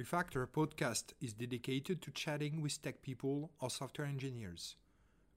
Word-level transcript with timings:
Refactor 0.00 0.46
podcast 0.46 1.12
is 1.20 1.34
dedicated 1.34 2.00
to 2.00 2.10
chatting 2.12 2.62
with 2.62 2.80
tech 2.80 3.02
people 3.02 3.50
or 3.60 3.68
software 3.68 4.06
engineers. 4.06 4.76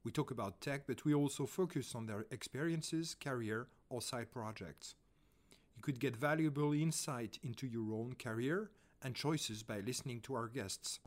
We 0.05 0.11
talk 0.11 0.31
about 0.31 0.61
tech, 0.61 0.87
but 0.87 1.03
we 1.03 1.13
also 1.13 1.45
focus 1.45 1.93
on 1.95 2.05
their 2.05 2.25
experiences, 2.31 3.13
career, 3.13 3.67
or 3.89 4.01
side 4.01 4.31
projects. 4.31 4.95
You 5.75 5.81
could 5.81 5.99
get 5.99 6.15
valuable 6.15 6.71
insight 6.71 7.39
into 7.43 7.67
your 7.67 7.93
own 7.93 8.15
career 8.17 8.71
and 9.01 9.13
choices 9.13 9.63
by 9.63 9.81
listening 9.81 10.21
to 10.21 10.35
our 10.35 10.47
guests. 10.47 11.01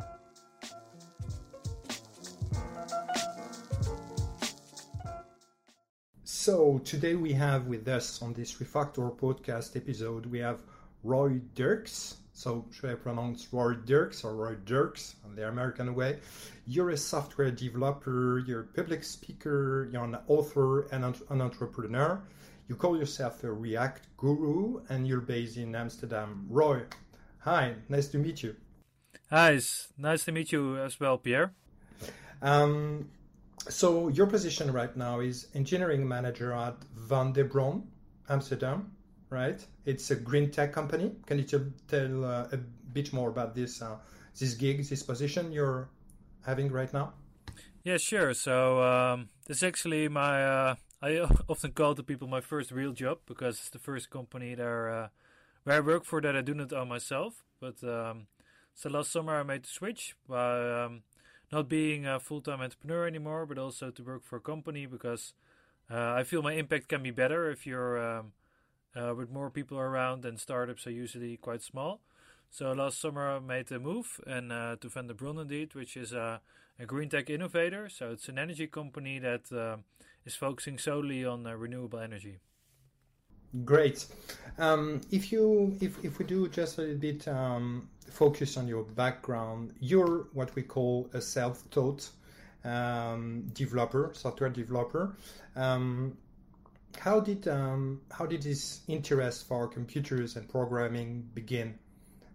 So, 6.25 6.79
today 6.85 7.15
we 7.15 7.33
have 7.33 7.69
with 7.69 7.89
us 7.89 8.21
on 8.21 8.35
this 8.35 8.53
Refactor 8.57 9.17
podcast 9.17 9.77
episode, 9.77 10.27
we 10.27 10.41
have 10.41 10.61
Roy 11.03 11.41
Derks. 11.55 12.19
So, 12.37 12.67
should 12.71 12.91
I 12.91 12.95
pronounce 12.97 13.51
Roy 13.51 13.73
Derks 13.73 14.23
or 14.23 14.37
Roy 14.37 14.57
Dirks 14.67 15.17
on 15.25 15.35
the 15.35 15.49
American 15.49 15.95
way? 15.95 16.19
You're 16.67 16.91
a 16.91 16.97
software 16.97 17.51
developer, 17.51 18.45
you're 18.47 18.61
a 18.61 18.67
public 18.77 19.05
speaker, 19.05 19.89
you're 19.91 20.05
an 20.05 20.19
author 20.29 20.83
and 20.93 21.17
an 21.31 21.41
entrepreneur. 21.41 22.21
You 22.69 22.77
call 22.77 22.99
yourself 22.99 23.43
a 23.43 23.51
React 23.51 24.09
guru 24.19 24.83
and 24.91 25.09
you're 25.09 25.23
based 25.23 25.57
in 25.57 25.75
Amsterdam. 25.75 26.47
Roy, 26.51 26.83
hi, 27.39 27.77
nice 27.89 28.09
to 28.09 28.19
meet 28.19 28.43
you. 28.43 28.55
Hi, 29.31 29.53
it's 29.53 29.89
nice 29.97 30.27
to 30.27 30.33
meet 30.33 30.53
you 30.53 30.77
as 30.77 31.01
well, 31.01 31.17
Pierre. 31.17 31.55
Um, 32.43 33.09
so, 33.67 34.09
your 34.09 34.27
position 34.27 34.71
right 34.75 34.95
now 34.95 35.21
is 35.21 35.47
engineering 35.55 36.07
manager 36.07 36.53
at 36.53 36.77
Vandebron, 37.09 37.85
Amsterdam 38.29 38.96
right? 39.31 39.65
It's 39.85 40.11
a 40.11 40.17
green 40.17 40.51
tech 40.51 40.73
company. 40.73 41.13
Can 41.27 41.39
you 41.39 41.45
tell 41.89 42.25
uh, 42.25 42.49
a 42.53 42.57
bit 42.93 43.13
more 43.13 43.29
about 43.29 43.55
this 43.55 43.83
uh, 43.83 43.97
this 44.39 44.55
gig, 44.55 44.85
this 44.85 45.03
position 45.03 45.53
you're 45.53 45.89
having 46.45 46.71
right 46.71 46.93
now? 46.93 47.13
Yeah, 47.85 47.99
sure. 47.99 48.35
So 48.35 48.83
um, 48.83 49.29
this 49.47 49.59
is 49.59 49.63
actually 49.63 50.09
my 50.09 50.45
uh, 50.45 50.75
I 51.03 51.19
often 51.49 51.73
call 51.73 51.95
the 51.95 52.03
people 52.03 52.29
my 52.29 52.41
first 52.41 52.71
real 52.71 52.93
job 52.93 53.19
because 53.27 53.57
it's 53.59 53.71
the 53.71 53.79
first 53.79 54.11
company 54.11 54.55
there 54.55 54.91
uh, 54.91 55.09
where 55.65 55.77
I 55.77 55.81
work 55.81 56.05
for 56.05 56.21
that 56.21 56.37
I 56.37 56.43
do 56.43 56.55
not 56.55 56.73
own 56.73 56.89
myself. 56.89 57.45
But 57.61 57.83
um, 57.85 58.27
so 58.75 58.91
last 58.91 59.13
summer 59.13 59.39
I 59.39 59.43
made 59.43 59.65
the 59.65 59.69
switch 59.69 60.17
by 60.29 60.85
um, 60.85 61.03
not 61.53 61.69
being 61.69 62.07
a 62.07 62.21
full 62.21 62.41
time 62.41 62.61
entrepreneur 62.61 63.07
anymore, 63.07 63.47
but 63.47 63.59
also 63.59 63.91
to 63.91 64.03
work 64.03 64.25
for 64.25 64.37
a 64.37 64.41
company 64.41 64.87
because 64.87 65.33
uh, 65.91 66.15
I 66.15 66.25
feel 66.25 66.43
my 66.43 66.55
impact 66.55 66.89
can 66.89 67.03
be 67.03 67.11
better 67.11 67.51
if 67.51 67.67
you're 67.67 68.19
um, 68.19 68.33
uh, 68.97 69.15
with 69.15 69.31
more 69.31 69.51
people 69.51 69.79
around 69.79 70.25
and 70.25 70.41
startups 70.41 70.87
are 70.87 70.93
usually 70.93 71.37
quite 71.37 71.63
small. 71.63 72.01
So 72.51 72.73
last 72.73 73.01
summer 73.01 73.29
I 73.29 73.39
made 73.39 73.71
a 73.73 73.79
move 73.79 74.21
and 74.27 74.53
uh, 74.53 74.77
to 74.81 74.89
Vandebron 74.89 75.41
indeed, 75.41 75.75
which 75.75 75.97
is 75.97 76.13
a, 76.13 76.41
a, 76.79 76.87
green 76.87 77.09
tech 77.09 77.29
innovator. 77.29 77.89
So 77.89 78.11
it's 78.13 78.29
an 78.29 78.39
energy 78.39 78.67
company 78.67 79.19
that 79.19 79.53
uh, 79.53 79.77
is 80.25 80.35
focusing 80.35 80.79
solely 80.79 81.25
on 81.25 81.47
uh, 81.47 81.55
renewable 81.55 81.99
energy. 81.99 82.39
Great. 83.65 84.07
Um, 84.59 85.01
if 85.11 85.33
you 85.33 85.77
if, 85.81 86.05
if 86.05 86.19
we 86.19 86.25
do 86.25 86.49
just 86.49 86.79
a 86.79 86.83
little 86.83 86.97
bit 86.97 87.29
um, 87.29 87.89
focus 88.11 88.57
on 88.57 88.69
your 88.69 88.85
background, 88.85 89.73
you're 89.81 90.29
what 90.33 90.55
we 90.55 90.63
call 90.63 91.09
a 91.15 91.21
self-taught 91.21 92.09
um, 92.65 93.45
developer, 93.53 94.11
software 94.15 94.51
developer. 94.51 95.17
Um, 95.55 96.17
how 96.99 97.21
did 97.21 97.49
um, 97.49 98.01
how 98.11 98.27
did 98.27 98.43
this 98.43 98.81
interest 98.89 99.47
for 99.49 99.69
computers 99.69 100.37
and 100.37 100.49
programming 100.49 101.29
begin? 101.35 101.79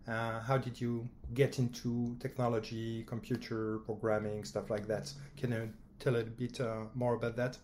Uh, 0.08 0.40
how 0.42 0.58
did 0.58 0.80
you 0.82 1.08
get 1.34 1.60
into 1.60 2.16
technology, 2.20 3.04
computer 3.04 3.80
programming, 3.86 4.44
stuff 4.44 4.70
like 4.70 4.88
that? 4.88 5.14
Can 5.38 5.52
you 5.52 5.70
tell 6.00 6.16
a 6.16 6.24
bit 6.24 6.60
uh, 6.60 6.86
more 6.96 7.14
about 7.16 7.36
that? 7.36 7.58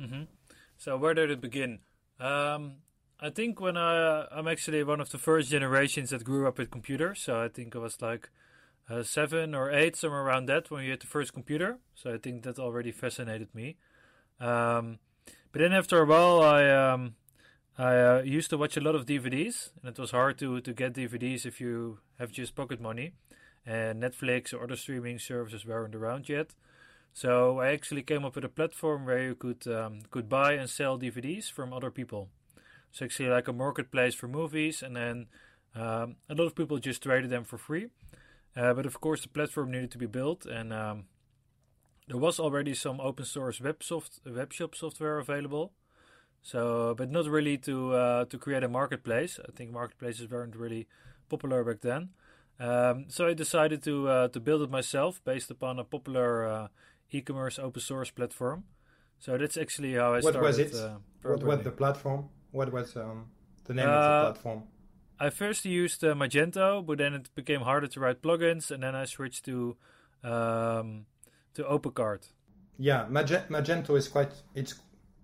Mm-hmm. 0.00 0.22
So 0.78 0.96
where 0.96 1.14
did 1.14 1.30
it 1.30 1.40
begin? 1.40 1.80
Um, 2.20 2.76
I 3.20 3.30
think 3.30 3.60
when 3.60 3.76
I 3.76 4.26
I'm 4.30 4.48
actually 4.48 4.82
one 4.84 5.00
of 5.00 5.10
the 5.10 5.18
first 5.18 5.50
generations 5.50 6.10
that 6.10 6.24
grew 6.24 6.46
up 6.46 6.58
with 6.58 6.70
computers. 6.70 7.20
So 7.20 7.42
I 7.42 7.48
think 7.48 7.76
I 7.76 7.78
was 7.78 8.00
like 8.00 8.30
uh, 8.88 9.02
seven 9.02 9.54
or 9.54 9.70
eight, 9.70 9.96
somewhere 9.96 10.22
around 10.22 10.46
that, 10.46 10.70
when 10.70 10.84
we 10.84 10.90
had 10.90 11.00
the 11.00 11.06
first 11.06 11.32
computer. 11.32 11.78
So 11.94 12.14
I 12.14 12.18
think 12.18 12.44
that 12.44 12.58
already 12.58 12.92
fascinated 12.92 13.54
me. 13.54 13.76
Um, 14.40 14.98
but 15.52 15.60
then 15.60 15.72
after 15.72 16.00
a 16.00 16.06
while, 16.06 16.42
I 16.42 16.68
um, 16.70 17.14
I 17.78 17.96
uh, 17.96 18.22
used 18.22 18.50
to 18.50 18.58
watch 18.58 18.76
a 18.76 18.80
lot 18.80 18.94
of 18.94 19.06
DVDs, 19.06 19.70
and 19.82 19.90
it 19.90 19.98
was 19.98 20.10
hard 20.10 20.38
to 20.38 20.60
to 20.60 20.72
get 20.72 20.94
DVDs 20.94 21.46
if 21.46 21.60
you 21.60 21.98
have 22.18 22.30
just 22.30 22.54
pocket 22.54 22.80
money, 22.80 23.12
and 23.66 24.02
Netflix 24.02 24.52
or 24.52 24.62
other 24.62 24.76
streaming 24.76 25.18
services 25.18 25.66
weren't 25.66 25.94
around 25.94 26.28
yet. 26.28 26.54
So 27.12 27.58
I 27.58 27.72
actually 27.72 28.02
came 28.02 28.24
up 28.24 28.36
with 28.36 28.44
a 28.44 28.48
platform 28.48 29.04
where 29.04 29.22
you 29.22 29.34
could 29.34 29.66
um, 29.66 30.00
could 30.10 30.28
buy 30.28 30.52
and 30.52 30.70
sell 30.70 30.98
DVDs 30.98 31.50
from 31.50 31.72
other 31.72 31.90
people. 31.90 32.28
So 32.92 33.04
actually 33.04 33.28
like 33.28 33.48
a 33.48 33.52
marketplace 33.52 34.14
for 34.14 34.28
movies, 34.28 34.82
and 34.82 34.96
then 34.96 35.26
um, 35.74 36.16
a 36.28 36.34
lot 36.34 36.46
of 36.46 36.54
people 36.54 36.78
just 36.78 37.02
traded 37.02 37.30
them 37.30 37.44
for 37.44 37.58
free. 37.58 37.88
Uh, 38.56 38.74
but 38.74 38.86
of 38.86 39.00
course, 39.00 39.22
the 39.22 39.28
platform 39.28 39.70
needed 39.70 39.90
to 39.92 39.98
be 39.98 40.06
built, 40.06 40.44
and 40.44 40.72
um, 40.72 41.04
there 42.10 42.18
was 42.18 42.40
already 42.40 42.74
some 42.74 43.00
open 43.00 43.24
source 43.24 43.60
web 43.60 43.84
soft 43.84 44.18
web 44.26 44.52
shop 44.52 44.74
software 44.74 45.18
available. 45.18 45.72
So, 46.42 46.94
but 46.98 47.08
not 47.08 47.26
really 47.26 47.56
to 47.58 47.94
uh, 47.94 48.24
to 48.24 48.36
create 48.36 48.64
a 48.64 48.68
marketplace. 48.68 49.38
I 49.48 49.52
think 49.52 49.70
marketplaces 49.70 50.28
weren't 50.28 50.56
really 50.56 50.88
popular 51.28 51.62
back 51.62 51.82
then. 51.82 52.08
Um, 52.58 53.04
so 53.08 53.28
I 53.28 53.34
decided 53.34 53.84
to 53.84 54.08
uh, 54.08 54.28
to 54.28 54.40
build 54.40 54.62
it 54.62 54.70
myself 54.70 55.20
based 55.24 55.52
upon 55.52 55.78
a 55.78 55.84
popular 55.84 56.46
uh, 56.46 56.68
e-commerce 57.12 57.60
open 57.60 57.80
source 57.80 58.10
platform. 58.10 58.64
So 59.20 59.38
that's 59.38 59.56
actually 59.56 59.94
how 59.94 60.14
I 60.14 60.20
what 60.20 60.34
started. 60.34 60.42
Was 60.42 60.58
it? 60.58 60.74
Uh, 60.74 60.98
what 61.22 61.44
was 61.44 61.62
the 61.62 61.70
platform? 61.70 62.28
What 62.50 62.72
was 62.72 62.96
um, 62.96 63.26
the 63.66 63.74
name 63.74 63.86
of 63.86 63.92
the 63.92 64.10
uh, 64.10 64.32
platform? 64.32 64.64
I 65.20 65.30
first 65.30 65.64
used 65.64 66.02
uh, 66.02 66.14
Magento, 66.14 66.84
but 66.84 66.98
then 66.98 67.14
it 67.14 67.28
became 67.36 67.60
harder 67.60 67.86
to 67.86 68.00
write 68.00 68.20
plugins, 68.20 68.72
and 68.72 68.82
then 68.82 68.96
I 68.96 69.04
switched 69.04 69.44
to 69.44 69.76
um, 70.24 71.06
to 71.54 71.64
OpenCart. 71.64 72.28
Yeah, 72.78 73.06
Magento 73.10 73.96
is 73.96 74.08
quite 74.08 74.32
it's 74.54 74.74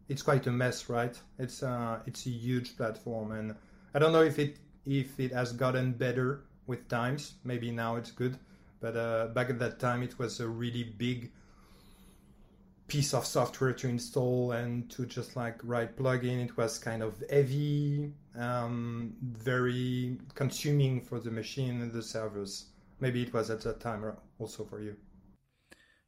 it's 0.08 0.22
quite 0.22 0.46
a 0.46 0.50
mess, 0.50 0.88
right? 0.88 1.18
It's 1.38 1.62
uh 1.62 2.00
it's 2.06 2.26
a 2.26 2.30
huge 2.30 2.76
platform, 2.76 3.32
and 3.32 3.54
I 3.94 3.98
don't 3.98 4.12
know 4.12 4.22
if 4.22 4.38
it 4.38 4.58
if 4.84 5.18
it 5.18 5.32
has 5.32 5.52
gotten 5.52 5.92
better 5.92 6.44
with 6.66 6.88
times. 6.88 7.34
Maybe 7.44 7.70
now 7.70 7.96
it's 7.96 8.10
good, 8.10 8.38
but 8.80 8.96
uh, 8.96 9.28
back 9.28 9.50
at 9.50 9.58
that 9.58 9.78
time 9.78 10.02
it 10.02 10.18
was 10.18 10.40
a 10.40 10.48
really 10.48 10.84
big 10.84 11.32
piece 12.88 13.14
of 13.14 13.26
software 13.26 13.72
to 13.72 13.88
install 13.88 14.52
and 14.52 14.88
to 14.90 15.06
just 15.06 15.34
like 15.34 15.58
write 15.64 15.96
plugin. 15.96 16.44
It 16.44 16.56
was 16.56 16.78
kind 16.78 17.02
of 17.02 17.22
heavy, 17.30 18.12
um, 18.36 19.14
very 19.22 20.18
consuming 20.34 21.00
for 21.00 21.18
the 21.18 21.30
machine 21.30 21.80
and 21.82 21.92
the 21.92 22.02
servers. 22.02 22.66
Maybe 23.00 23.22
it 23.22 23.32
was 23.32 23.50
at 23.50 23.60
that 23.62 23.80
time 23.80 24.04
also 24.38 24.64
for 24.64 24.80
you. 24.80 24.96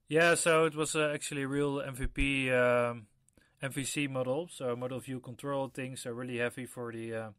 Yeah, 0.09 0.35
so 0.35 0.65
it 0.65 0.75
was 0.75 0.97
uh, 0.97 1.11
actually 1.13 1.43
a 1.43 1.49
real 1.49 1.81
MVP 1.83 2.51
um, 2.51 3.07
MVC 3.63 4.09
model. 4.09 4.49
So 4.51 4.75
model 4.75 5.01
view 5.01 5.21
control 5.21 5.69
things 5.69 6.07
are 6.07 6.15
really 6.15 6.39
heavy 6.39 6.65
for 6.67 6.93
the 6.93 7.15
uh, 7.15 7.31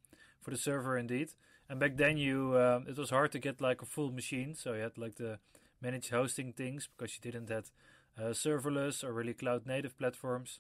for 0.42 0.52
the 0.52 0.58
server 0.58 0.98
indeed. 0.98 1.30
And 1.70 1.80
back 1.80 1.98
then 1.98 2.18
you 2.18 2.54
uh, 2.54 2.82
it 2.88 2.98
was 2.98 3.10
hard 3.10 3.32
to 3.34 3.40
get 3.40 3.62
like 3.62 3.82
a 3.82 3.86
full 3.86 4.12
machine, 4.12 4.54
so 4.56 4.74
you 4.74 4.82
had 4.82 4.98
like 4.98 5.16
the 5.16 5.40
managed 5.82 6.12
hosting 6.12 6.54
things 6.54 6.88
because 6.88 7.16
you 7.16 7.32
didn't 7.32 7.50
have 7.50 7.72
uh, 8.18 8.34
serverless 8.34 9.04
or 9.04 9.14
really 9.14 9.34
cloud 9.34 9.66
native 9.66 9.98
platforms. 9.98 10.60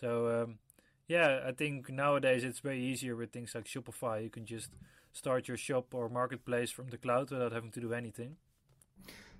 So 0.00 0.42
um, 0.42 0.58
yeah, 1.08 1.40
I 1.46 1.52
think 1.52 1.90
nowadays 1.90 2.44
it's 2.44 2.64
way 2.64 2.78
easier 2.78 3.16
with 3.16 3.32
things 3.32 3.54
like 3.54 3.66
Shopify. 3.66 4.22
You 4.22 4.30
can 4.30 4.46
just 4.46 4.70
start 5.12 5.48
your 5.48 5.58
shop 5.58 5.94
or 5.94 6.08
marketplace 6.08 6.70
from 6.70 6.88
the 6.90 6.98
cloud 6.98 7.30
without 7.30 7.52
having 7.52 7.72
to 7.72 7.80
do 7.80 7.92
anything. 7.92 8.36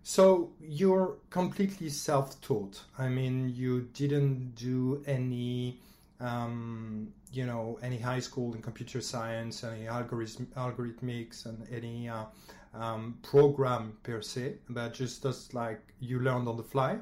So 0.06 0.50
you're 0.60 1.16
completely 1.30 1.88
self-taught. 1.88 2.78
I 2.98 3.08
mean, 3.08 3.48
you 3.48 3.88
didn't 3.94 4.54
do 4.54 5.02
any, 5.06 5.80
um, 6.20 7.08
you 7.32 7.46
know, 7.46 7.78
any 7.82 7.96
high 7.96 8.20
school 8.20 8.52
in 8.52 8.60
computer 8.60 9.00
science, 9.00 9.64
any 9.64 9.88
algorithm, 9.88 10.46
algorithmics, 10.58 11.46
and 11.46 11.66
any 11.72 12.10
uh, 12.10 12.26
um, 12.74 13.18
program 13.22 13.96
per 14.02 14.20
se, 14.20 14.56
but 14.68 14.92
just 14.92 15.22
just 15.22 15.54
like 15.54 15.80
you 16.00 16.20
learned 16.20 16.48
on 16.48 16.58
the 16.58 16.62
fly. 16.62 16.98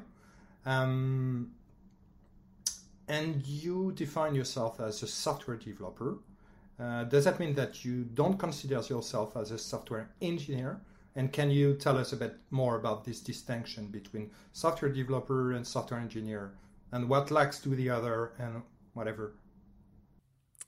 Um, 0.65 1.51
and 3.09 3.45
you 3.45 3.91
define 3.91 4.33
yourself 4.33 4.79
as 4.79 5.03
a 5.03 5.07
software 5.07 5.57
developer. 5.57 6.19
Uh, 6.79 7.03
does 7.03 7.25
that 7.25 7.37
mean 7.37 7.53
that 7.55 7.83
you 7.83 8.05
don't 8.05 8.37
consider 8.37 8.75
yourself 8.75 9.35
as 9.35 9.51
a 9.51 9.57
software 9.57 10.09
engineer? 10.21 10.79
And 11.15 11.31
can 11.31 11.51
you 11.51 11.75
tell 11.75 11.97
us 11.97 12.11
a 12.11 12.17
bit 12.17 12.37
more 12.49 12.75
about 12.75 13.05
this 13.05 13.19
distinction 13.19 13.87
between 13.87 14.31
software 14.51 14.91
developer 14.91 15.51
and 15.51 15.65
software 15.65 15.99
engineer 15.99 16.53
and 16.91 17.09
what 17.09 17.31
lacks 17.31 17.59
to 17.59 17.69
the 17.69 17.89
other 17.89 18.33
and 18.39 18.63
whatever? 18.93 19.35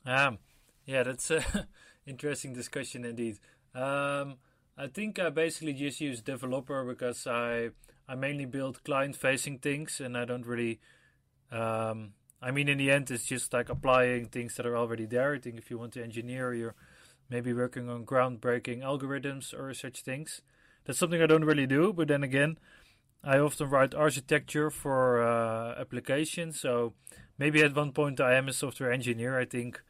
Um, 0.06 0.38
yeah, 0.86 1.04
that's 1.04 1.32
an 1.32 1.44
interesting 2.06 2.54
discussion 2.54 3.06
indeed. 3.06 3.40
Um, 3.74 4.38
I 4.78 4.88
think 4.88 5.20
I 5.20 5.30
basically 5.30 5.74
just 5.74 6.02
use 6.02 6.22
developer 6.22 6.84
because 6.84 7.26
I 7.28 7.70
I 8.08 8.16
mainly 8.16 8.46
build 8.46 8.84
client 8.84 9.16
facing 9.16 9.60
things 9.60 10.00
and 10.00 10.18
I 10.18 10.26
don't 10.26 10.46
really 10.46 10.80
um, 11.52 12.14
I 12.42 12.52
mean 12.52 12.70
in 12.70 12.78
the 12.78 12.92
end 12.92 13.10
it's 13.10 13.26
just 13.26 13.54
like 13.54 13.70
applying 13.70 14.28
things 14.28 14.56
that 14.56 14.66
are 14.66 14.78
already 14.78 15.06
there. 15.06 15.34
I 15.34 15.40
think 15.40 15.58
if 15.58 15.72
you 15.72 15.78
want 15.80 15.94
to 15.94 16.04
engineer 16.04 16.54
you're 16.54 16.76
maybe 17.30 17.54
working 17.54 17.90
on 17.90 18.06
groundbreaking 18.06 18.82
algorithms 18.82 19.54
or 19.54 19.74
such 19.74 20.02
things. 20.02 20.42
That's 20.86 21.00
something 21.00 21.22
I 21.22 21.26
don't 21.28 21.46
really 21.46 21.68
do, 21.68 21.94
but 21.94 22.08
then 22.08 22.24
again 22.24 22.58
I 23.24 23.40
often 23.40 23.70
write 23.70 23.96
architecture 23.96 24.70
for 24.70 25.24
uh, 25.24 25.80
applications, 25.80 26.62
so 26.62 26.94
maybe 27.40 27.64
at 27.64 27.76
one 27.76 27.92
point 27.92 28.22
I 28.22 28.36
am 28.36 28.48
a 28.48 28.54
software 28.54 28.92
engineer. 28.92 29.40
I 29.40 29.46
think 29.46 29.82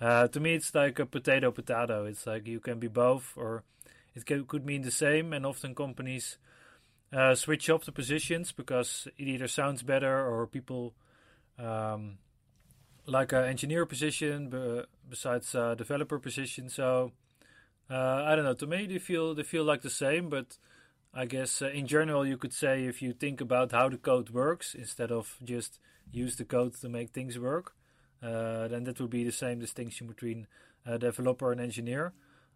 uh, 0.00 0.26
to 0.28 0.40
me 0.40 0.54
it's 0.54 0.74
like 0.74 0.98
a 0.98 1.06
potato 1.06 1.52
potato. 1.52 2.04
It's 2.04 2.26
like 2.26 2.48
you 2.48 2.58
can 2.58 2.80
be 2.80 2.88
both, 2.88 3.34
or 3.36 3.62
it 4.14 4.26
can, 4.26 4.44
could 4.44 4.66
mean 4.66 4.82
the 4.82 4.90
same. 4.90 5.32
And 5.32 5.46
often 5.46 5.74
companies 5.74 6.38
uh, 7.12 7.34
switch 7.36 7.70
up 7.70 7.84
the 7.84 7.92
positions 7.92 8.50
because 8.50 9.06
it 9.18 9.28
either 9.28 9.46
sounds 9.46 9.82
better 9.82 10.26
or 10.26 10.46
people 10.46 10.94
um, 11.58 12.18
like 13.06 13.32
an 13.32 13.44
engineer 13.44 13.86
position 13.86 14.86
besides 15.08 15.54
a 15.54 15.74
developer 15.76 16.18
position. 16.18 16.68
So 16.68 17.12
uh, 17.90 18.24
I 18.24 18.36
don't 18.36 18.44
know. 18.44 18.54
To 18.54 18.66
me, 18.66 18.86
they 18.86 18.98
feel 18.98 19.34
they 19.34 19.42
feel 19.42 19.64
like 19.64 19.82
the 19.82 19.90
same, 19.90 20.28
but 20.28 20.58
I 21.12 21.26
guess 21.26 21.60
uh, 21.60 21.68
in 21.68 21.86
general, 21.86 22.24
you 22.26 22.36
could 22.36 22.52
say 22.52 22.84
if 22.84 23.02
you 23.02 23.12
think 23.12 23.40
about 23.40 23.72
how 23.72 23.88
the 23.88 23.98
code 23.98 24.30
works 24.30 24.74
instead 24.74 25.10
of 25.10 25.36
just 25.42 25.80
use 26.12 26.36
the 26.36 26.44
code 26.44 26.74
to 26.74 26.88
make 26.88 27.10
things 27.10 27.38
work, 27.38 27.74
uh, 28.22 28.68
then 28.68 28.84
that 28.84 29.00
would 29.00 29.10
be 29.10 29.24
the 29.24 29.32
same 29.32 29.58
distinction 29.58 30.06
between 30.06 30.46
a 30.86 30.98
developer 30.98 31.50
and 31.50 31.60
engineer. 31.60 32.12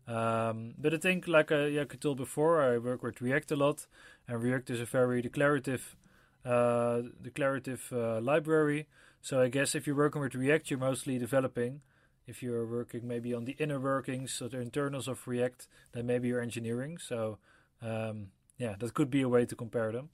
Um, 0.06 0.74
but 0.78 0.94
I 0.94 0.98
think, 0.98 1.26
like 1.26 1.50
I, 1.50 1.68
like 1.68 1.94
I 1.94 1.96
told 1.96 2.18
before, 2.18 2.62
I 2.62 2.78
work 2.78 3.02
with 3.02 3.20
React 3.20 3.52
a 3.52 3.56
lot, 3.56 3.86
and 4.28 4.40
React 4.40 4.70
is 4.70 4.80
a 4.80 4.84
very 4.84 5.20
declarative, 5.22 5.96
uh, 6.44 7.02
declarative 7.20 7.88
uh, 7.92 8.20
library. 8.20 8.86
So 9.24 9.40
I 9.40 9.48
guess 9.48 9.74
if 9.74 9.86
you're 9.86 9.96
working 9.96 10.20
with 10.20 10.34
React, 10.34 10.68
you're 10.68 10.78
mostly 10.78 11.16
developing. 11.16 11.80
If 12.26 12.42
you're 12.42 12.66
working 12.66 13.08
maybe 13.08 13.32
on 13.32 13.46
the 13.46 13.56
inner 13.58 13.80
workings 13.80 14.42
or 14.42 14.50
the 14.50 14.60
internals 14.60 15.08
of 15.08 15.26
React, 15.26 15.66
then 15.92 16.04
maybe 16.04 16.28
you're 16.28 16.42
engineering. 16.42 16.98
So 16.98 17.38
um, 17.80 18.26
yeah, 18.58 18.74
that 18.78 18.92
could 18.92 19.08
be 19.08 19.22
a 19.22 19.28
way 19.30 19.46
to 19.46 19.56
compare 19.56 19.92
them. 19.92 20.10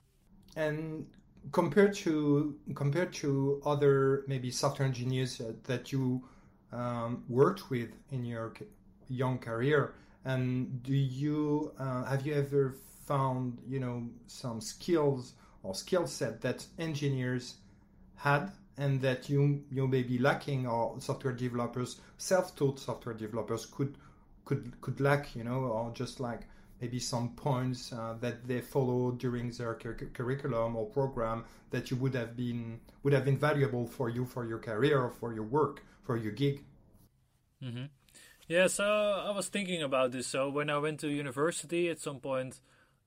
And 0.55 1.07
compared 1.51 1.93
to 1.95 2.55
compared 2.73 3.11
to 3.15 3.61
other 3.65 4.23
maybe 4.29 4.49
software 4.49 4.87
engineers 4.87 5.41
that 5.65 5.91
you 5.91 6.23
um, 6.71 7.25
worked 7.27 7.69
with 7.69 7.89
in 8.11 8.23
your 8.23 8.53
young 9.09 9.39
career, 9.39 9.93
and 10.23 10.81
do 10.83 10.93
you 10.93 11.73
uh, 11.77 12.05
have 12.05 12.25
you 12.25 12.33
ever 12.33 12.77
found 13.05 13.57
you 13.67 13.81
know 13.81 14.07
some 14.27 14.61
skills 14.61 15.33
or 15.63 15.75
skill 15.75 16.07
set 16.07 16.39
that 16.39 16.65
engineers 16.79 17.55
had 18.15 18.53
and 18.77 19.01
that 19.01 19.29
you 19.29 19.63
you 19.69 19.87
may 19.87 20.03
be 20.03 20.17
lacking 20.17 20.67
or 20.67 20.95
software 20.99 21.33
developers 21.33 21.99
self-taught 22.17 22.79
software 22.79 23.15
developers 23.15 23.65
could 23.65 23.97
could 24.45 24.79
could 24.81 24.99
lack 24.99 25.35
you 25.35 25.43
know 25.43 25.59
or 25.65 25.91
just 25.93 26.19
like 26.19 26.41
maybe 26.79 26.99
some 26.99 27.29
points 27.35 27.93
uh, 27.93 28.15
that 28.21 28.47
they 28.47 28.59
follow 28.59 29.11
during 29.11 29.51
their 29.51 29.75
cur- 29.75 30.09
curriculum 30.13 30.75
or 30.75 30.87
program 30.87 31.43
that 31.69 31.91
you 31.91 31.97
would 31.97 32.15
have 32.15 32.35
been 32.35 32.79
would 33.03 33.13
have 33.13 33.25
been 33.25 33.37
valuable 33.37 33.85
for 33.85 34.09
you 34.09 34.25
for 34.25 34.45
your 34.45 34.57
career 34.57 34.99
or 34.99 35.11
for 35.11 35.33
your 35.33 35.43
work 35.43 35.83
for 36.03 36.17
your 36.17 36.31
gig 36.31 36.63
mm-hmm. 37.63 37.85
yeah 38.47 38.67
so 38.67 38.83
i 38.83 39.31
was 39.31 39.47
thinking 39.47 39.83
about 39.83 40.11
this 40.11 40.27
so 40.27 40.49
when 40.49 40.69
i 40.69 40.77
went 40.77 40.99
to 40.99 41.09
university 41.09 41.89
at 41.89 41.99
some 41.99 42.19
point 42.19 42.59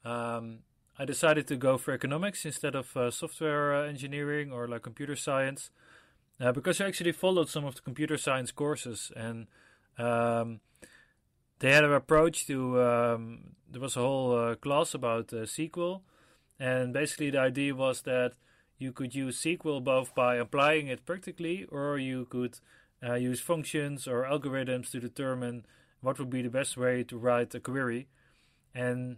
um, 0.05 0.59
i 0.99 1.05
decided 1.05 1.47
to 1.47 1.57
go 1.57 1.77
for 1.79 1.93
economics 1.93 2.45
instead 2.45 2.75
of 2.75 2.97
uh, 2.97 3.11
software 3.11 3.75
uh, 3.75 3.87
engineering 3.87 4.53
or 4.53 4.69
like 4.69 4.83
computer 4.83 5.17
science 5.17 5.71
uh, 6.41 6.53
because 6.53 6.81
i 6.81 6.87
actually 6.87 7.13
followed 7.13 7.49
some 7.49 7.65
of 7.65 7.75
the 7.75 7.83
computer 7.83 8.17
science 8.17 8.53
courses 8.53 9.13
and 9.17 9.47
um, 9.99 10.61
they 11.61 11.73
had 11.73 11.85
an 11.85 11.93
approach 11.93 12.47
to 12.47 12.83
um, 12.83 13.55
there 13.71 13.81
was 13.81 13.97
a 13.97 14.01
whole 14.01 14.37
uh, 14.37 14.55
class 14.55 14.95
about 14.95 15.33
uh, 15.33 15.39
SQL, 15.39 16.03
and 16.59 16.93
basically 16.93 17.31
the 17.31 17.41
idea 17.41 17.75
was 17.75 18.03
that 18.03 18.35
you 18.79 18.93
could 18.93 19.15
use 19.15 19.43
SQL 19.43 19.83
both 19.83 20.15
by 20.15 20.37
applying 20.37 20.89
it 20.89 21.05
practically, 21.05 21.65
or 21.71 21.99
you 21.99 22.27
could 22.27 22.59
uh, 23.03 23.15
use 23.15 23.41
functions 23.41 24.07
or 24.07 24.25
algorithms 24.25 24.91
to 24.91 25.01
determine 25.01 25.65
what 26.01 26.19
would 26.19 26.31
be 26.31 26.43
the 26.43 26.51
best 26.51 26.77
way 26.77 27.03
to 27.03 27.17
write 27.17 27.55
a 27.55 27.61
query. 27.61 28.09
And 28.75 29.17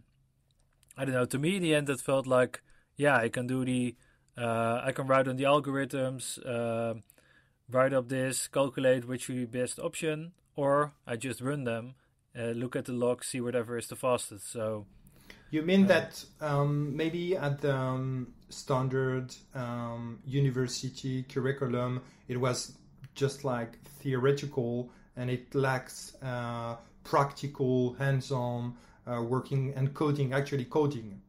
I 0.97 1.05
don't 1.05 1.15
know. 1.15 1.27
To 1.27 1.39
me, 1.39 1.57
in 1.57 1.63
the 1.63 1.75
end, 1.75 1.91
it 1.91 2.01
felt 2.01 2.27
like, 2.27 2.63
yeah, 2.97 3.17
I 3.17 3.29
can 3.29 3.47
do 3.47 3.65
the, 3.65 3.95
uh, 4.37 4.81
I 4.85 4.93
can 4.93 5.07
write 5.07 5.29
on 5.29 5.37
the 5.37 5.45
algorithms, 5.45 6.39
uh, 6.47 6.95
write 7.71 7.93
up 7.93 8.09
this, 8.09 8.49
calculate 8.49 9.07
which 9.07 9.29
would 9.29 9.37
be 9.37 9.59
best 9.61 9.79
option, 9.79 10.33
or 10.55 10.93
I 11.07 11.17
just 11.17 11.41
run 11.41 11.65
them 11.65 11.95
uh, 12.39 12.51
look 12.51 12.77
at 12.77 12.85
the 12.85 12.93
log, 12.93 13.25
see 13.25 13.41
whatever 13.41 13.79
is 13.79 13.89
the 13.89 13.97
fastest. 13.97 14.51
So 14.51 14.87
you 15.51 15.63
mean 15.63 15.85
uh, 15.85 15.89
that 15.89 16.25
um, 16.41 16.97
maybe 16.97 17.37
at 17.37 17.61
the 17.61 17.75
um, 17.75 18.35
standard 18.49 19.35
um, 19.55 20.19
university 20.27 21.23
curriculum, 21.23 22.03
it 22.29 22.39
was 22.39 22.77
just 23.15 23.45
like 23.45 23.79
theoretical 24.01 24.91
and 25.17 25.31
it 25.31 25.55
lacks 25.55 26.15
uh, 26.23 26.77
practical, 27.05 27.95
hands-on 27.95 28.75
uh, 29.06 29.23
working 29.23 29.73
and 29.75 29.94
coding. 29.94 30.32
Actually, 30.32 30.64
coding. 30.64 31.20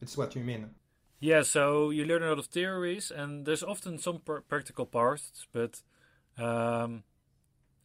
It's 0.00 0.16
what 0.16 0.34
you 0.34 0.42
mean. 0.42 0.70
Yeah, 1.20 1.42
so 1.42 1.90
you 1.90 2.04
learn 2.04 2.22
a 2.22 2.28
lot 2.28 2.38
of 2.38 2.46
theories, 2.46 3.10
and 3.10 3.44
there's 3.46 3.62
often 3.62 3.98
some 3.98 4.20
pr- 4.20 4.40
practical 4.48 4.86
parts, 4.86 5.46
but 5.52 5.82
um, 6.38 7.04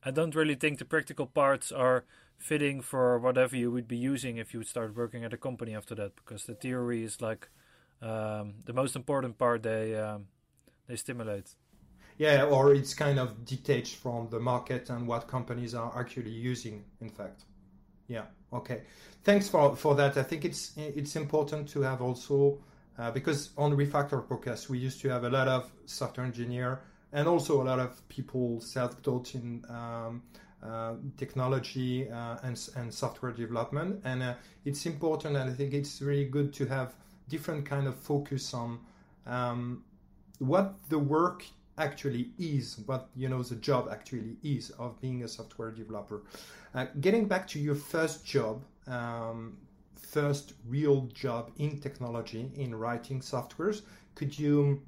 I 0.04 0.12
don't 0.12 0.36
really 0.36 0.56
think 0.56 0.80
the 0.80 0.86
practical 0.86 1.26
parts 1.26 1.72
are 1.72 2.06
fitting 2.38 2.82
for 2.82 3.20
whatever 3.20 3.56
you 3.56 3.72
would 3.72 3.88
be 3.88 3.98
using 3.98 4.38
if 4.38 4.54
you 4.54 4.60
would 4.60 4.68
start 4.68 4.96
working 4.96 5.24
at 5.24 5.34
a 5.34 5.38
company 5.38 5.76
after 5.76 5.96
that 5.96 6.16
because 6.16 6.46
the 6.46 6.56
theory 6.56 7.04
is 7.04 7.22
like 7.22 7.50
um, 8.02 8.56
the 8.66 8.74
most 8.74 8.96
important 8.96 9.38
part 9.38 9.64
they 9.64 9.96
um, 9.96 10.28
they 10.88 10.96
stimulate 10.96 11.56
yeah 12.18 12.44
or 12.46 12.74
it's 12.74 12.94
kind 12.94 13.20
of 13.20 13.46
detached 13.46 13.96
from 13.96 14.30
the 14.30 14.40
market 14.40 14.90
and 14.90 15.08
what 15.08 15.28
companies 15.28 15.74
are 15.74 15.98
actually 15.98 16.32
using 16.32 16.84
in 17.02 17.10
fact 17.10 17.46
yeah 18.08 18.26
okay. 18.56 18.82
Thanks 19.24 19.50
for 19.50 19.76
for 19.76 19.96
that. 19.96 20.18
I 20.18 20.24
think 20.24 20.46
it's 20.46 20.74
it's 20.78 21.16
important 21.16 21.68
to 21.70 21.82
have 21.82 22.02
also 22.02 22.60
uh, 22.98 23.12
because 23.12 23.50
on 23.58 23.76
refactor 23.76 24.26
podcast 24.26 24.70
we 24.70 24.78
used 24.78 25.02
to 25.02 25.10
have 25.10 25.24
a 25.24 25.30
lot 25.30 25.48
of 25.48 25.72
software 25.86 26.26
engineer 26.26 26.82
and 27.12 27.28
also 27.28 27.62
a 27.62 27.66
lot 27.66 27.80
of 27.80 28.08
people 28.10 28.60
self-taught 28.62 29.36
in 29.36 29.64
um, 29.70 30.22
uh, 30.64 30.96
technology 31.18 32.10
uh, 32.10 32.38
and, 32.44 32.70
and 32.76 32.94
software 32.94 33.32
development. 33.32 34.02
And 34.04 34.24
uh, 34.24 34.34
it's 34.66 34.86
important 34.86 35.38
and 35.38 35.50
i 35.50 35.54
think 35.54 35.74
it's 35.74 36.02
really 36.02 36.26
good 36.26 36.52
to 36.54 36.66
have 36.66 36.96
different 37.30 37.66
kind 37.66 37.88
of 37.88 37.96
focus 37.96 38.54
on 38.54 38.80
um, 39.26 39.84
what 40.40 40.76
the 40.90 41.00
work 41.00 41.46
actually 41.78 42.30
is 42.40 42.80
what 42.86 43.10
you 43.16 43.28
know 43.28 43.44
the 43.44 43.56
job 43.56 43.90
actually 43.92 44.38
is 44.44 44.70
of 44.72 45.00
being 45.02 45.24
a 45.24 45.28
software 45.28 45.72
developer. 45.72 46.24
Uh, 46.74 46.86
getting 47.02 47.28
back 47.28 47.48
to 47.48 47.60
your 47.60 47.76
first 47.76 48.26
job 48.26 48.64
um, 48.88 49.58
first 49.96 50.54
real 50.68 51.02
job 51.14 51.52
in 51.58 51.80
technology 51.80 52.52
in 52.56 52.74
writing 52.76 53.20
softwares 53.20 53.82
could 54.14 54.38
you 54.38 54.82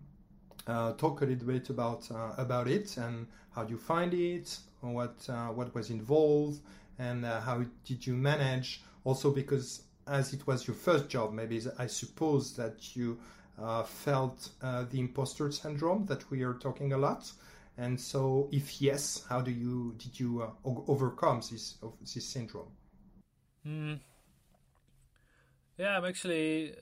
uh, 0.67 0.94
talk 0.94 1.22
a 1.22 1.25
little 1.25 1.48
bit 1.48 1.70
about 1.70 2.10
uh, 2.12 2.34
about 2.38 2.67
it 2.67 2.98
and 2.98 3.27
how 3.51 3.63
you 3.63 3.77
find 3.77 4.13
it 4.13 4.58
what 4.82 5.15
uh, 5.29 5.48
what 5.48 5.74
was 5.74 5.89
involved 5.89 6.60
and 7.00 7.25
uh, 7.25 7.39
how 7.41 7.63
did 7.86 8.06
you 8.06 8.13
manage? 8.13 8.82
Also 9.03 9.32
because 9.32 9.84
as 10.08 10.34
it 10.34 10.46
was 10.48 10.65
your 10.67 10.75
first 10.75 11.10
job 11.10 11.34
maybe 11.34 11.62
i 11.79 11.86
suppose 11.86 12.56
that 12.56 12.96
you 12.96 13.17
felt 13.84 14.50
uh, 14.62 14.84
the 14.92 15.00
imposter 15.00 15.52
syndrome 15.52 16.06
that 16.06 16.30
we 16.30 16.44
are 16.44 16.54
talking 16.54 16.94
a 16.94 16.98
lot 16.98 17.32
and 17.78 18.00
so 18.00 18.48
if 18.52 18.82
yes 18.82 19.24
how 19.30 19.42
do 19.42 19.52
you 19.52 19.94
did 19.98 20.20
you 20.20 20.42
uh, 20.42 20.70
overcome 20.88 21.42
this 21.52 21.78
this 22.02 22.26
syndrome 22.26 22.72
mm. 23.66 24.00
yeah 25.78 25.98
i'm 25.98 26.06
actually 26.06 26.74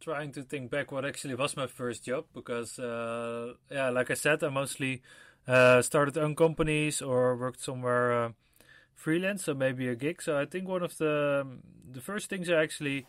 trying 0.00 0.32
to 0.32 0.42
think 0.42 0.70
back 0.70 0.90
what 0.90 1.04
actually 1.04 1.34
was 1.34 1.56
my 1.56 1.66
first 1.66 2.04
job 2.04 2.24
because 2.34 2.78
uh, 2.78 3.52
yeah 3.70 3.90
like 3.90 4.10
i 4.10 4.14
said 4.14 4.42
i 4.42 4.48
mostly 4.48 5.02
uh, 5.48 5.82
started 5.82 6.16
own 6.16 6.36
companies 6.36 7.02
or 7.02 7.36
worked 7.36 7.60
somewhere 7.60 8.12
uh, 8.12 8.32
freelance, 8.94 9.44
so 9.44 9.54
maybe 9.54 9.88
a 9.88 9.96
gig. 9.96 10.22
So 10.22 10.38
I 10.38 10.46
think 10.46 10.68
one 10.68 10.82
of 10.82 10.96
the 10.98 11.42
um, 11.42 11.60
the 11.90 12.00
first 12.00 12.30
things 12.30 12.48
I 12.48 12.62
actually 12.62 13.06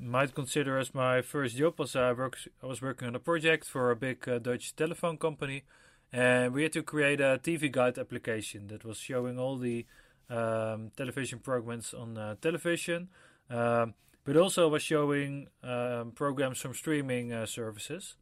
might 0.00 0.34
consider 0.34 0.78
as 0.78 0.94
my 0.94 1.22
first 1.22 1.56
job 1.56 1.78
was 1.78 1.96
I 1.96 2.12
worked 2.12 2.48
I 2.62 2.66
was 2.66 2.80
working 2.82 3.08
on 3.08 3.14
a 3.14 3.20
project 3.20 3.64
for 3.66 3.90
a 3.90 3.96
big 3.96 4.28
uh, 4.28 4.38
Dutch 4.38 4.74
telephone 4.76 5.18
company, 5.18 5.64
and 6.12 6.52
we 6.54 6.62
had 6.62 6.72
to 6.72 6.82
create 6.82 7.20
a 7.20 7.38
TV 7.42 7.68
guide 7.68 7.98
application 7.98 8.68
that 8.68 8.84
was 8.84 8.98
showing 8.98 9.38
all 9.38 9.56
the 9.58 9.86
um, 10.30 10.90
television 10.96 11.38
programs 11.40 11.94
on 11.94 12.16
uh, 12.18 12.34
television. 12.40 13.08
um, 13.50 13.94
but 14.24 14.36
also 14.36 14.68
was 14.68 14.82
showing 14.82 15.48
um, 15.62 16.12
programs 16.12 16.60
from 16.60 16.74
streaming 16.74 17.32
uh, 17.32 17.46
services. 17.46 18.16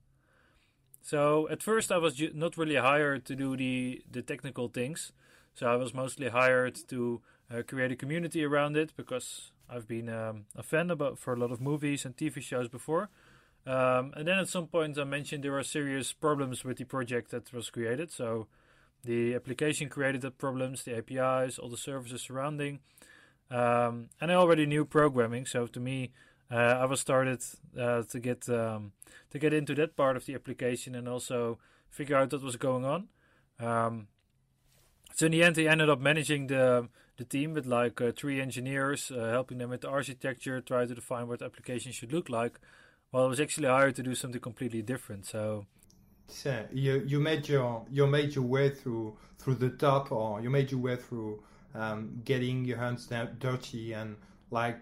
So 1.03 1.49
at 1.49 1.63
first 1.63 1.93
I 1.93 1.99
was 1.99 2.15
ju- 2.15 2.33
not 2.35 2.57
really 2.57 2.77
hired 2.77 3.25
to 3.27 3.37
do 3.37 3.57
the 3.57 4.03
the 4.11 4.23
technical 4.23 4.69
things. 4.69 5.13
So 5.55 5.67
I 5.67 5.77
was 5.77 5.95
mostly 5.95 6.29
hired 6.29 6.77
to 6.89 7.23
uh, 7.51 7.63
create 7.67 7.93
a 7.93 7.97
community 7.97 8.45
around 8.45 8.77
it 8.77 8.93
because 8.97 9.53
I've 9.69 9.89
been 9.89 10.09
um, 10.09 10.47
a 10.55 10.63
fan 10.63 10.91
about 10.91 11.19
for 11.19 11.35
a 11.35 11.37
lot 11.37 11.51
of 11.51 11.61
movies 11.61 12.05
and 12.05 12.17
TV 12.17 12.41
shows 12.41 12.69
before. 12.69 13.11
Um, 13.67 14.13
and 14.17 14.29
then 14.29 14.39
at 14.39 14.49
some 14.49 14.69
point 14.69 14.99
I 14.99 15.05
mentioned 15.05 15.43
there 15.43 15.53
were 15.53 15.65
serious 15.65 16.13
problems 16.13 16.65
with 16.65 16.79
the 16.79 16.85
project 16.85 17.31
that 17.33 17.53
was 17.53 17.71
created. 17.71 18.13
So 18.13 18.47
the 19.05 19.35
application 19.35 19.89
created 19.89 20.21
the 20.21 20.31
problems, 20.31 20.85
the 20.85 20.97
APIs, 20.97 21.59
all 21.59 21.69
the 21.69 21.77
services 21.77 22.23
surrounding. 22.23 22.81
Um, 23.51 24.09
and 24.21 24.31
I 24.31 24.35
already 24.35 24.67
knew 24.67 24.85
programming, 24.85 25.47
so 25.47 25.67
to 25.67 25.81
me, 25.81 26.13
uh, 26.51 26.55
I 26.55 26.85
was 26.85 27.01
started 27.01 27.43
uh, 27.79 28.03
to 28.03 28.21
get 28.21 28.49
um, 28.49 28.93
to 29.31 29.39
get 29.39 29.53
into 29.53 29.75
that 29.77 29.97
part 29.97 30.17
of 30.17 30.27
the 30.27 30.35
application 30.35 30.95
and 30.95 31.09
also 31.09 31.59
figure 31.91 32.17
out 32.17 32.33
what 32.33 32.43
was 32.43 32.57
going 32.57 32.85
on. 32.85 33.09
Um, 33.59 34.09
so 35.15 35.27
in 35.27 35.33
the 35.33 35.43
end, 35.43 35.59
I 35.59 35.63
ended 35.63 35.89
up 35.89 36.01
managing 36.01 36.49
the 36.49 36.89
the 37.17 37.25
team 37.25 37.55
with 37.55 37.67
like 37.67 38.01
uh, 38.01 38.13
three 38.17 38.41
engineers, 38.41 39.11
uh, 39.11 39.31
helping 39.31 39.59
them 39.59 39.71
with 39.71 39.83
the 39.83 39.89
architecture, 39.89 40.61
try 40.61 40.87
to 40.87 40.95
define 40.95 41.29
what 41.29 41.39
the 41.39 41.47
application 41.47 41.93
should 41.93 42.13
look 42.13 42.29
like. 42.29 42.59
While 43.11 43.25
I 43.25 43.29
was 43.29 43.41
actually 43.41 43.69
hired 43.69 43.97
to 43.97 44.03
do 44.03 44.15
something 44.15 44.41
completely 44.41 44.83
different. 44.83 45.27
So 45.27 45.67
so 46.29 46.65
you 46.73 47.05
you 47.07 47.21
made 47.21 47.49
your 47.49 47.87
you 47.91 48.07
made 48.07 48.35
your 48.35 48.45
way 48.45 48.71
through 48.71 49.17
through 49.39 49.57
the 49.57 49.71
top, 49.71 50.13
or 50.13 50.41
you 50.41 50.51
made 50.51 50.71
your 50.71 50.81
way 50.81 50.97
through 50.97 51.43
um, 51.75 52.21
getting 52.25 52.65
your 52.65 52.79
hands 52.79 53.09
dirty 53.39 53.93
and 53.93 54.17
like 54.51 54.79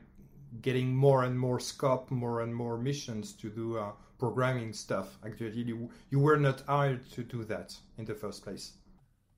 getting 0.63 0.95
more 0.95 1.25
and 1.25 1.39
more 1.39 1.61
scope, 1.61 2.11
more 2.11 2.41
and 2.43 2.55
more 2.55 2.79
missions 2.79 3.33
to 3.33 3.51
do 3.51 3.79
uh, 3.79 3.93
programming 4.19 4.73
stuff. 4.73 5.19
Actually, 5.25 5.63
you, 5.63 5.91
you 6.11 6.19
were 6.19 6.37
not 6.37 6.63
hired 6.67 7.11
to 7.11 7.23
do 7.23 7.45
that 7.45 7.77
in 7.99 8.05
the 8.05 8.15
first 8.15 8.45
place. 8.45 8.73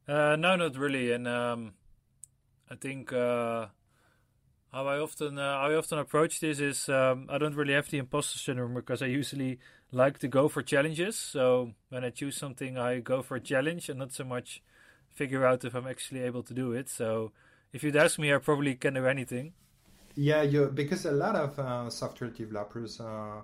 Uh, 0.07 0.37
no, 0.37 0.57
not 0.57 0.77
really. 0.77 1.13
And 1.13 1.27
um, 1.27 1.73
I 2.71 2.75
think 2.75 3.13
uh, 3.13 3.67
how 4.73 4.87
I 4.87 4.99
often 4.99 5.39
uh, 5.39 5.43
I 5.43 5.75
often 5.75 5.99
approach 5.99 6.41
this 6.41 6.61
is 6.61 6.89
um, 6.89 7.27
I 7.31 7.39
don't 7.39 7.55
really 7.55 7.75
have 7.75 7.89
the 7.91 7.99
imposter 7.99 8.39
syndrome 8.39 8.75
because 8.75 9.03
I 9.03 9.07
usually 9.07 9.59
like 9.93 10.19
to 10.19 10.29
go 10.29 10.49
for 10.49 10.63
challenges. 10.63 11.17
So 11.19 11.73
when 11.89 12.05
I 12.05 12.11
choose 12.11 12.37
something, 12.37 12.77
I 12.79 13.01
go 13.01 13.23
for 13.23 13.37
a 13.37 13.41
challenge 13.41 13.89
and 13.89 13.99
not 13.99 14.13
so 14.13 14.25
much 14.25 14.63
figure 15.15 15.47
out 15.47 15.65
if 15.65 15.75
I'm 15.75 15.87
actually 15.87 16.21
able 16.23 16.43
to 16.43 16.55
do 16.55 16.73
it. 16.73 16.89
So 16.89 17.33
if 17.73 17.83
you'd 17.83 17.97
ask 17.97 18.19
me, 18.19 18.33
I 18.35 18.39
probably 18.39 18.75
can 18.75 18.95
do 18.95 19.07
anything. 19.07 19.53
Yeah, 20.15 20.43
you 20.43 20.67
because 20.67 21.05
a 21.07 21.13
lot 21.13 21.37
of 21.37 21.59
uh, 21.59 21.91
software 21.91 22.31
developers 22.31 23.01
uh, 23.01 23.41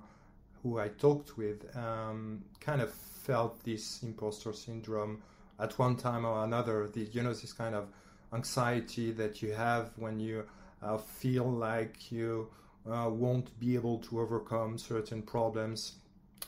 who 0.62 0.78
I 0.78 0.88
talked 0.88 1.36
with 1.36 1.64
um, 1.76 2.44
kind 2.60 2.80
of 2.80 2.92
felt 2.92 3.62
this 3.64 4.02
imposter 4.02 4.52
syndrome 4.52 5.22
at 5.60 5.78
one 5.78 5.96
time 5.96 6.24
or 6.24 6.44
another. 6.44 6.88
The, 6.88 7.02
you 7.12 7.22
know, 7.22 7.32
this 7.34 7.52
kind 7.52 7.74
of 7.74 7.88
anxiety 8.32 9.12
that 9.12 9.42
you 9.42 9.52
have 9.52 9.90
when 9.96 10.18
you 10.18 10.44
uh, 10.82 10.96
feel 10.96 11.50
like 11.50 12.10
you 12.10 12.48
uh, 12.90 13.08
won't 13.08 13.58
be 13.60 13.74
able 13.74 13.98
to 13.98 14.20
overcome 14.20 14.78
certain 14.78 15.22
problems, 15.22 15.96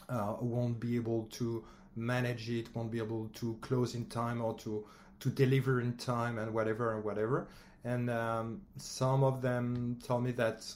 uh, 0.08 0.34
won't 0.40 0.80
be 0.80 0.96
able 0.96 1.24
to 1.32 1.64
manage 1.96 2.50
it, 2.50 2.74
won't 2.74 2.90
be 2.90 2.98
able 2.98 3.28
to 3.34 3.56
close 3.60 3.94
in 3.94 4.06
time 4.06 4.40
or 4.42 4.54
to 4.54 4.84
to 5.20 5.30
deliver 5.30 5.80
in 5.80 5.96
time 5.96 6.38
and 6.38 6.52
whatever 6.52 6.94
and 6.94 7.04
whatever. 7.04 7.46
And 7.84 8.10
um, 8.10 8.60
some 8.76 9.22
of 9.22 9.40
them 9.40 9.98
tell 10.04 10.20
me 10.20 10.32
that 10.32 10.66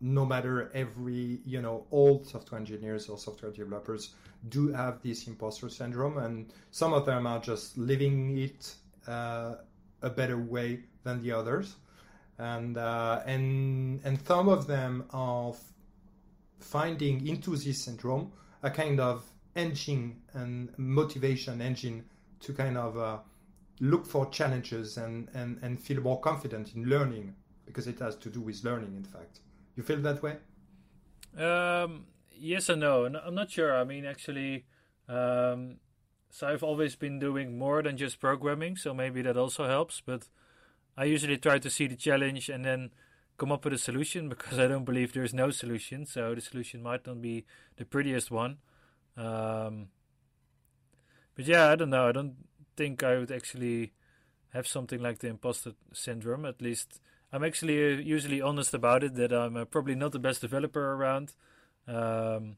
no 0.00 0.26
matter 0.26 0.70
every 0.74 1.40
you 1.46 1.62
know 1.62 1.86
all 1.90 2.22
software 2.24 2.60
engineers 2.60 3.08
or 3.08 3.18
software 3.18 3.50
developers 3.50 4.14
do 4.48 4.68
have 4.72 5.02
this 5.02 5.26
imposter 5.26 5.68
syndrome 5.70 6.18
and 6.18 6.52
some 6.70 6.92
of 6.92 7.06
them 7.06 7.26
are 7.26 7.40
just 7.40 7.78
living 7.78 8.36
it 8.36 8.74
uh, 9.06 9.54
a 10.02 10.10
better 10.10 10.38
way 10.38 10.80
than 11.04 11.22
the 11.22 11.32
others. 11.32 11.76
And 12.38 12.76
uh, 12.76 13.22
and 13.26 14.00
and 14.04 14.18
some 14.26 14.48
of 14.48 14.66
them 14.66 15.04
are 15.10 15.54
finding 16.60 17.26
into 17.26 17.56
this 17.56 17.84
syndrome 17.84 18.32
a 18.62 18.70
kind 18.70 19.00
of 19.00 19.24
engine 19.54 20.16
and 20.34 20.70
motivation 20.76 21.60
engine 21.60 22.04
to 22.40 22.52
kind 22.52 22.76
of 22.76 22.98
uh, 22.98 23.18
look 23.80 24.06
for 24.06 24.26
challenges 24.30 24.96
and, 24.96 25.28
and, 25.34 25.58
and 25.62 25.80
feel 25.80 26.00
more 26.00 26.20
confident 26.20 26.74
in 26.74 26.84
learning 26.84 27.34
because 27.64 27.86
it 27.86 27.98
has 27.98 28.16
to 28.16 28.28
do 28.28 28.40
with 28.40 28.62
learning 28.64 28.94
in 28.96 29.04
fact. 29.04 29.40
You 29.76 29.82
feel 29.82 29.98
that 29.98 30.22
way? 30.22 30.36
Um, 31.38 32.06
yes 32.32 32.68
and 32.68 32.80
no. 32.80 33.06
I'm 33.06 33.34
not 33.34 33.50
sure. 33.50 33.76
I 33.76 33.84
mean 33.84 34.04
actually 34.04 34.64
um, 35.08 35.76
so 36.30 36.46
i've 36.48 36.62
always 36.62 36.96
been 36.96 37.18
doing 37.18 37.58
more 37.58 37.82
than 37.82 37.96
just 37.96 38.20
programming 38.20 38.76
so 38.76 38.92
maybe 38.92 39.22
that 39.22 39.36
also 39.36 39.66
helps 39.66 40.02
but 40.04 40.28
i 40.96 41.04
usually 41.04 41.36
try 41.36 41.58
to 41.58 41.70
see 41.70 41.86
the 41.86 41.96
challenge 41.96 42.48
and 42.48 42.64
then 42.64 42.90
come 43.38 43.52
up 43.52 43.64
with 43.64 43.74
a 43.74 43.78
solution 43.78 44.28
because 44.34 44.58
i 44.58 44.66
don't 44.66 44.84
believe 44.84 45.12
there's 45.12 45.34
no 45.34 45.50
solution 45.50 46.06
so 46.06 46.34
the 46.34 46.40
solution 46.40 46.82
might 46.82 47.06
not 47.06 47.20
be 47.20 47.44
the 47.76 47.84
prettiest 47.84 48.30
one 48.30 48.58
um, 49.16 49.88
but 51.34 51.46
yeah 51.46 51.68
i 51.68 51.74
don't 51.76 51.90
know 51.90 52.08
i 52.08 52.12
don't 52.12 52.34
think 52.76 53.02
I 53.02 53.16
would 53.18 53.32
actually 53.32 53.92
have 54.50 54.66
something 54.66 55.00
like 55.00 55.18
the 55.18 55.28
imposter 55.28 55.72
syndrome. 55.92 56.44
At 56.44 56.62
least 56.62 57.00
I'm 57.32 57.44
actually 57.44 57.94
uh, 57.94 57.98
usually 57.98 58.40
honest 58.40 58.74
about 58.74 59.02
it 59.02 59.14
that 59.14 59.32
I'm 59.32 59.56
uh, 59.56 59.64
probably 59.64 59.94
not 59.94 60.12
the 60.12 60.18
best 60.18 60.40
developer 60.40 60.92
around. 60.92 61.32
Um, 61.88 62.56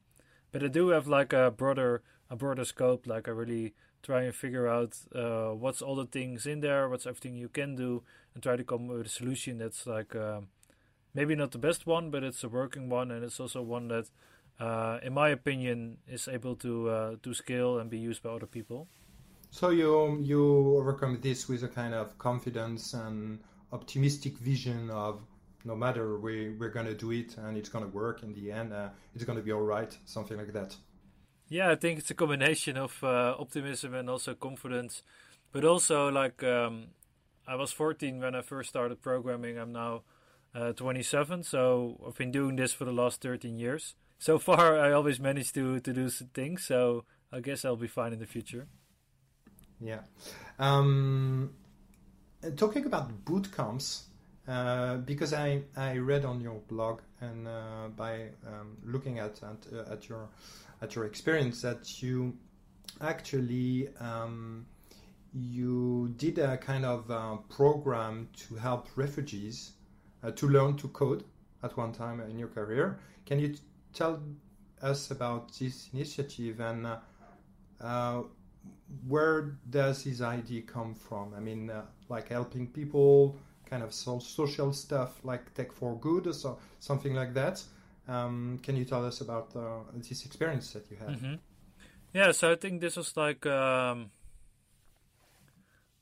but 0.51 0.63
I 0.63 0.67
do 0.67 0.89
have 0.89 1.07
like 1.07 1.33
a 1.33 1.51
broader 1.51 2.01
a 2.29 2.35
broader 2.35 2.65
scope. 2.65 3.07
Like 3.07 3.27
I 3.27 3.31
really 3.31 3.73
try 4.03 4.23
and 4.23 4.33
figure 4.33 4.67
out 4.67 4.97
uh, 5.13 5.49
what's 5.49 5.81
all 5.81 5.95
the 5.95 6.05
things 6.05 6.45
in 6.45 6.61
there, 6.61 6.87
what's 6.89 7.05
everything 7.05 7.35
you 7.35 7.49
can 7.49 7.75
do, 7.75 8.03
and 8.33 8.43
try 8.43 8.55
to 8.55 8.63
come 8.63 8.87
with 8.87 9.07
a 9.07 9.09
solution 9.09 9.57
that's 9.57 9.85
like 9.85 10.15
uh, 10.15 10.41
maybe 11.13 11.35
not 11.35 11.51
the 11.51 11.57
best 11.57 11.85
one, 11.85 12.09
but 12.09 12.23
it's 12.23 12.43
a 12.43 12.49
working 12.49 12.89
one, 12.89 13.11
and 13.11 13.23
it's 13.23 13.39
also 13.39 13.61
one 13.61 13.87
that, 13.89 14.09
uh, 14.59 14.99
in 15.03 15.13
my 15.13 15.29
opinion, 15.29 15.97
is 16.07 16.27
able 16.27 16.55
to 16.55 16.89
uh, 16.89 17.15
to 17.23 17.33
scale 17.33 17.79
and 17.79 17.89
be 17.89 17.97
used 17.97 18.23
by 18.23 18.29
other 18.29 18.45
people. 18.45 18.87
So 19.51 19.69
you 19.69 20.19
you 20.21 20.77
overcome 20.77 21.19
this 21.21 21.49
with 21.49 21.63
a 21.63 21.67
kind 21.67 21.93
of 21.93 22.17
confidence 22.17 22.93
and 22.93 23.39
optimistic 23.71 24.37
vision 24.37 24.89
of 24.91 25.21
no 25.65 25.75
matter 25.75 26.19
we 26.19 26.51
we're 26.51 26.69
gonna 26.69 26.93
do 26.93 27.11
it 27.11 27.37
and 27.37 27.57
it's 27.57 27.69
gonna 27.69 27.87
work 27.87 28.23
in 28.23 28.33
the 28.33 28.51
end. 28.51 28.71
Uh, 28.73 28.89
it's 29.15 29.23
gonna 29.23 29.41
be 29.41 29.51
all 29.51 29.61
right, 29.61 29.97
something 30.05 30.37
like 30.37 30.53
that. 30.53 30.75
Yeah, 31.49 31.71
I 31.71 31.75
think 31.75 31.99
it's 31.99 32.11
a 32.11 32.13
combination 32.13 32.77
of 32.77 33.03
uh, 33.03 33.35
optimism 33.39 33.95
and 33.95 34.07
also 34.07 34.35
confidence, 34.35 35.01
but 35.51 35.65
also 35.65 36.09
like 36.09 36.43
um, 36.43 36.89
I 37.47 37.55
was 37.55 37.71
14 37.71 38.19
when 38.19 38.35
I 38.35 38.41
first 38.41 38.69
started 38.69 39.01
programming. 39.01 39.57
I'm 39.57 39.71
now 39.71 40.03
uh, 40.53 40.73
27, 40.73 41.41
so 41.43 41.99
I've 42.07 42.15
been 42.15 42.31
doing 42.31 42.55
this 42.55 42.71
for 42.71 42.85
the 42.85 42.91
last 42.91 43.21
13 43.21 43.57
years. 43.57 43.95
So 44.19 44.37
far, 44.37 44.79
I 44.79 44.91
always 44.91 45.19
managed 45.19 45.55
to 45.55 45.79
to 45.79 45.93
do 45.93 46.09
things. 46.09 46.65
So 46.65 47.05
I 47.31 47.39
guess 47.39 47.65
I'll 47.65 47.75
be 47.75 47.87
fine 47.87 48.13
in 48.13 48.19
the 48.19 48.27
future. 48.27 48.67
Yeah. 49.79 50.01
Um, 50.59 51.51
talking 52.57 52.85
about 52.85 53.25
boot 53.25 53.51
camps, 53.55 54.08
uh, 54.49 54.97
because 54.97 55.31
I, 55.31 55.61
I 55.77 55.97
read 55.97 56.25
on 56.25 56.41
your 56.41 56.59
blog 56.67 57.01
and 57.21 57.47
uh, 57.47 57.89
by 57.95 58.29
um, 58.47 58.77
looking 58.83 59.19
at 59.19 59.43
at, 59.43 59.67
uh, 59.71 59.91
at, 59.93 60.09
your 60.09 60.27
at 60.81 60.95
your 60.95 61.05
experience 61.05 61.61
that 61.61 62.01
you 62.01 62.35
actually 62.99 63.89
um, 63.99 64.65
you 65.35 66.15
did 66.17 66.39
a 66.39 66.57
kind 66.57 66.83
of 66.83 67.11
uh, 67.11 67.35
program 67.49 68.27
to 68.47 68.55
help 68.55 68.87
refugees 68.95 69.73
uh, 70.23 70.31
to 70.31 70.47
learn 70.47 70.75
to 70.77 70.87
code 70.87 71.23
at 71.61 71.77
one 71.77 71.91
time 71.93 72.19
in 72.19 72.39
your 72.39 72.47
career. 72.47 72.97
Can 73.27 73.39
you 73.39 73.49
t- 73.49 73.59
tell 73.93 74.19
us 74.81 75.11
about 75.11 75.53
this 75.59 75.89
initiative 75.93 76.59
and 76.59 76.87
where 79.07 79.57
does 79.69 80.05
this 80.05 80.21
idea 80.21 80.63
come 80.63 80.95
from? 80.95 81.35
I 81.35 81.39
mean, 81.39 81.71
like 82.09 82.29
helping 82.29 82.65
people, 82.65 83.37
kind 83.69 83.83
of 83.83 83.93
so 83.93 84.19
social 84.19 84.73
stuff 84.73 85.23
like 85.23 85.53
tech 85.53 85.71
for 85.71 85.97
good 85.97 86.27
or 86.27 86.33
so, 86.33 86.57
something 86.79 87.13
like 87.13 87.33
that. 87.33 87.63
Um, 88.07 88.59
can 88.63 88.75
you 88.75 88.85
tell 88.85 89.05
us 89.05 89.21
about 89.21 89.55
uh, 89.55 89.79
this 89.93 90.25
experience 90.25 90.71
that 90.73 90.89
you 90.89 90.97
had? 90.97 91.09
Mm-hmm. 91.09 91.35
Yeah, 92.13 92.31
so 92.31 92.51
I 92.51 92.55
think 92.55 92.81
this 92.81 92.97
was 92.97 93.15
like 93.15 93.45
um, 93.45 94.09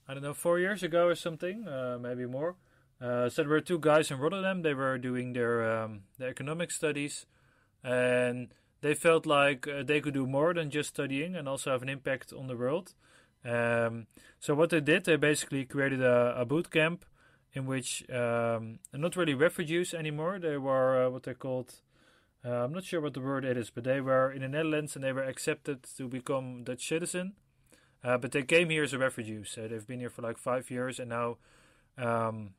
I 0.07 0.13
don't 0.13 0.23
know, 0.23 0.33
four 0.33 0.57
years 0.57 0.83
ago 0.83 1.07
or 1.07 1.15
something, 1.15 1.67
uh, 1.67 1.97
maybe 2.01 2.25
more. 2.25 2.55
Uh, 3.01 3.29
so 3.29 3.43
there 3.43 3.49
were 3.49 3.61
two 3.61 3.77
guys 3.77 4.09
in 4.09 4.19
Rotterdam. 4.19 4.61
They 4.61 4.73
were 4.73 4.97
doing 4.97 5.33
their 5.33 5.69
um, 5.69 6.03
their 6.17 6.29
economic 6.29 6.71
studies, 6.71 7.25
and 7.83 8.47
they 8.81 8.93
felt 8.93 9.25
like 9.25 9.67
uh, 9.67 9.83
they 9.83 9.99
could 9.99 10.13
do 10.13 10.25
more 10.25 10.53
than 10.53 10.71
just 10.71 10.89
studying 10.89 11.35
and 11.35 11.47
also 11.47 11.71
have 11.71 11.81
an 11.81 11.89
impact 11.89 12.31
on 12.31 12.47
the 12.47 12.55
world. 12.55 12.93
Um, 13.45 14.07
so 14.39 14.55
what 14.55 14.69
they 14.69 14.79
did, 14.79 15.03
they 15.03 15.15
basically 15.17 15.65
created 15.65 16.01
a, 16.01 16.33
a 16.39 16.45
boot 16.45 16.71
camp 16.71 17.05
in 17.57 17.65
which 17.65 18.07
um, 18.11 18.79
not 18.93 19.15
really 19.15 19.33
refugees 19.33 19.93
anymore. 19.93 20.37
They 20.39 20.57
were 20.57 21.05
uh, 21.05 21.09
what 21.09 21.23
they 21.23 21.33
called. 21.33 21.73
Uh, 22.45 22.63
I'm 22.63 22.71
not 22.71 22.85
sure 22.85 23.01
what 23.01 23.15
the 23.15 23.19
word 23.19 23.43
it 23.43 23.57
is, 23.57 23.71
but 23.71 23.83
they 23.83 23.99
were 23.99 24.31
in 24.31 24.41
the 24.41 24.47
Netherlands 24.47 24.95
and 24.95 25.03
they 25.03 25.11
were 25.11 25.23
accepted 25.23 25.83
to 25.97 26.07
become 26.07 26.63
Dutch 26.63 26.87
citizen. 26.87 27.33
Uh, 28.03 28.17
but 28.17 28.31
they 28.31 28.43
came 28.43 28.69
here 28.69 28.83
as 28.83 28.93
a 28.93 28.99
refugee, 28.99 29.43
so 29.43 29.67
they've 29.67 29.87
been 29.87 29.99
here 29.99 30.11
for 30.11 30.21
like 30.21 30.37
five 30.37 30.69
years, 30.69 30.99
and 30.99 31.09
now 31.09 31.37
um, 31.97 32.51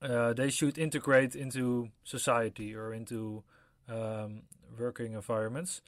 uh, 0.00 0.32
they 0.32 0.48
should 0.48 0.78
integrate 0.78 1.36
into 1.36 1.90
society 2.04 2.74
or 2.74 2.94
into 2.94 3.44
um, 3.86 4.42
working 4.78 5.12
environments. 5.12 5.82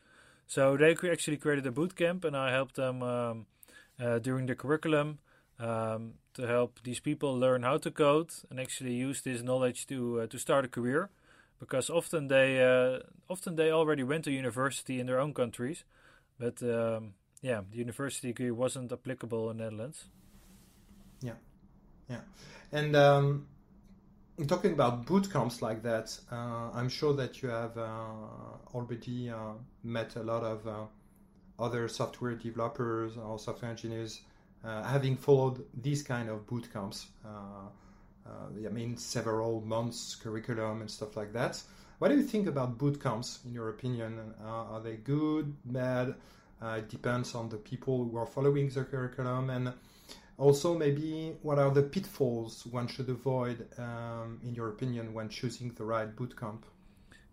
So 0.47 0.77
they 0.77 0.95
actually 1.11 1.39
created 1.39 1.67
a 1.67 1.73
boot 1.73 1.97
camp, 1.97 2.25
and 2.27 2.37
I 2.37 2.53
helped 2.53 2.77
them 2.77 3.03
um, 3.03 3.47
uh, 3.99 4.19
during 4.19 4.45
the 4.47 4.55
curriculum 4.55 5.19
um, 5.59 6.15
to 6.35 6.47
help 6.47 6.81
these 6.83 7.01
people 7.01 7.39
learn 7.39 7.63
how 7.63 7.79
to 7.79 7.91
code 7.91 8.31
and 8.51 8.59
actually 8.59 8.95
use 8.95 9.23
this 9.23 9.43
knowledge 9.43 9.87
to 9.87 10.21
uh, 10.21 10.27
to 10.27 10.39
start 10.39 10.65
a 10.65 10.69
career. 10.69 11.11
Because 11.61 11.91
often 11.91 12.29
they 12.29 12.63
uh, 12.63 13.01
often 13.29 13.57
they 13.57 13.71
already 13.71 14.03
went 14.03 14.25
to 14.25 14.33
university 14.33 14.99
in 14.99 15.07
their 15.07 15.21
own 15.21 15.33
countries, 15.33 15.85
but 16.39 16.61
um, 16.63 17.15
yeah, 17.41 17.61
the 17.71 17.79
university 17.79 18.29
degree 18.29 18.51
wasn't 18.51 18.93
applicable 18.93 19.51
in 19.51 19.59
the 19.59 19.65
Netherlands. 19.65 20.07
Yeah, 21.21 21.39
yeah, 22.09 22.21
and 22.73 22.97
um, 22.97 23.47
talking 24.49 24.73
about 24.73 25.07
boot 25.07 25.31
camps 25.33 25.63
like 25.63 25.83
that, 25.83 26.19
uh, 26.33 26.71
I'm 26.75 26.89
sure 26.89 27.15
that 27.15 27.43
you 27.43 27.49
have 27.49 27.79
uh, 27.79 28.75
already 28.75 29.31
uh, 29.31 29.53
met 29.85 30.17
a 30.17 30.23
lot 30.23 30.43
of 30.43 30.67
uh, 30.67 30.85
other 31.59 31.87
software 31.87 32.35
developers 32.35 33.17
or 33.17 33.39
software 33.39 33.71
engineers 33.71 34.23
having 34.65 35.17
followed 35.17 35.65
these 35.75 36.03
kind 36.03 36.29
of 36.29 36.47
boot 36.47 36.73
camps. 36.73 37.07
Uh, 37.25 37.69
I 38.67 38.69
mean, 38.69 38.97
several 38.97 39.61
months 39.63 40.15
curriculum 40.15 40.81
and 40.81 40.91
stuff 40.91 41.17
like 41.17 41.33
that. 41.33 41.61
What 41.99 42.09
do 42.09 42.17
you 42.17 42.23
think 42.23 42.47
about 42.47 42.79
boot 42.79 43.03
camps, 43.03 43.41
in 43.45 43.53
your 43.53 43.69
opinion? 43.69 44.35
are 44.45 44.81
they 44.81 44.97
good, 44.97 45.55
bad? 45.65 46.15
it 46.63 46.89
depends 46.89 47.35
on 47.35 47.49
the 47.49 47.57
people 47.57 48.05
who 48.05 48.17
are 48.17 48.27
following 48.27 48.69
the 48.69 48.85
curriculum 48.85 49.51
and 49.51 49.73
also, 50.39 50.77
maybe 50.77 51.37
what 51.43 51.59
are 51.59 51.71
the 51.71 51.83
pitfalls 51.83 52.67
one 52.67 52.89
should 52.89 53.09
avoid, 53.09 53.69
um, 53.79 54.41
in 54.43 54.55
your 54.55 54.71
opinion, 54.71 55.13
when 55.15 55.29
choosing 55.29 55.73
the 55.75 55.85
right 55.85 56.15
bootcamp? 56.17 56.63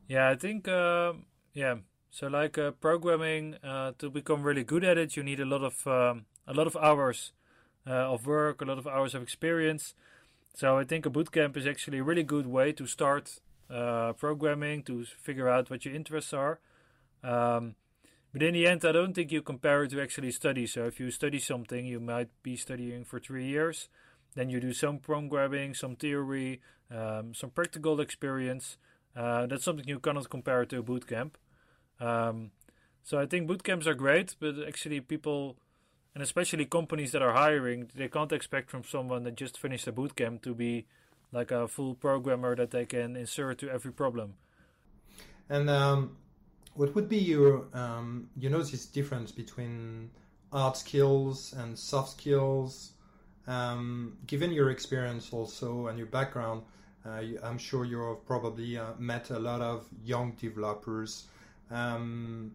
Yeah, 0.07 0.29
I 0.29 0.35
think, 0.35 0.67
uh, 0.67 1.13
yeah. 1.53 1.77
So, 2.11 2.27
like 2.27 2.57
uh, 2.57 2.71
programming, 2.71 3.55
uh, 3.63 3.93
to 3.99 4.09
become 4.09 4.43
really 4.43 4.63
good 4.63 4.83
at 4.83 4.97
it, 4.97 5.15
you 5.15 5.23
need 5.23 5.39
a 5.39 5.45
lot 5.45 5.63
of 5.63 5.87
um, 5.87 6.25
a 6.49 6.53
lot 6.53 6.67
of 6.67 6.75
hours 6.75 7.31
uh, 7.87 8.13
of 8.13 8.25
work, 8.25 8.61
a 8.61 8.65
lot 8.65 8.79
of 8.79 8.87
hours 8.87 9.15
of 9.15 9.21
experience. 9.21 9.93
So, 10.53 10.77
I 10.77 10.83
think 10.83 11.05
a 11.05 11.09
bootcamp 11.09 11.55
is 11.55 11.67
actually 11.67 11.99
a 11.99 12.03
really 12.03 12.23
good 12.23 12.47
way 12.47 12.73
to 12.73 12.85
start 12.87 13.39
uh, 13.69 14.13
programming, 14.13 14.83
to 14.83 15.05
figure 15.05 15.47
out 15.47 15.69
what 15.69 15.85
your 15.85 15.93
interests 15.93 16.33
are. 16.33 16.59
Um, 17.23 17.75
but 18.31 18.43
in 18.43 18.53
the 18.53 18.67
end, 18.67 18.85
I 18.85 18.91
don't 18.91 19.13
think 19.13 19.31
you 19.31 19.41
compare 19.41 19.83
it 19.83 19.91
to 19.91 20.01
actually 20.01 20.31
study. 20.31 20.67
So 20.67 20.85
if 20.85 20.99
you 20.99 21.09
study 21.11 21.39
something, 21.39 21.85
you 21.85 21.99
might 21.99 22.29
be 22.43 22.55
studying 22.55 23.03
for 23.03 23.19
three 23.19 23.47
years. 23.47 23.89
Then 24.35 24.49
you 24.49 24.59
do 24.59 24.73
some 24.73 24.99
programming, 24.99 25.73
some 25.73 25.95
theory, 25.95 26.61
um, 26.91 27.33
some 27.33 27.49
practical 27.49 27.99
experience. 27.99 28.77
Uh, 29.15 29.47
that's 29.47 29.63
something 29.63 29.87
you 29.87 29.99
cannot 29.99 30.29
compare 30.29 30.65
to 30.65 30.79
a 30.79 30.83
boot 30.83 31.07
camp. 31.07 31.37
Um, 31.99 32.51
so 33.03 33.17
I 33.19 33.25
think 33.25 33.47
boot 33.47 33.63
camps 33.63 33.87
are 33.87 33.95
great, 33.95 34.35
but 34.39 34.55
actually 34.67 35.01
people, 35.01 35.57
and 36.19 36.23
especially 36.25 36.65
companies 36.65 37.13
that 37.13 37.21
are 37.21 37.31
hiring, 37.31 37.89
they 37.95 38.09
can't 38.09 38.33
expect 38.33 38.69
from 38.69 38.83
someone 38.83 39.23
that 39.23 39.35
just 39.35 39.57
finished 39.57 39.87
a 39.87 39.91
boot 39.93 40.17
camp 40.17 40.41
to 40.41 40.53
be 40.53 40.85
like 41.31 41.49
a 41.49 41.65
full 41.65 41.95
programmer 41.95 42.57
that 42.57 42.71
they 42.71 42.85
can 42.85 43.15
insert 43.15 43.57
to 43.57 43.69
every 43.69 43.93
problem. 43.93 44.33
And 45.47 45.69
um, 45.69 46.17
what 46.73 46.93
would 46.93 47.07
be 47.07 47.19
your 47.19 47.67
um, 47.73 48.29
you 48.35 48.49
know 48.49 48.61
this 48.61 48.85
difference 48.85 49.31
between 49.31 50.11
hard 50.51 50.75
skills 50.75 51.53
and 51.57 51.79
soft 51.79 52.19
skills 52.19 52.91
um, 53.47 54.17
given 54.27 54.51
your 54.51 54.71
experience 54.71 55.31
also 55.31 55.87
and 55.87 55.97
your 55.97 56.07
background 56.07 56.63
uh, 57.05 57.21
i'm 57.43 57.57
sure 57.57 57.85
you've 57.85 58.25
probably 58.25 58.77
uh, 58.77 58.87
met 58.97 59.29
a 59.29 59.39
lot 59.39 59.61
of 59.61 59.85
young 60.03 60.33
developers 60.33 61.27
um, 61.71 62.51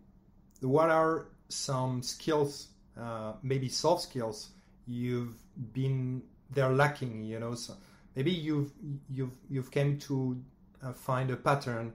what 0.61 0.91
are 0.91 1.29
some 1.49 2.03
skills 2.03 2.69
uh, 3.01 3.33
maybe 3.43 3.69
soft 3.69 4.03
skills 4.03 4.51
you've 4.87 5.35
been 5.73 6.23
they're 6.51 6.73
lacking 6.73 7.23
you 7.25 7.41
know 7.41 7.55
so 7.55 7.75
maybe 8.15 8.31
you've 8.31 8.73
you've 9.11 9.37
you've 9.49 9.71
came 9.71 9.99
to 9.99 10.37
uh, 10.83 10.93
find 10.93 11.31
a 11.31 11.37
pattern 11.37 11.93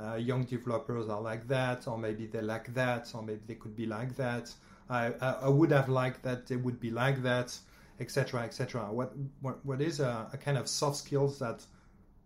uh, 0.00 0.14
young 0.14 0.44
developers 0.44 1.08
are 1.08 1.20
like 1.20 1.46
that, 1.48 1.86
or 1.86 1.98
maybe 1.98 2.26
they 2.26 2.40
like 2.40 2.72
that, 2.74 3.10
or 3.14 3.22
maybe 3.22 3.40
they 3.46 3.54
could 3.54 3.76
be 3.76 3.86
like 3.86 4.16
that. 4.16 4.52
I, 4.88 5.12
I, 5.20 5.30
I 5.42 5.48
would 5.48 5.70
have 5.70 5.88
liked 5.88 6.22
that 6.22 6.46
they 6.46 6.56
would 6.56 6.80
be 6.80 6.90
like 6.90 7.22
that, 7.22 7.56
etc., 8.00 8.42
etc. 8.42 8.90
What, 8.90 9.12
what 9.40 9.64
what 9.64 9.80
is 9.80 10.00
a, 10.00 10.28
a, 10.32 10.36
kind 10.36 10.56
of 10.56 10.68
soft 10.68 10.96
skills 10.96 11.38
that 11.38 11.64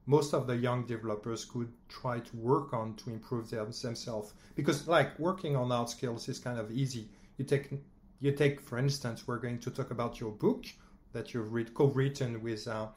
most 0.06 0.32
of 0.32 0.46
the 0.46 0.56
young 0.56 0.86
developers 0.86 1.44
could 1.44 1.72
try 1.88 2.20
to 2.20 2.36
work 2.36 2.72
on 2.72 2.94
to 2.94 3.10
improve 3.10 3.50
them, 3.50 3.72
themselves? 3.82 4.32
Because 4.54 4.86
like 4.86 5.18
working 5.18 5.56
on 5.56 5.70
hard 5.70 5.88
skills 5.88 6.28
is 6.28 6.38
kind 6.38 6.58
of 6.58 6.70
easy. 6.70 7.08
You 7.36 7.44
take 7.44 7.70
you 8.20 8.32
take 8.32 8.60
for 8.60 8.78
instance, 8.78 9.26
we're 9.26 9.38
going 9.38 9.58
to 9.60 9.70
talk 9.70 9.90
about 9.90 10.20
your 10.20 10.32
book 10.32 10.64
that 11.12 11.32
you've 11.32 11.52
read 11.52 11.74
co-written 11.74 12.42
with. 12.42 12.66
Uh, 12.68 12.88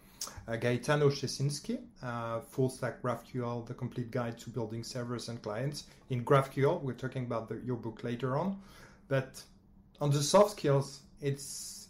uh, 0.47 0.55
Gaetano 0.55 1.09
Checinskil, 1.09 1.79
uh, 2.03 2.41
Full 2.41 2.69
Stack 2.69 3.01
GraphQL, 3.01 3.65
The 3.65 3.73
Complete 3.73 4.11
Guide 4.11 4.37
to 4.39 4.49
Building 4.49 4.83
Servers 4.83 5.29
and 5.29 5.41
Clients 5.41 5.85
in 6.09 6.25
GraphQL. 6.25 6.81
We're 6.81 6.93
talking 6.93 7.25
about 7.25 7.47
the, 7.47 7.61
your 7.65 7.77
book 7.77 8.03
later 8.03 8.37
on. 8.37 8.59
But 9.07 9.41
on 10.01 10.11
the 10.11 10.21
soft 10.21 10.51
skills, 10.51 11.01
it's 11.21 11.87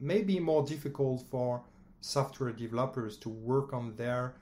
maybe 0.00 0.40
more 0.40 0.64
difficult 0.64 1.22
for 1.30 1.62
software 2.00 2.52
developers 2.52 3.16
to 3.18 3.28
work 3.28 3.72
on 3.72 3.94
their 3.96 4.34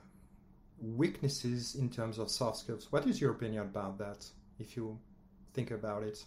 weaknesses 0.81 1.75
in 1.75 1.89
terms 1.89 2.19
of 2.19 2.29
soft 2.29 2.57
skills. 2.57 2.91
What 2.91 3.07
is 3.07 3.19
your 3.19 3.31
opinion 3.31 3.63
about 3.63 3.97
that, 3.99 4.25
if 4.59 4.75
you 4.75 4.99
think 5.53 5.71
about 5.71 6.03
it? 6.03 6.23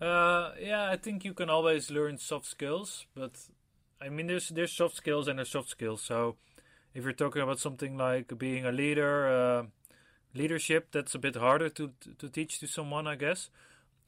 Uh, 0.00 0.52
yeah, 0.58 0.88
I 0.90 0.96
think 0.96 1.24
you 1.24 1.34
can 1.34 1.50
always 1.50 1.90
learn 1.90 2.16
soft 2.18 2.46
skills, 2.46 3.06
but 3.14 3.32
I 4.00 4.08
mean, 4.08 4.28
there's 4.28 4.48
there's 4.48 4.72
soft 4.72 4.96
skills 4.96 5.28
and 5.28 5.38
there's 5.38 5.50
soft 5.50 5.68
skills. 5.68 6.02
So 6.02 6.36
if 6.94 7.04
you're 7.04 7.12
talking 7.12 7.42
about 7.42 7.58
something 7.58 7.96
like 7.98 8.38
being 8.38 8.64
a 8.66 8.72
leader, 8.72 9.28
uh, 9.28 9.64
leadership, 10.34 10.88
that's 10.92 11.14
a 11.14 11.18
bit 11.18 11.36
harder 11.36 11.68
to 11.70 11.92
to 12.18 12.28
teach 12.30 12.60
to 12.60 12.66
someone, 12.68 13.06
I 13.06 13.16
guess. 13.16 13.50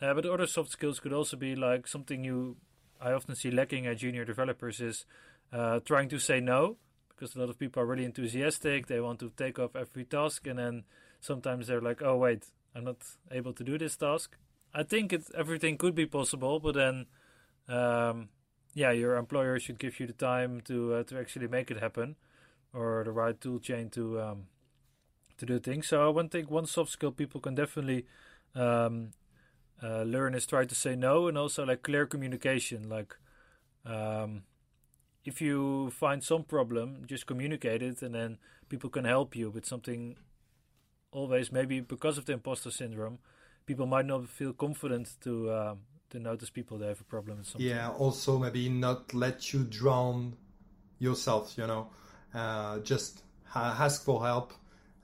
Uh, 0.00 0.14
but 0.14 0.26
other 0.26 0.46
soft 0.46 0.70
skills 0.70 1.00
could 1.00 1.12
also 1.12 1.36
be 1.36 1.56
like 1.56 1.86
something 1.88 2.24
you 2.24 2.56
I 3.00 3.12
often 3.12 3.34
see 3.36 3.50
lacking 3.50 3.86
at 3.86 3.98
junior 3.98 4.24
developers 4.24 4.80
is 4.80 5.06
uh, 5.52 5.80
trying 5.80 6.08
to 6.10 6.18
say 6.20 6.40
no 6.40 6.76
because 7.10 7.36
a 7.36 7.40
lot 7.40 7.50
of 7.50 7.58
people 7.58 7.82
are 7.82 7.86
really 7.86 8.04
enthusiastic. 8.06 8.86
They 8.88 9.00
want 9.00 9.20
to 9.20 9.30
take 9.36 9.58
off 9.58 9.76
every 9.76 10.04
task, 10.04 10.46
and 10.46 10.58
then 10.58 10.84
sometimes 11.20 11.66
they're 11.68 11.82
like, 11.82 12.02
"Oh 12.02 12.16
wait, 12.16 12.46
I'm 12.74 12.84
not 12.84 13.02
able 13.30 13.52
to 13.54 13.64
do 13.64 13.78
this 13.78 13.96
task." 13.96 14.36
I 14.74 14.82
think 14.82 15.12
it 15.12 15.24
everything 15.36 15.76
could 15.76 15.94
be 15.94 16.06
possible, 16.06 16.60
but 16.60 16.74
then 16.74 17.06
um, 17.68 18.28
yeah, 18.74 18.92
your 18.92 19.16
employer 19.16 19.58
should 19.58 19.78
give 19.78 20.00
you 20.00 20.06
the 20.06 20.12
time 20.12 20.60
to 20.62 20.94
uh, 20.94 21.02
to 21.04 21.18
actually 21.18 21.48
make 21.48 21.70
it 21.70 21.78
happen, 21.80 22.16
or 22.72 23.02
the 23.04 23.12
right 23.12 23.40
tool 23.40 23.58
chain 23.60 23.90
to 23.90 24.20
um, 24.20 24.46
to 25.38 25.46
do 25.46 25.58
things. 25.58 25.88
So 25.88 26.18
I 26.18 26.28
think 26.28 26.50
one 26.50 26.66
soft 26.66 26.90
skill 26.90 27.12
people 27.12 27.40
can 27.40 27.54
definitely 27.54 28.06
um, 28.54 29.10
uh, 29.82 30.02
learn 30.02 30.34
is 30.34 30.46
try 30.46 30.64
to 30.64 30.74
say 30.74 30.96
no, 30.96 31.28
and 31.28 31.38
also 31.38 31.64
like 31.66 31.82
clear 31.82 32.06
communication. 32.06 32.88
Like 32.88 33.16
um, 33.86 34.44
if 35.24 35.40
you 35.40 35.90
find 35.90 36.22
some 36.24 36.44
problem, 36.44 37.04
just 37.06 37.26
communicate 37.26 37.82
it, 37.82 38.02
and 38.02 38.14
then 38.14 38.38
people 38.68 38.90
can 38.90 39.04
help 39.04 39.36
you 39.36 39.50
with 39.50 39.66
something. 39.66 40.16
Always, 41.12 41.52
maybe 41.52 41.80
because 41.80 42.16
of 42.18 42.24
the 42.24 42.32
imposter 42.32 42.70
syndrome, 42.70 43.18
people 43.66 43.86
might 43.86 44.06
not 44.06 44.28
feel 44.28 44.52
confident 44.52 45.14
to 45.22 45.52
um, 45.52 45.78
to 46.10 46.18
notice 46.18 46.50
people 46.50 46.78
that 46.78 46.88
have 46.88 47.00
a 47.00 47.04
problem 47.04 47.38
with 47.38 47.46
something. 47.46 47.66
Yeah, 47.66 47.90
also 47.90 48.38
maybe 48.38 48.68
not 48.68 49.14
let 49.14 49.52
you 49.52 49.64
drown 49.64 50.36
yourself, 50.98 51.54
you 51.56 51.66
know, 51.66 51.88
uh, 52.34 52.78
just 52.80 53.22
ha- 53.44 53.76
ask 53.78 54.04
for 54.04 54.24
help 54.24 54.52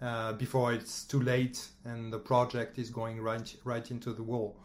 uh, 0.00 0.32
before 0.34 0.72
it's 0.72 1.04
too 1.04 1.20
late 1.20 1.66
and 1.84 2.12
the 2.12 2.18
project 2.18 2.78
is 2.78 2.90
going 2.90 3.20
right 3.20 3.56
right 3.64 3.90
into 3.90 4.12
the 4.12 4.22
wall. 4.22 4.56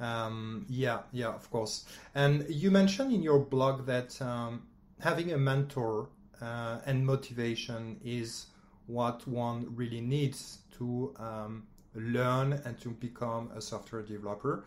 Um, 0.00 0.66
yeah, 0.68 1.00
yeah, 1.12 1.28
of 1.28 1.50
course. 1.50 1.86
And 2.14 2.44
you 2.48 2.70
mentioned 2.70 3.12
in 3.12 3.22
your 3.22 3.38
blog 3.38 3.86
that 3.86 4.20
um, 4.20 4.64
having 5.00 5.32
a 5.32 5.38
mentor 5.38 6.08
uh, 6.42 6.78
and 6.84 7.06
motivation 7.06 8.00
is 8.04 8.46
what 8.86 9.26
one 9.26 9.66
really 9.74 10.00
needs 10.00 10.58
to 10.78 11.14
um, 11.18 11.66
learn 11.94 12.52
and 12.64 12.78
to 12.80 12.90
become 12.90 13.50
a 13.56 13.60
software 13.60 14.02
developer 14.02 14.64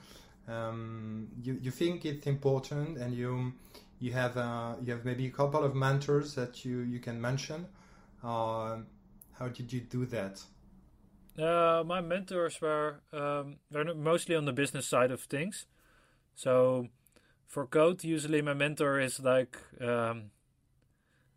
um, 0.47 1.27
you, 1.43 1.59
you 1.61 1.71
think 1.71 2.05
it's 2.05 2.25
important 2.25 2.97
and 2.97 3.13
you 3.13 3.53
you 3.99 4.13
have 4.13 4.37
uh, 4.37 4.75
you 4.81 4.93
have 4.93 5.03
maybe 5.03 5.25
a 5.27 5.31
couple 5.31 5.63
of 5.63 5.75
mentors 5.75 6.35
that 6.35 6.63
you 6.63 6.79
you 6.79 6.99
can 6.99 7.19
mention. 7.19 7.65
Uh, 8.23 8.77
how 9.37 9.47
did 9.47 9.71
you 9.71 9.81
do 9.81 10.05
that? 10.05 10.41
Uh, 11.37 11.83
my 11.85 12.01
mentors 12.01 12.61
were 12.61 13.01
um, 13.11 13.57
they're 13.69 13.93
mostly 13.93 14.35
on 14.35 14.45
the 14.45 14.53
business 14.53 14.87
side 14.87 15.11
of 15.11 15.21
things. 15.21 15.65
So 16.35 16.87
for 17.45 17.65
code, 17.65 18.03
usually 18.03 18.41
my 18.41 18.53
mentor 18.53 18.99
is 18.99 19.19
like 19.19 19.57
um, 19.81 20.31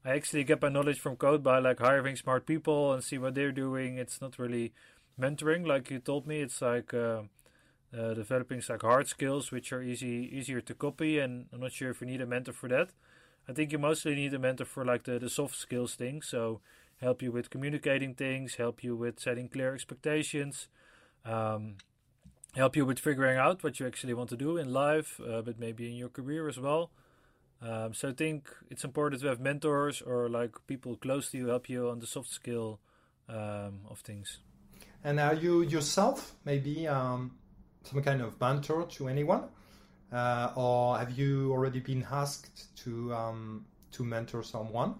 I 0.04 0.10
actually 0.10 0.44
get 0.44 0.62
my 0.62 0.68
knowledge 0.68 1.00
from 1.00 1.16
code 1.16 1.42
by 1.42 1.58
like 1.58 1.80
hiring 1.80 2.16
smart 2.16 2.46
people 2.46 2.92
and 2.92 3.02
see 3.02 3.18
what 3.18 3.34
they're 3.34 3.52
doing. 3.52 3.98
It's 3.98 4.20
not 4.20 4.38
really 4.38 4.72
mentoring 5.18 5.66
like 5.66 5.90
you 5.90 5.98
told 5.98 6.26
me. 6.26 6.40
It's 6.40 6.60
like 6.60 6.92
uh, 6.94 7.22
uh, 7.96 8.14
developing 8.14 8.62
like 8.68 8.82
hard 8.82 9.08
skills 9.08 9.50
which 9.50 9.72
are 9.72 9.82
easy 9.82 10.30
easier 10.32 10.60
to 10.60 10.74
copy. 10.74 11.18
And 11.18 11.46
I'm 11.52 11.60
not 11.60 11.72
sure 11.72 11.90
if 11.90 12.00
you 12.00 12.06
need 12.06 12.20
a 12.20 12.26
mentor 12.26 12.52
for 12.52 12.68
that. 12.68 12.90
I 13.48 13.52
think 13.52 13.72
you 13.72 13.78
mostly 13.78 14.14
need 14.14 14.34
a 14.34 14.38
mentor 14.38 14.64
for 14.64 14.84
like 14.84 15.04
the, 15.04 15.18
the 15.18 15.30
soft 15.30 15.56
skills 15.56 15.94
thing. 15.94 16.22
So 16.22 16.60
help 17.00 17.22
you 17.22 17.32
with 17.32 17.50
communicating 17.50 18.14
things, 18.14 18.56
help 18.56 18.84
you 18.84 18.94
with 18.94 19.18
setting 19.18 19.48
clear 19.48 19.74
expectations, 19.74 20.68
um, 21.24 21.76
help 22.54 22.76
you 22.76 22.84
with 22.84 22.98
figuring 22.98 23.38
out 23.38 23.62
what 23.64 23.80
you 23.80 23.86
actually 23.86 24.14
want 24.14 24.30
to 24.30 24.36
do 24.36 24.56
in 24.56 24.72
life, 24.72 25.20
uh, 25.20 25.42
but 25.42 25.58
maybe 25.58 25.88
in 25.88 25.96
your 25.96 26.08
career 26.08 26.48
as 26.48 26.58
well. 26.58 26.90
Um, 27.62 27.92
so 27.92 28.08
I 28.08 28.12
think 28.12 28.48
it's 28.70 28.84
important 28.84 29.20
to 29.22 29.28
have 29.28 29.40
mentors 29.40 30.00
or 30.02 30.28
like 30.28 30.56
people 30.66 30.96
close 30.96 31.30
to 31.30 31.38
you 31.38 31.48
help 31.48 31.68
you 31.68 31.88
on 31.90 31.98
the 31.98 32.06
soft 32.06 32.30
skill 32.30 32.80
um, 33.28 33.80
of 33.88 34.00
things. 34.00 34.38
And 35.02 35.18
are 35.18 35.34
you 35.34 35.62
yourself 35.62 36.34
maybe 36.44 36.86
um, 36.86 37.32
some 37.84 38.02
kind 38.02 38.20
of 38.20 38.38
mentor 38.40 38.84
to 38.84 39.08
anyone, 39.08 39.44
uh, 40.12 40.52
or 40.54 40.98
have 40.98 41.12
you 41.12 41.52
already 41.52 41.80
been 41.80 42.06
asked 42.10 42.76
to 42.84 43.14
um, 43.14 43.64
to 43.92 44.04
mentor 44.04 44.42
someone, 44.42 44.96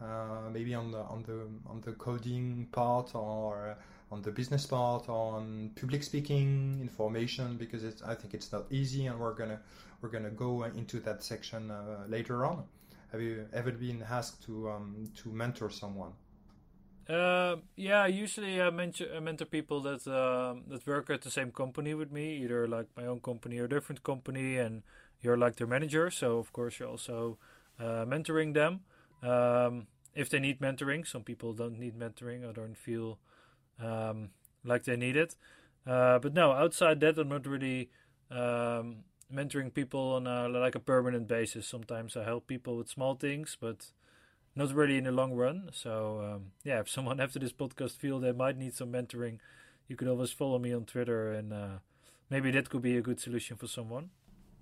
uh, 0.00 0.48
maybe 0.52 0.74
on 0.74 0.92
the 0.92 1.00
on 1.00 1.22
the 1.24 1.48
on 1.68 1.80
the 1.80 1.92
coding 1.92 2.68
part 2.70 3.14
or 3.16 3.76
on 4.12 4.22
the 4.22 4.30
business 4.30 4.64
part, 4.66 5.08
on 5.08 5.70
public 5.74 6.04
speaking, 6.04 6.78
information? 6.80 7.56
Because 7.56 7.82
it's 7.82 8.02
I 8.02 8.14
think 8.14 8.34
it's 8.34 8.52
not 8.52 8.66
easy, 8.70 9.06
and 9.06 9.18
we're 9.18 9.34
gonna 9.34 9.60
we're 10.00 10.10
to 10.10 10.30
go 10.30 10.64
into 10.64 11.00
that 11.00 11.24
section 11.24 11.70
uh, 11.70 12.04
later 12.08 12.44
on. 12.44 12.62
Have 13.10 13.20
you 13.20 13.46
ever 13.52 13.72
been 13.72 14.04
asked 14.08 14.44
to 14.44 14.70
um, 14.70 15.10
to 15.16 15.30
mentor 15.30 15.68
someone? 15.68 16.12
Uh, 17.12 17.56
yeah, 17.76 18.06
usually 18.06 18.60
I 18.62 18.70
mentor, 18.70 19.06
I 19.14 19.20
mentor 19.20 19.44
people 19.44 19.80
that 19.82 20.06
uh, 20.06 20.54
that 20.68 20.86
work 20.86 21.10
at 21.10 21.20
the 21.22 21.30
same 21.30 21.50
company 21.50 21.94
with 21.94 22.10
me, 22.10 22.36
either 22.42 22.66
like 22.66 22.86
my 22.96 23.04
own 23.04 23.20
company 23.20 23.58
or 23.58 23.66
different 23.68 24.02
company, 24.02 24.56
and 24.56 24.82
you're 25.20 25.36
like 25.36 25.56
their 25.56 25.66
manager. 25.66 26.10
So 26.10 26.38
of 26.38 26.52
course 26.52 26.78
you're 26.78 26.88
also 26.88 27.38
uh, 27.78 28.06
mentoring 28.06 28.54
them 28.54 28.80
um, 29.22 29.88
if 30.14 30.30
they 30.30 30.38
need 30.40 30.60
mentoring. 30.60 31.06
Some 31.06 31.22
people 31.22 31.52
don't 31.52 31.78
need 31.78 31.98
mentoring 31.98 32.48
or 32.48 32.52
don't 32.54 32.78
feel 32.78 33.18
um, 33.80 34.30
like 34.64 34.84
they 34.84 34.96
need 34.96 35.16
it. 35.16 35.36
Uh, 35.86 36.18
but 36.18 36.34
no, 36.34 36.52
outside 36.52 37.00
that, 37.00 37.18
I'm 37.18 37.28
not 37.28 37.46
really 37.46 37.90
um, 38.30 39.04
mentoring 39.32 39.74
people 39.74 40.12
on 40.14 40.26
a, 40.26 40.48
like 40.48 40.74
a 40.76 40.80
permanent 40.80 41.28
basis. 41.28 41.66
Sometimes 41.66 42.16
I 42.16 42.24
help 42.24 42.46
people 42.46 42.76
with 42.76 42.88
small 42.88 43.14
things, 43.16 43.56
but 43.60 43.92
not 44.54 44.72
really 44.74 44.98
in 44.98 45.04
the 45.04 45.12
long 45.12 45.32
run. 45.32 45.70
So 45.72 46.20
um, 46.34 46.52
yeah, 46.64 46.80
if 46.80 46.88
someone 46.88 47.20
after 47.26 47.38
this 47.38 47.52
podcast 47.52 47.92
feel 47.92 48.18
they 48.18 48.32
might 48.32 48.56
need 48.56 48.74
some 48.74 48.92
mentoring, 48.92 49.38
you 49.88 49.96
could 49.96 50.08
always 50.08 50.32
follow 50.32 50.58
me 50.58 50.72
on 50.72 50.84
Twitter, 50.84 51.32
and 51.32 51.52
uh, 51.52 51.78
maybe 52.30 52.50
that 52.52 52.70
could 52.70 52.82
be 52.82 52.96
a 52.96 53.02
good 53.02 53.20
solution 53.20 53.56
for 53.56 53.66
someone. 53.66 54.10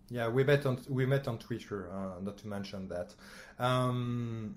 Yeah, 0.09 0.29
we 0.29 0.43
met 0.43 0.67
on 0.67 0.81
we 0.89 1.07
met 1.07 1.29
on 1.29 1.39
Twitter. 1.39 1.91
Uh, 1.93 2.21
not 2.21 2.39
to 2.39 2.49
mention 2.49 2.89
that. 2.89 3.15
Um, 3.59 4.57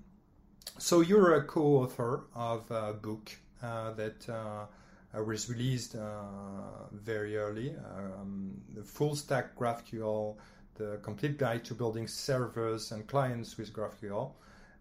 so 0.78 1.00
you're 1.00 1.34
a 1.34 1.44
co-author 1.44 2.24
of 2.34 2.68
a 2.70 2.94
book 2.94 3.30
uh, 3.62 3.92
that 3.92 4.28
uh, 4.28 4.66
was 5.22 5.48
released 5.48 5.94
uh, 5.94 6.88
very 6.92 7.36
early. 7.36 7.76
Um, 7.96 8.60
the 8.74 8.82
full 8.82 9.14
stack 9.14 9.54
GraphQL, 9.56 10.36
the 10.74 10.98
complete 11.02 11.38
guide 11.38 11.64
to 11.66 11.74
building 11.74 12.08
servers 12.08 12.90
and 12.90 13.06
clients 13.06 13.56
with 13.56 13.72
GraphQL 13.72 14.32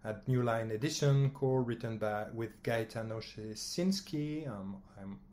at 0.05 0.27
Newline 0.27 0.71
Edition, 0.71 1.29
core 1.31 1.61
written 1.61 1.97
by 1.97 2.25
with 2.33 2.61
Gaetano 2.63 3.19
Checinskil. 3.19 4.47
Um, 4.47 4.77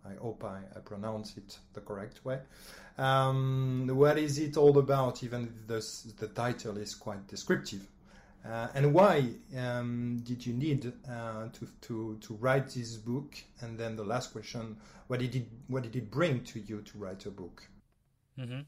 i 0.04 0.14
hope 0.20 0.44
I, 0.44 0.59
I, 0.76 0.80
pronounce 0.80 1.37
it 1.37 1.59
the 1.74 1.80
correct 1.80 2.24
way. 2.24 2.38
Um, 2.98 3.88
what 3.92 4.18
is 4.18 4.38
it 4.38 4.56
all 4.56 4.78
about? 4.78 5.22
Even 5.22 5.52
the, 5.66 5.85
the 6.18 6.28
title 6.28 6.76
is 6.78 6.94
quite 6.94 7.26
descriptive. 7.26 7.87
Uh, 8.44 8.68
and 8.74 8.94
why 8.94 9.28
um, 9.59 10.22
did 10.24 10.46
you 10.46 10.54
need 10.54 10.92
uh, 11.09 11.48
to, 11.52 11.68
to, 11.83 12.18
to 12.20 12.35
write 12.35 12.68
this 12.70 12.96
book? 12.96 13.37
And 13.61 13.78
then 13.78 13.96
the 13.96 14.04
last 14.04 14.33
question: 14.33 14.76
What 15.09 15.20
did 15.20 15.35
it 15.35 15.46
what 15.68 15.83
did 15.83 15.94
it 15.96 16.11
bring 16.11 16.42
to 16.44 16.61
you 16.61 16.80
to 16.80 16.98
write 16.98 17.26
a 17.26 17.30
book? 17.30 17.62
Mm-hmm. 18.38 18.61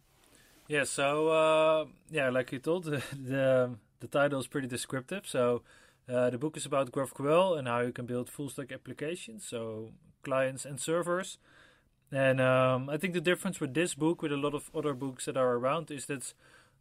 Yeah. 0.68 0.84
So 0.84 1.28
uh, 1.28 1.86
yeah, 2.10 2.28
like 2.28 2.52
you 2.52 2.58
told, 2.58 2.84
the, 2.84 3.02
the, 3.22 3.74
the 4.00 4.08
title 4.08 4.40
is 4.40 4.46
pretty 4.46 4.68
descriptive. 4.68 5.26
So 5.26 5.62
uh, 6.08 6.30
the 6.30 6.38
book 6.38 6.56
is 6.56 6.66
about 6.66 6.92
GraphQL 6.92 7.58
and 7.58 7.68
how 7.68 7.80
you 7.80 7.92
can 7.92 8.06
build 8.06 8.28
full 8.28 8.48
stack 8.48 8.72
applications, 8.72 9.44
so 9.44 9.92
clients 10.22 10.64
and 10.64 10.80
servers. 10.80 11.38
And 12.10 12.40
um, 12.40 12.90
I 12.90 12.98
think 12.98 13.14
the 13.14 13.20
difference 13.20 13.60
with 13.60 13.72
this 13.74 13.94
book, 13.94 14.20
with 14.20 14.32
a 14.32 14.36
lot 14.36 14.54
of 14.54 14.70
other 14.74 14.94
books 14.94 15.24
that 15.24 15.36
are 15.36 15.54
around, 15.54 15.90
is 15.90 16.06
that 16.06 16.34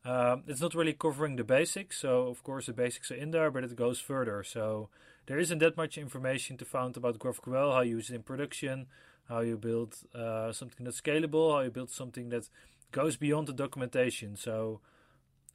um, 0.04 0.44
it's 0.48 0.62
not 0.62 0.76
really 0.76 0.94
covering 0.94 1.36
the 1.36 1.44
basics, 1.44 2.00
so 2.00 2.28
of 2.28 2.44
course 2.44 2.66
the 2.66 2.74
basics 2.74 3.12
are 3.12 3.16
in 3.16 3.32
there, 3.32 3.52
but 3.52 3.64
it 3.64 3.76
goes 3.76 4.00
further. 4.00 4.44
So 4.44 4.90
there 5.28 5.40
isn't 5.40 5.60
that 5.60 5.78
much 5.78 5.98
information 5.98 6.58
to 6.58 6.66
find 6.66 6.98
about 6.98 7.20
GraphQL, 7.20 7.74
how 7.74 7.82
you 7.82 7.98
use 7.98 8.10
it 8.10 8.16
in 8.16 8.24
production, 8.24 8.88
how 9.30 9.42
you 9.42 9.58
build 9.58 9.96
uh, 10.14 10.52
something 10.52 10.84
that's 10.84 11.00
scalable, 11.00 11.54
how 11.54 11.62
you 11.62 11.72
build 11.72 11.92
something 11.92 12.30
that 12.30 12.50
goes 12.92 13.16
beyond 13.16 13.48
the 13.48 13.54
documentation. 13.54 14.36
So 14.36 14.82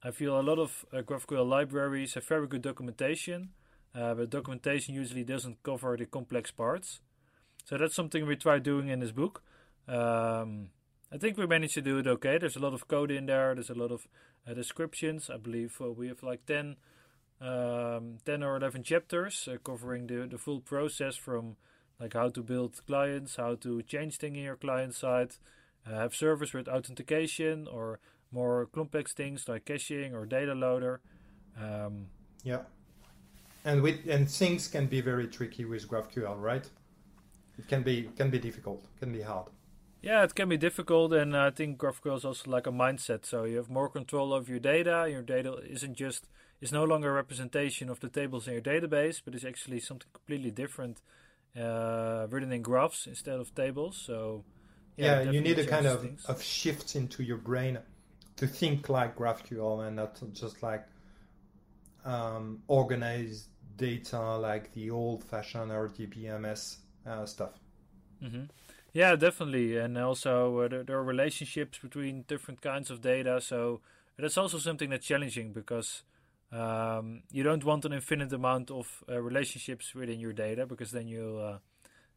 I 0.03 0.11
feel 0.11 0.39
a 0.39 0.43
lot 0.43 0.59
of 0.59 0.85
uh, 0.93 1.03
GraphQL 1.03 1.49
libraries 1.49 2.15
have 2.15 2.25
very 2.25 2.47
good 2.47 2.63
documentation, 2.63 3.51
uh, 3.95 4.15
but 4.15 4.31
documentation 4.31 4.95
usually 4.95 5.25
doesn't 5.25 5.63
cover 5.63 5.97
the 5.97 6.07
complex 6.07 6.51
parts. 6.51 7.01
So 7.65 7.77
that's 7.77 7.95
something 7.95 8.27
we 8.27 8.37
try 8.37 8.59
doing 8.59 8.89
in 8.89 9.01
this 9.01 9.13
book. 9.13 9.43
Um, 9.89 10.71
I 11.13 11.19
think 11.19 11.39
we 11.39 11.47
managed 11.47 11.75
to 11.75 11.83
do 11.83 11.99
it 11.99 12.07
okay. 12.07 12.39
There's 12.39 12.57
a 12.57 12.61
lot 12.61 12.75
of 12.75 12.89
code 12.89 13.11
in 13.11 13.27
there. 13.27 13.55
There's 13.55 13.71
a 13.71 13.75
lot 13.75 13.91
of 13.91 14.07
uh, 14.49 14.55
descriptions. 14.55 15.31
I 15.31 15.39
believe 15.39 15.77
uh, 15.81 15.91
we 15.91 16.09
have 16.09 16.23
like 16.23 16.45
10, 16.47 16.77
um, 17.41 18.19
10 18.25 18.43
or 18.43 18.57
11 18.57 18.83
chapters 18.83 19.49
uh, 19.51 19.57
covering 19.65 20.07
the, 20.07 20.27
the 20.31 20.39
full 20.39 20.61
process 20.61 21.17
from 21.17 21.57
like 21.99 22.13
how 22.13 22.29
to 22.29 22.43
build 22.43 22.81
clients, 22.87 23.37
how 23.37 23.55
to 23.57 23.83
change 23.83 24.19
things 24.19 24.37
in 24.37 24.45
your 24.45 24.57
client 24.57 24.95
side, 24.95 25.37
uh, 25.87 25.99
have 26.01 26.15
servers 26.15 26.53
with 26.53 26.69
authentication 26.69 27.67
or 27.67 27.99
more 28.37 28.67
complex 28.67 29.13
things 29.15 29.49
like 29.49 29.65
caching 29.65 30.15
or 30.15 30.27
data 30.27 30.55
loader. 30.55 31.01
Um, 31.61 32.07
yeah. 32.45 32.63
And 33.65 33.83
with 33.83 33.99
and 34.09 34.31
things 34.31 34.69
can 34.69 34.87
be 34.87 35.01
very 35.01 35.27
tricky 35.27 35.65
with 35.65 35.89
GraphQL, 35.89 36.41
right? 36.41 36.67
It 37.59 37.67
can 37.67 37.83
be 37.83 38.11
can 38.17 38.31
be 38.31 38.39
difficult, 38.39 38.85
can 39.01 39.13
be 39.13 39.23
hard. 39.23 39.49
Yeah, 40.03 40.23
it 40.23 40.35
can 40.35 40.49
be 40.49 40.59
difficult, 40.59 41.13
and 41.15 41.37
I 41.37 41.51
think 41.51 41.79
GraphQL 41.79 42.19
is 42.19 42.25
also 42.25 42.51
like 42.51 42.67
a 42.69 42.71
mindset. 42.71 43.25
So 43.25 43.45
you 43.45 43.57
have 43.57 43.71
more 43.71 43.89
control 43.89 44.33
of 44.33 44.49
your 44.49 44.61
data. 44.61 45.09
Your 45.11 45.23
data 45.23 45.53
isn't 45.77 45.95
just 45.95 46.29
is 46.61 46.73
no 46.73 46.85
longer 46.85 47.11
a 47.11 47.13
representation 47.13 47.89
of 47.89 47.99
the 48.01 48.09
tables 48.09 48.47
in 48.47 48.53
your 48.53 48.63
database, 48.63 49.21
but 49.25 49.35
it's 49.35 49.45
actually 49.45 49.81
something 49.81 50.09
completely 50.13 50.51
different, 50.51 51.01
uh, 51.59 52.27
written 52.31 52.53
in 52.53 52.63
graphs 52.63 53.07
instead 53.07 53.39
of 53.41 53.55
tables. 53.55 53.97
So 54.09 54.45
yeah, 54.97 55.23
yeah 55.23 55.31
you 55.33 55.41
need 55.41 55.59
a 55.59 55.67
kind 55.67 55.87
of 55.87 56.03
things. 56.03 56.25
of 56.27 56.43
shift 56.43 56.95
into 56.95 57.23
your 57.23 57.39
brain 57.39 57.79
to 58.37 58.47
think 58.47 58.89
like 58.89 59.17
GraphQL 59.17 59.87
and 59.87 59.97
not 59.97 60.21
just 60.33 60.63
like 60.63 60.87
um, 62.05 62.63
data 63.77 64.37
like 64.37 64.73
the 64.73 64.91
old-fashioned 64.91 65.71
RDBMS 65.71 66.77
uh, 67.07 67.27
stuff. 67.27 67.53
Mm-hmm. 68.23 68.45
Yeah, 68.93 69.15
definitely, 69.17 69.77
and 69.77 69.99
also 69.99 70.61
uh, 70.61 70.69
there, 70.69 70.83
there, 70.83 70.97
are 70.97 71.05
relationships 71.05 71.79
between 71.79 72.25
different 72.29 72.63
kinds 72.63 72.91
of 72.91 73.03
data. 73.03 73.43
So 73.43 73.81
that's 74.19 74.39
also 74.39 74.57
something 74.59 74.89
that's 74.89 75.07
challenging 75.07 75.53
because 75.53 76.03
um, 76.51 77.23
you 77.31 77.43
don't 77.43 77.65
want 77.65 77.85
an 77.85 77.93
infinite 77.93 78.33
amount 78.33 78.71
of 78.71 79.05
uh, 79.09 79.21
relationships 79.21 79.95
within 79.95 80.19
your 80.19 80.33
data 80.33 80.65
because 80.65 80.93
then 80.93 81.09
you, 81.09 81.39
uh, 81.39 81.59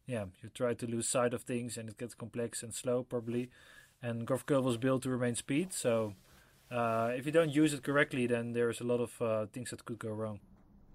yeah, 0.06 0.24
you 0.42 0.48
try 0.54 0.72
to 0.72 0.86
lose 0.86 1.06
sight 1.06 1.34
of 1.34 1.42
things 1.42 1.76
and 1.76 1.90
it 1.90 1.98
gets 1.98 2.14
complex 2.14 2.62
and 2.62 2.72
slow 2.72 3.02
probably. 3.02 3.50
And 4.02 4.26
GraphQL 4.26 4.62
was 4.62 4.78
built 4.78 5.02
to 5.02 5.10
remain 5.10 5.34
speed, 5.34 5.72
so 5.74 6.14
uh, 6.70 7.10
if 7.14 7.26
you 7.26 7.32
don't 7.32 7.54
use 7.54 7.74
it 7.74 7.82
correctly, 7.82 8.26
then 8.26 8.52
there's 8.52 8.80
a 8.80 8.84
lot 8.84 9.00
of 9.00 9.20
uh, 9.20 9.46
things 9.52 9.70
that 9.70 9.84
could 9.84 9.98
go 9.98 10.10
wrong. 10.10 10.40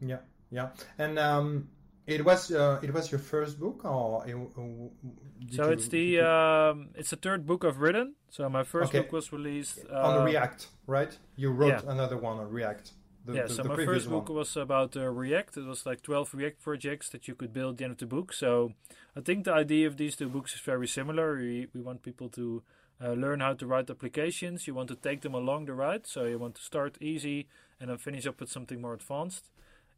Yeah, 0.01 0.19
yeah, 0.49 0.69
and 0.97 1.19
um, 1.19 1.69
it 2.07 2.23
was 2.23 2.51
uh, 2.51 2.79
it 2.81 2.93
was 2.93 3.11
your 3.11 3.19
first 3.19 3.59
book, 3.59 3.83
or 3.83 4.23
uh, 4.23 5.51
so 5.51 5.69
it's 5.69 5.87
the 5.89 6.21
um, 6.21 6.89
it's 6.95 7.09
the 7.09 7.15
third 7.15 7.45
book 7.45 7.65
I've 7.65 7.79
written. 7.79 8.15
So 8.29 8.47
my 8.49 8.63
first 8.63 8.89
okay. 8.89 8.99
book 9.01 9.11
was 9.11 9.33
released 9.33 9.79
uh, 9.91 10.01
on 10.01 10.25
React, 10.25 10.67
right? 10.87 11.17
You 11.35 11.51
wrote 11.51 11.83
yeah. 11.83 11.91
another 11.91 12.17
one 12.17 12.37
on 12.37 12.49
React. 12.49 12.91
The, 13.25 13.33
yeah, 13.33 13.43
the, 13.47 13.53
so 13.53 13.63
the 13.63 13.69
my 13.69 13.85
first 13.85 14.07
book 14.07 14.29
one. 14.29 14.37
was 14.37 14.55
about 14.55 14.95
uh, 14.95 15.09
React. 15.09 15.57
It 15.57 15.65
was 15.65 15.85
like 15.85 16.03
12 16.03 16.35
React 16.35 16.61
projects 16.61 17.09
that 17.09 17.27
you 17.27 17.33
could 17.33 17.51
build 17.51 17.73
at 17.73 17.77
the 17.79 17.83
end 17.85 17.91
of 17.93 17.97
the 17.97 18.05
book. 18.05 18.33
So 18.33 18.73
I 19.17 19.21
think 19.21 19.45
the 19.45 19.53
idea 19.53 19.87
of 19.87 19.97
these 19.97 20.15
two 20.15 20.29
books 20.29 20.53
is 20.53 20.61
very 20.61 20.87
similar. 20.87 21.35
We, 21.35 21.67
we 21.73 21.81
want 21.81 22.03
people 22.03 22.29
to 22.29 22.61
uh, 23.03 23.11
learn 23.11 23.41
how 23.41 23.53
to 23.53 23.67
write 23.67 23.89
applications. 23.89 24.67
You 24.67 24.73
want 24.73 24.89
to 24.89 24.95
take 24.95 25.21
them 25.21 25.33
along 25.33 25.65
the 25.65 25.73
ride. 25.73 26.07
So 26.07 26.25
you 26.25 26.39
want 26.39 26.55
to 26.55 26.61
start 26.61 26.97
easy 27.01 27.47
and 27.79 27.89
then 27.89 27.97
finish 27.97 28.25
up 28.25 28.39
with 28.39 28.49
something 28.49 28.81
more 28.81 28.93
advanced. 28.93 29.49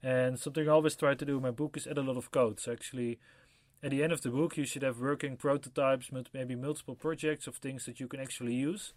And 0.02 0.40
something 0.40 0.68
I 0.68 0.72
always 0.72 0.96
try 0.96 1.16
to 1.16 1.26
do 1.26 1.38
in 1.38 1.44
my 1.44 1.52
book 1.52 1.78
is 1.78 1.88
add 1.88 1.98
a 1.98 2.02
lot 2.02 2.18
of 2.18 2.32
code. 2.32 2.60
So 2.60 2.72
actually, 2.72 3.20
at 3.84 3.92
the 3.92 4.04
end 4.04 4.14
of 4.14 4.22
the 4.22 4.30
book, 4.30 4.58
you 4.58 4.66
should 4.66 4.84
have 4.84 5.00
working 5.00 5.38
prototypes, 5.38 6.12
maybe 6.34 6.56
multiple 6.56 6.96
projects 6.96 7.48
of 7.48 7.58
things 7.58 7.86
that 7.86 8.00
you 8.00 8.08
can 8.08 8.20
actually 8.20 8.54
use. 8.54 8.94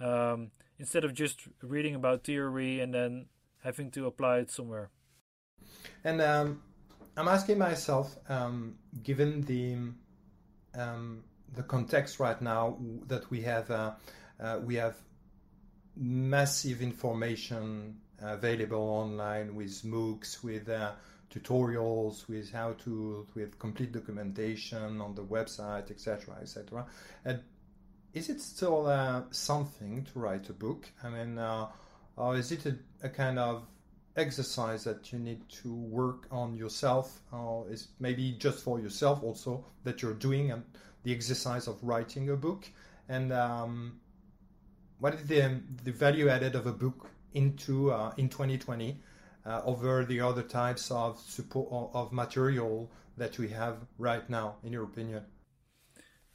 Um, 0.00 0.50
instead 0.78 1.04
of 1.04 1.12
just 1.12 1.46
reading 1.62 1.94
about 1.94 2.24
theory 2.24 2.80
and 2.80 2.94
then 2.94 3.26
having 3.62 3.90
to 3.90 4.06
apply 4.06 4.38
it 4.38 4.50
somewhere. 4.50 4.90
And 6.04 6.22
um, 6.22 6.62
I'm 7.16 7.28
asking 7.28 7.58
myself, 7.58 8.16
um, 8.28 8.76
given 9.02 9.42
the 9.42 9.76
um, 10.74 11.24
the 11.54 11.62
context 11.62 12.20
right 12.20 12.40
now 12.40 12.78
that 13.06 13.30
we 13.30 13.42
have, 13.42 13.70
uh, 13.70 13.92
uh, 14.40 14.60
we 14.64 14.76
have 14.76 14.96
massive 15.96 16.82
information 16.82 17.96
available 18.20 18.82
online 18.82 19.54
with 19.54 19.82
MOOCs, 19.84 20.42
with 20.42 20.68
uh, 20.68 20.92
tutorials, 21.32 22.28
with 22.28 22.52
how 22.52 22.72
to, 22.84 23.26
with 23.34 23.58
complete 23.58 23.92
documentation 23.92 25.00
on 25.00 25.14
the 25.14 25.22
website, 25.22 25.90
etc., 25.90 26.36
etc. 26.40 26.86
And 27.24 27.40
is 28.12 28.28
it 28.28 28.40
still 28.40 28.86
uh, 28.86 29.22
something 29.30 30.06
to 30.12 30.18
write 30.18 30.48
a 30.48 30.52
book? 30.52 30.88
I 31.02 31.10
mean, 31.10 31.38
uh, 31.38 31.68
or 32.16 32.36
is 32.36 32.52
it 32.52 32.66
a, 32.66 32.76
a, 33.02 33.08
kind 33.08 33.38
of 33.38 33.62
exercise 34.16 34.84
that 34.84 35.12
you 35.12 35.18
need 35.18 35.48
to 35.48 35.72
work 35.72 36.26
on 36.30 36.54
yourself, 36.56 37.20
or 37.32 37.66
is 37.70 37.88
maybe 38.00 38.32
just 38.32 38.64
for 38.64 38.80
yourself 38.80 39.22
also 39.22 39.64
that 39.84 40.02
you're 40.02 40.14
doing 40.14 40.50
and 40.50 40.64
the 41.02 41.14
exercise 41.14 41.66
of 41.66 41.78
writing 41.82 42.30
a 42.30 42.36
book? 42.36 42.68
And 43.08 43.32
um, 43.32 44.00
what 44.98 45.14
is 45.14 45.26
the 45.26 45.60
the 45.84 45.92
value 45.92 46.28
added 46.28 46.54
of 46.54 46.66
a 46.66 46.72
book 46.72 47.10
into 47.34 47.90
uh, 47.92 48.12
in 48.16 48.28
2020 48.28 48.98
uh, 49.46 49.62
over 49.64 50.04
the 50.04 50.20
other 50.20 50.42
types 50.42 50.90
of 50.90 51.18
support 51.18 51.90
of 51.94 52.12
material 52.12 52.90
that 53.16 53.38
we 53.38 53.48
have 53.48 53.76
right 53.98 54.28
now, 54.28 54.56
in 54.64 54.72
your 54.72 54.84
opinion? 54.84 55.24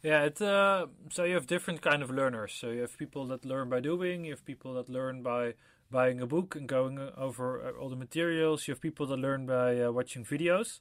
Yeah, 0.02 0.30
uh, 0.40 0.86
so 1.10 1.24
you 1.24 1.34
have 1.34 1.48
different 1.48 1.82
kind 1.82 2.04
of 2.04 2.12
learners. 2.12 2.54
So 2.54 2.70
you 2.70 2.82
have 2.82 2.96
people 2.96 3.26
that 3.28 3.44
learn 3.44 3.70
by 3.70 3.80
doing. 3.80 4.26
You 4.26 4.34
have 4.34 4.46
people 4.46 4.76
that 4.76 4.88
learn 4.88 5.24
by 5.24 5.56
buying 5.90 6.22
a 6.22 6.28
book 6.28 6.56
and 6.56 6.68
going 6.68 7.00
over 7.18 7.72
all 7.72 7.90
the 7.90 7.96
materials. 7.96 8.68
You 8.68 8.74
have 8.74 8.82
people 8.82 9.08
that 9.08 9.18
learn 9.18 9.48
by 9.48 9.80
uh, 9.80 9.92
watching 9.92 10.24
videos. 10.24 10.80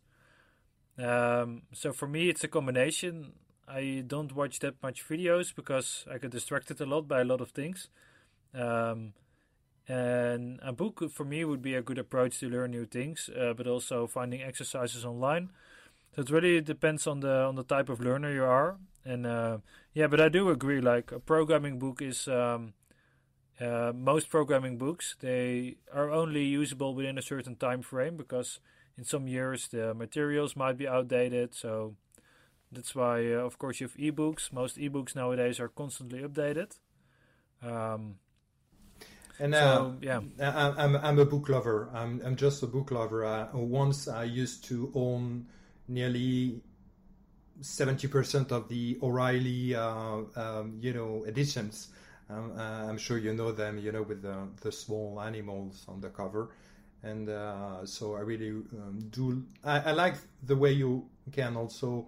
Um, 0.99 1.63
so 1.73 1.93
for 1.93 2.07
me, 2.07 2.29
it's 2.29 2.45
a 2.45 2.49
combination. 2.49 3.33
I 3.69 4.05
don't 4.07 4.35
watch 4.35 4.59
that 4.61 4.83
much 4.83 5.07
videos 5.07 5.55
because 5.55 6.05
I 6.11 6.19
get 6.19 6.31
distracted 6.31 6.81
a 6.81 6.87
lot 6.87 7.09
by 7.09 7.21
a 7.21 7.25
lot 7.25 7.41
of 7.41 7.51
things. 7.51 7.89
Um, 8.55 9.15
and 9.89 10.61
a 10.63 10.73
book 10.73 11.03
for 11.11 11.25
me 11.25 11.45
would 11.45 11.63
be 11.63 11.75
a 11.75 11.83
good 11.83 11.99
approach 11.99 12.41
to 12.41 12.49
learn 12.49 12.71
new 12.71 12.87
things, 12.87 13.29
uh, 13.39 13.53
but 13.55 13.67
also 13.67 14.07
finding 14.07 14.43
exercises 14.43 15.05
online. 15.05 15.51
So 16.15 16.23
it 16.23 16.31
really 16.31 16.61
depends 16.61 17.07
on 17.07 17.21
the 17.21 17.45
on 17.45 17.57
the 17.57 17.65
type 17.65 17.89
of 17.89 18.01
learner 18.01 18.33
you 18.33 18.45
are. 18.45 18.79
And 19.05 19.27
uh, 19.27 19.59
yeah, 19.93 20.07
but 20.07 20.21
I 20.21 20.29
do 20.29 20.49
agree. 20.49 20.81
Like 20.81 21.13
a 21.13 21.19
programming 21.19 21.79
book 21.79 22.01
is 22.01 22.29
um, 22.29 22.75
uh, 23.61 23.93
most 23.95 24.31
programming 24.31 24.79
books. 24.79 25.17
They 25.21 25.77
are 25.93 26.11
only 26.11 26.45
usable 26.45 26.95
within 26.95 27.19
a 27.19 27.23
certain 27.23 27.57
time 27.57 27.83
frame 27.83 28.17
because 28.17 28.61
in 28.97 29.05
some 29.05 29.27
years 29.29 29.69
the 29.69 29.93
materials 29.93 30.57
might 30.57 30.79
be 30.79 30.89
outdated. 30.89 31.55
So 31.55 31.97
that's 32.73 32.95
why, 32.95 33.33
uh, 33.33 33.39
of 33.39 33.59
course, 33.59 33.81
you 33.81 33.89
have 33.89 33.97
ebooks. 33.97 34.53
Most 34.53 34.77
ebooks 34.79 35.15
nowadays 35.15 35.61
are 35.61 35.69
constantly 35.69 36.21
updated. 36.21 36.79
Um, 37.63 38.17
and 39.39 39.55
so, 39.55 39.97
yeah, 40.01 40.21
I'm, 40.41 40.97
I'm 40.97 41.19
a 41.19 41.25
book 41.25 41.49
lover. 41.49 41.91
I'm, 41.93 42.21
I'm 42.25 42.37
just 42.37 42.63
a 42.63 42.67
book 42.67 42.91
lover. 42.91 43.25
Uh, 43.25 43.49
once 43.53 44.07
I 44.07 44.25
used 44.25 44.65
to 44.67 44.93
own 44.95 45.47
nearly 45.89 46.61
70% 47.61 48.53
of 48.53 48.69
the 48.69 48.99
O'Reilly, 49.03 49.75
uh, 49.75 50.21
um, 50.37 50.79
you 50.81 50.93
know, 50.93 51.25
editions. 51.27 51.89
Um, 52.31 52.53
uh, 52.57 52.89
I'm 52.89 52.99
sure 52.99 53.19
you 53.19 53.35
know 53.35 53.53
them, 53.53 53.79
you 53.79 53.93
know, 53.93 54.03
with 54.03 54.23
the, 54.23 54.49
the 54.63 54.73
small 54.73 55.21
animals 55.21 55.85
on 55.89 56.01
the 56.01 56.09
cover. 56.09 56.51
And 57.03 57.29
uh, 57.29 57.85
so 57.85 58.15
I 58.15 58.21
really 58.21 58.49
um, 58.49 58.99
do. 59.11 59.45
I, 59.63 59.81
I, 59.81 59.93
like 59.93 60.15
the 60.43 60.57
way 60.57 60.73
you 60.73 61.07
can 61.33 61.55
also 61.55 62.07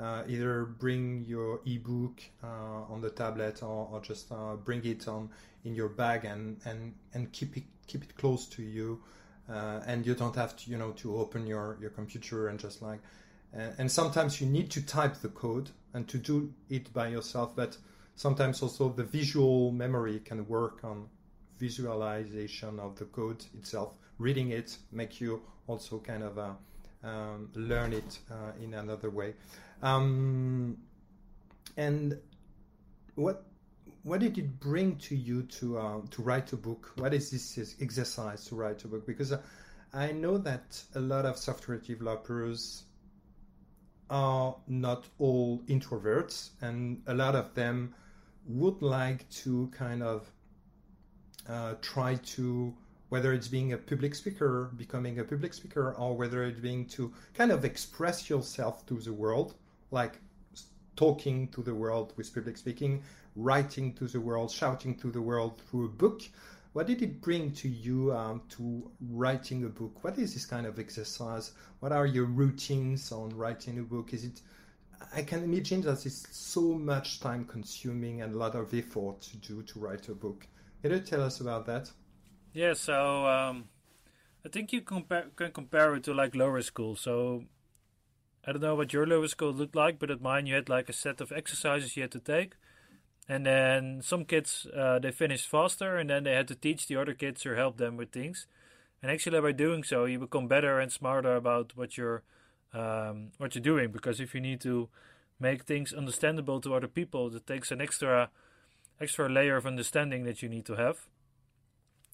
uh, 0.00 0.22
either 0.28 0.64
bring 0.64 1.24
your 1.26 1.60
ebook 1.66 2.22
uh, 2.42 2.92
on 2.92 3.00
the 3.00 3.10
tablet 3.10 3.62
or, 3.62 3.88
or 3.92 4.00
just 4.00 4.30
uh, 4.30 4.54
bring 4.56 4.84
it 4.84 5.08
on 5.08 5.28
in 5.64 5.74
your 5.74 5.88
bag 5.88 6.24
and, 6.24 6.60
and, 6.64 6.94
and 7.14 7.32
keep 7.32 7.56
it 7.56 7.64
keep 7.86 8.04
it 8.04 8.14
close 8.16 8.46
to 8.46 8.62
you. 8.62 9.00
and 9.48 10.06
you 10.06 10.14
don't 10.14 10.36
have 10.36 10.54
to, 10.54 10.70
you 10.70 10.76
know, 10.76 10.92
to 10.92 11.16
open 11.16 11.46
your, 11.46 11.78
your 11.80 11.90
computer 11.90 12.48
and 12.48 12.60
just 12.60 12.82
like 12.82 13.00
and 13.52 13.90
sometimes 13.90 14.40
you 14.40 14.46
need 14.46 14.70
to 14.70 14.84
type 14.84 15.16
the 15.16 15.28
code 15.28 15.70
and 15.94 16.06
to 16.08 16.18
do 16.18 16.52
it 16.68 16.92
by 16.92 17.08
yourself 17.08 17.56
but 17.56 17.76
sometimes 18.14 18.62
also 18.62 18.90
the 18.90 19.04
visual 19.04 19.72
memory 19.72 20.20
can 20.24 20.46
work 20.48 20.80
on 20.84 21.08
visualization 21.58 22.78
of 22.78 22.96
the 22.96 23.04
code 23.06 23.44
itself 23.56 23.94
reading 24.18 24.50
it 24.50 24.76
make 24.92 25.20
you 25.20 25.42
also 25.66 25.98
kind 25.98 26.22
of 26.22 26.38
uh, 26.38 26.52
um, 27.02 27.50
learn 27.54 27.92
it 27.92 28.18
uh, 28.30 28.52
in 28.62 28.74
another 28.74 29.10
way. 29.10 29.34
Um, 29.82 30.78
and 31.76 32.18
what 33.14 33.44
what 34.02 34.20
did 34.20 34.38
it 34.38 34.60
bring 34.60 34.96
to 34.96 35.16
you 35.16 35.42
to 35.42 35.78
uh, 35.78 36.00
to 36.10 36.22
write 36.22 36.52
a 36.52 36.56
book? 36.56 36.92
What 36.96 37.14
is 37.14 37.30
this 37.30 37.76
exercise 37.80 38.44
to 38.46 38.54
write 38.56 38.84
a 38.84 38.88
book? 38.88 39.06
Because 39.06 39.34
I 39.92 40.12
know 40.12 40.38
that 40.38 40.82
a 40.94 41.00
lot 41.00 41.24
of 41.24 41.36
software 41.36 41.78
developers 41.78 42.84
are 44.10 44.56
not 44.66 45.06
all 45.18 45.62
introverts, 45.68 46.50
and 46.60 47.02
a 47.06 47.14
lot 47.14 47.34
of 47.34 47.54
them 47.54 47.94
would 48.46 48.80
like 48.80 49.28
to 49.30 49.70
kind 49.76 50.02
of 50.02 50.30
uh, 51.48 51.74
try 51.80 52.14
to, 52.14 52.74
whether 53.08 53.32
it's 53.32 53.48
being 53.48 53.72
a 53.72 53.78
public 53.78 54.14
speaker, 54.14 54.70
becoming 54.76 55.18
a 55.18 55.24
public 55.24 55.54
speaker, 55.54 55.94
or 55.94 56.16
whether 56.16 56.44
it's 56.44 56.60
being 56.60 56.86
to 56.86 57.12
kind 57.34 57.50
of 57.50 57.64
express 57.64 58.28
yourself 58.28 58.84
to 58.86 58.94
the 58.94 59.12
world, 59.12 59.54
like 59.90 60.18
talking 60.96 61.48
to 61.48 61.62
the 61.62 61.74
world 61.74 62.12
with 62.16 62.34
public 62.34 62.56
speaking, 62.56 63.02
writing 63.36 63.94
to 63.94 64.08
the 64.08 64.20
world, 64.20 64.50
shouting 64.50 64.94
to 64.96 65.10
the 65.10 65.22
world 65.22 65.62
through 65.70 65.86
a 65.86 65.88
book. 65.88 66.22
What 66.72 66.86
did 66.86 67.02
it 67.02 67.20
bring 67.20 67.52
to 67.52 67.68
you 67.68 68.12
um, 68.12 68.42
to 68.50 68.90
writing 69.00 69.64
a 69.64 69.68
book? 69.68 70.04
What 70.04 70.18
is 70.18 70.34
this 70.34 70.44
kind 70.44 70.66
of 70.66 70.78
exercise? 70.78 71.52
What 71.80 71.92
are 71.92 72.06
your 72.06 72.26
routines 72.26 73.10
on 73.10 73.30
writing 73.30 73.78
a 73.78 73.82
book? 73.82 74.12
Is 74.12 74.24
it? 74.24 74.42
I 75.14 75.22
can 75.22 75.44
imagine 75.44 75.80
that 75.82 76.04
it's 76.04 76.26
so 76.36 76.60
much 76.60 77.20
time 77.20 77.44
consuming 77.44 78.20
and 78.20 78.34
a 78.34 78.36
lot 78.36 78.56
of 78.56 78.74
effort 78.74 79.20
to 79.22 79.36
do 79.38 79.62
to 79.62 79.78
write 79.78 80.08
a 80.08 80.14
book. 80.14 80.46
Can 80.82 80.90
you 80.90 81.00
tell 81.00 81.22
us 81.22 81.40
about 81.40 81.66
that? 81.66 81.90
Yeah, 82.52 82.74
so 82.74 83.26
um, 83.26 83.64
I 84.44 84.48
think 84.48 84.72
you 84.72 84.80
can 84.80 85.04
compare 85.52 85.94
it 85.94 86.04
to 86.04 86.14
like 86.14 86.34
lower 86.34 86.62
school. 86.62 86.96
So 86.96 87.44
I 88.46 88.52
don't 88.52 88.62
know 88.62 88.74
what 88.74 88.92
your 88.92 89.06
lower 89.06 89.28
school 89.28 89.52
looked 89.52 89.76
like, 89.76 89.98
but 89.98 90.10
at 90.10 90.20
mine 90.20 90.46
you 90.46 90.54
had 90.54 90.68
like 90.68 90.88
a 90.88 90.92
set 90.92 91.20
of 91.20 91.32
exercises 91.32 91.96
you 91.96 92.02
had 92.02 92.12
to 92.12 92.20
take. 92.20 92.54
And 93.28 93.46
then 93.46 94.00
some 94.02 94.24
kids 94.24 94.66
uh, 94.76 94.98
they 94.98 95.12
finished 95.12 95.48
faster 95.48 95.96
and 95.96 96.10
then 96.10 96.24
they 96.24 96.34
had 96.34 96.48
to 96.48 96.54
teach 96.54 96.86
the 96.86 96.96
other 96.96 97.14
kids 97.14 97.46
or 97.46 97.56
help 97.56 97.76
them 97.78 97.96
with 97.96 98.12
things. 98.12 98.46
And 99.02 99.10
actually 99.12 99.40
by 99.40 99.52
doing 99.52 99.84
so 99.84 100.06
you 100.06 100.18
become 100.18 100.48
better 100.48 100.80
and 100.80 100.92
smarter 100.92 101.36
about 101.36 101.76
what 101.76 101.98
you're 101.98 102.22
um, 102.74 103.32
what 103.38 103.54
you're 103.54 103.62
doing. 103.62 103.92
Because 103.92 104.20
if 104.20 104.34
you 104.34 104.40
need 104.40 104.60
to 104.62 104.88
make 105.40 105.64
things 105.64 105.92
understandable 105.92 106.60
to 106.60 106.74
other 106.74 106.88
people 106.88 107.34
it 107.34 107.46
takes 107.46 107.70
an 107.70 107.80
extra 107.80 108.30
extra 109.00 109.28
layer 109.28 109.56
of 109.56 109.66
understanding 109.66 110.24
that 110.24 110.42
you 110.42 110.48
need 110.48 110.66
to 110.66 110.74
have 110.76 111.08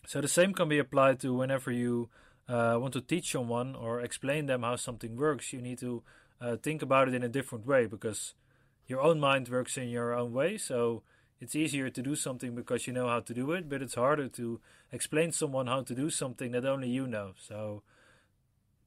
so 0.07 0.21
the 0.21 0.29
same 0.29 0.53
can 0.53 0.69
be 0.69 0.79
applied 0.79 1.21
to 1.21 1.35
whenever 1.35 1.71
you 1.71 2.09
uh, 2.49 2.77
want 2.81 2.93
to 2.93 3.01
teach 3.01 3.33
someone 3.33 3.75
or 3.75 4.01
explain 4.01 4.47
them 4.47 4.63
how 4.63 4.77
something 4.77 5.17
works 5.17 5.53
you 5.53 5.61
need 5.61 5.79
to 5.79 6.03
uh, 6.41 6.57
think 6.57 6.83
about 6.83 7.09
it 7.09 7.15
in 7.15 7.23
a 7.23 7.29
different 7.29 7.67
way 7.67 7.87
because 7.87 8.35
your 8.87 9.01
own 9.01 9.19
mind 9.19 9.49
works 9.49 9.77
in 9.77 9.89
your 9.89 10.15
own 10.15 10.33
way. 10.33 10.59
So 10.59 11.03
it's 11.41 11.57
easier 11.57 11.91
to 11.91 12.03
do 12.03 12.15
something 12.15 12.55
because 12.55 12.87
you 12.87 12.93
know 12.93 13.09
how 13.09 13.21
to 13.21 13.35
do 13.35 13.53
it, 13.53 13.69
but 13.69 13.83
it's 13.83 13.95
harder 13.95 14.29
to 14.29 14.61
explain 14.93 15.33
someone 15.33 15.67
how 15.67 15.83
to 15.83 15.95
do 15.95 16.11
something 16.11 16.53
that 16.53 16.65
only 16.65 16.89
you 16.89 17.07
know. 17.07 17.33
So 17.39 17.83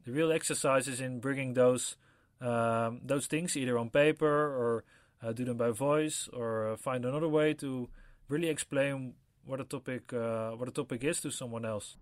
the 0.05 0.11
real 0.11 0.31
exercise 0.31 0.87
is 0.87 1.01
in 1.01 1.19
bringing 1.19 1.53
those 1.53 1.95
um, 2.39 3.01
those 3.03 3.25
things 3.25 3.57
either 3.57 3.79
on 3.79 3.89
paper 3.89 4.27
or 4.27 4.83
uh, 5.23 5.31
do 5.31 5.43
them 5.43 5.57
by 5.57 5.71
voice 5.71 6.29
or 6.31 6.69
uh, 6.69 6.77
find 6.77 7.03
another 7.03 7.27
way 7.27 7.55
to 7.55 7.89
really 8.29 8.47
explain 8.47 9.15
what 9.47 9.59
a 9.59 9.63
topic 9.63 10.13
uh, 10.13 10.51
what 10.51 10.67
a 10.67 10.71
topic 10.71 11.03
is 11.03 11.21
to 11.21 11.31
someone 11.31 11.65
else. 11.65 11.97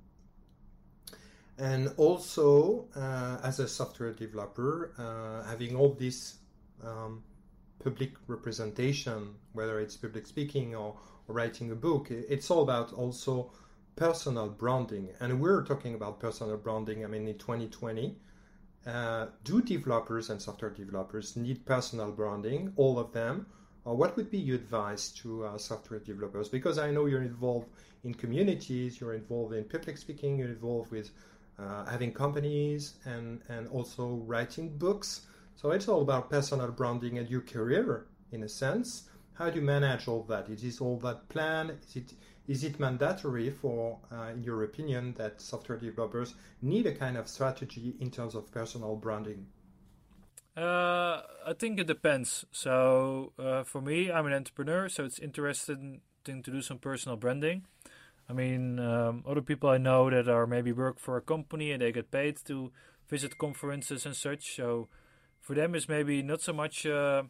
and 1.57 1.93
also 1.97 2.85
uh, 2.95 3.37
as 3.43 3.59
a 3.59 3.67
software 3.67 4.11
developer, 4.11 4.91
uh, 4.97 5.47
having 5.47 5.75
all 5.75 5.93
this 5.93 6.35
um, 6.83 7.23
public 7.79 8.11
representation, 8.27 9.35
whether 9.53 9.79
it's 9.79 9.95
public 9.95 10.27
speaking 10.27 10.75
or, 10.75 10.97
or 11.27 11.35
writing 11.35 11.71
a 11.71 11.75
book, 11.75 12.11
it's 12.11 12.51
all 12.51 12.63
about 12.63 12.91
also 12.93 13.51
personal 13.95 14.49
branding. 14.49 15.09
And 15.21 15.39
we're 15.39 15.63
talking 15.63 15.95
about 15.95 16.19
personal 16.19 16.57
branding. 16.57 17.05
I 17.05 17.07
mean, 17.07 17.27
in 17.27 17.37
2020, 17.37 18.17
uh, 18.85 19.27
do 19.43 19.61
developers 19.61 20.29
and 20.29 20.41
software 20.41 20.71
developers 20.71 21.35
need 21.37 21.65
personal 21.65 22.11
branding? 22.11 22.73
All 22.75 22.99
of 22.99 23.13
them? 23.13 23.47
Or 23.85 23.95
what 23.95 24.17
would 24.17 24.31
be 24.31 24.39
your 24.39 24.55
advice 24.55 25.09
to 25.21 25.45
uh, 25.45 25.57
software 25.57 25.99
developers? 25.99 26.49
Because 26.49 26.79
I 26.79 26.91
know 26.91 27.05
you're 27.05 27.21
involved 27.21 27.69
in 28.03 28.15
communities, 28.15 28.99
you're 28.99 29.13
involved 29.13 29.53
in 29.53 29.63
public 29.63 29.97
speaking, 29.97 30.39
you're 30.39 30.49
involved 30.49 30.91
with 30.91 31.11
uh, 31.59 31.85
having 31.85 32.11
companies 32.11 32.95
and, 33.05 33.41
and 33.47 33.67
also 33.67 34.15
writing 34.25 34.77
books. 34.77 35.21
So 35.55 35.71
it's 35.71 35.87
all 35.87 36.01
about 36.01 36.29
personal 36.29 36.71
branding 36.71 37.19
and 37.19 37.29
your 37.29 37.41
career 37.41 38.07
in 38.31 38.43
a 38.43 38.49
sense. 38.49 39.09
How 39.33 39.49
do 39.49 39.59
you 39.59 39.65
manage 39.65 40.07
all 40.07 40.23
that? 40.23 40.49
Is 40.49 40.63
this 40.63 40.81
all 40.81 40.97
that 40.99 41.29
plan? 41.29 41.77
Is 41.87 41.95
it 41.95 42.13
is 42.47 42.63
it 42.63 42.79
mandatory 42.79 43.49
for, 43.49 43.97
uh, 44.11 44.29
in 44.33 44.43
your 44.43 44.63
opinion, 44.63 45.15
that 45.17 45.41
software 45.41 45.79
developers 45.79 46.35
need 46.61 46.85
a 46.85 46.93
kind 46.93 47.17
of 47.17 47.27
strategy 47.27 47.95
in 47.99 48.11
terms 48.11 48.35
of 48.35 48.51
personal 48.51 48.95
branding? 48.95 49.47
Uh, 50.55 51.21
I 51.45 51.53
think 51.57 51.79
it 51.79 51.87
depends. 51.87 52.45
So 52.51 53.33
uh, 53.37 53.63
for 53.63 53.81
me, 53.81 54.11
I'm 54.11 54.25
an 54.25 54.33
entrepreneur, 54.33 54.87
so 54.87 55.03
it's 55.03 55.19
interesting 55.19 56.01
to 56.23 56.33
do 56.41 56.61
some 56.61 56.79
personal 56.79 57.17
branding. 57.17 57.65
I 58.29 58.33
mean, 58.33 58.79
um, 58.79 59.23
other 59.27 59.41
people 59.41 59.69
I 59.69 59.77
know 59.77 60.09
that 60.09 60.29
are 60.29 60.47
maybe 60.47 60.71
work 60.71 60.99
for 60.99 61.17
a 61.17 61.21
company 61.21 61.71
and 61.71 61.81
they 61.81 61.91
get 61.91 62.11
paid 62.11 62.37
to 62.45 62.71
visit 63.09 63.37
conferences 63.37 64.05
and 64.05 64.15
such. 64.15 64.55
So 64.55 64.89
for 65.41 65.55
them, 65.55 65.75
it's 65.75 65.89
maybe 65.89 66.23
not 66.23 66.41
so 66.41 66.53
much, 66.53 66.85
uh, 66.85 67.23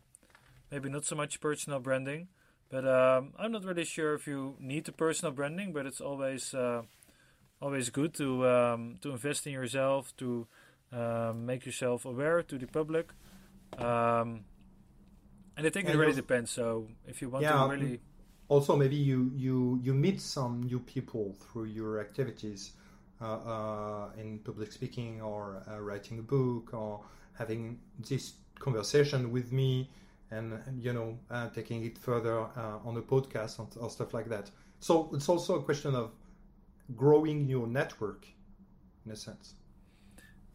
maybe 0.72 0.90
not 0.90 1.06
so 1.06 1.16
much 1.16 1.42
personal 1.42 1.80
branding. 1.80 2.30
But 2.70 2.88
um, 2.88 3.34
I'm 3.40 3.52
not 3.52 3.66
really 3.66 3.86
sure 3.86 4.16
if 4.16 4.28
you 4.28 4.56
need 4.60 4.86
the 4.86 4.94
personal 4.94 5.34
branding, 5.34 5.74
but 5.74 5.86
it's 5.86 6.02
always 6.02 6.54
uh, 6.54 6.84
always 7.62 7.90
good 7.90 8.14
to 8.16 8.48
um, 8.48 8.98
to 9.02 9.12
invest 9.12 9.48
in 9.48 9.54
yourself, 9.54 10.16
to 10.18 10.48
um, 10.96 11.46
make 11.46 11.66
yourself 11.66 12.06
aware 12.06 12.42
to 12.42 12.58
the 12.58 12.68
public. 12.68 13.12
Um, 13.78 14.46
and 15.58 15.68
I 15.68 15.70
think 15.70 15.90
it 15.90 15.98
really 15.98 16.14
depends. 16.14 16.52
So 16.52 16.88
if 17.08 17.22
you 17.22 17.30
want 17.30 17.44
yeah, 17.44 17.64
to 17.64 17.68
really 17.68 18.00
also 18.48 18.76
maybe 18.76 18.96
you 18.96 19.32
you 19.36 19.80
you 19.84 19.94
meet 19.94 20.22
some 20.22 20.62
new 20.64 20.80
people 20.80 21.36
through 21.40 21.66
your 21.66 22.00
activities 22.00 22.74
uh, 23.22 23.26
uh, 23.26 24.10
in 24.18 24.40
public 24.40 24.72
speaking 24.72 25.22
or 25.22 25.64
uh, 25.70 25.80
writing 25.80 26.20
a 26.20 26.22
book 26.22 26.74
or 26.74 27.02
having 27.34 27.80
this 28.10 28.34
conversation 28.60 29.32
with 29.32 29.52
me 29.52 29.90
and 30.32 30.54
you 30.80 30.94
know 30.94 31.18
uh, 31.32 31.50
taking 31.50 31.86
it 31.86 31.98
further 31.98 32.40
uh, 32.40 32.78
on 32.86 32.98
a 32.98 33.02
podcast 33.02 33.60
or 33.80 33.90
stuff 33.90 34.14
like 34.14 34.30
that 34.30 34.50
so 34.80 35.10
it's 35.14 35.30
also 35.30 35.56
a 35.56 35.64
question 35.64 35.96
of 35.96 36.12
growing 36.96 37.46
your 37.46 37.68
network 37.68 38.26
in 39.06 39.12
a 39.12 39.16
sense 39.16 39.54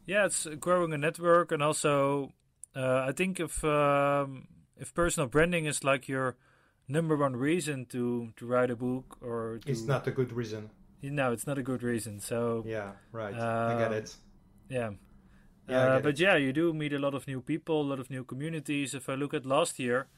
yeah 0.07 0.27
it's 0.27 0.47
growing 0.59 0.93
a 0.93 0.99
network 0.99 1.53
and 1.53 1.63
also 1.63 2.33
uh, 2.77 3.05
i 3.09 3.13
think 3.13 3.41
if 3.41 3.65
um, 3.65 4.47
if 4.77 4.95
personal 4.95 5.29
branding 5.29 5.67
is 5.67 5.85
like 5.85 6.09
your 6.09 6.37
number 6.89 7.17
one 7.17 7.37
reason 7.37 7.87
to 7.87 8.33
to 8.37 8.47
write 8.47 8.71
a 8.71 8.77
book 8.77 9.17
or 9.21 9.61
to, 9.65 9.71
it's 9.71 9.85
not 9.85 10.07
a 10.07 10.11
good 10.11 10.33
reason. 10.33 10.71
No 11.03 11.33
it's 11.33 11.47
not 11.47 11.57
a 11.57 11.63
good 11.63 11.83
reason 11.83 12.21
so 12.21 12.65
yeah 12.67 12.93
right. 13.13 13.35
I 13.35 13.79
get 13.79 13.93
it. 13.93 14.17
yeah. 14.69 14.91
Yeah, 15.69 15.77
uh, 15.77 16.01
but 16.01 16.19
yeah, 16.19 16.37
you 16.37 16.53
do 16.53 16.73
meet 16.73 16.93
a 16.93 16.99
lot 16.99 17.15
of 17.15 17.29
new 17.29 17.41
people, 17.41 17.83
a 17.83 17.89
lot 17.91 18.01
of 18.01 18.11
new 18.11 18.25
communities. 18.25 18.93
If 18.93 19.09
I 19.09 19.15
look 19.15 19.33
at 19.33 19.47
last 19.47 19.79
year, 19.79 20.09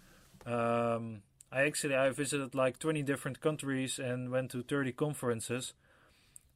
um, 0.47 1.21
I 1.51 1.63
actually 1.63 1.95
I 1.95 2.09
visited 2.09 2.55
like 2.55 2.79
20 2.79 3.03
different 3.03 3.41
countries 3.41 3.99
and 3.99 4.31
went 4.31 4.51
to 4.53 4.63
30 4.63 4.93
conferences. 4.93 5.75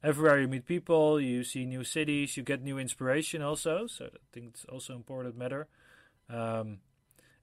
Everywhere 0.02 0.40
you 0.40 0.48
meet 0.48 0.66
people, 0.66 1.20
you 1.20 1.42
see 1.42 1.64
new 1.64 1.82
cities, 1.82 2.37
you 2.37 2.42
get 2.42 2.62
new 2.62 2.78
inspiration 2.78 3.42
also. 3.42 3.87
So 3.87 4.06
I 4.06 4.18
think 4.32 4.50
it's 4.54 4.64
also 4.66 4.94
important 4.94 5.37
matter. 5.37 5.68
Um, 6.28 6.78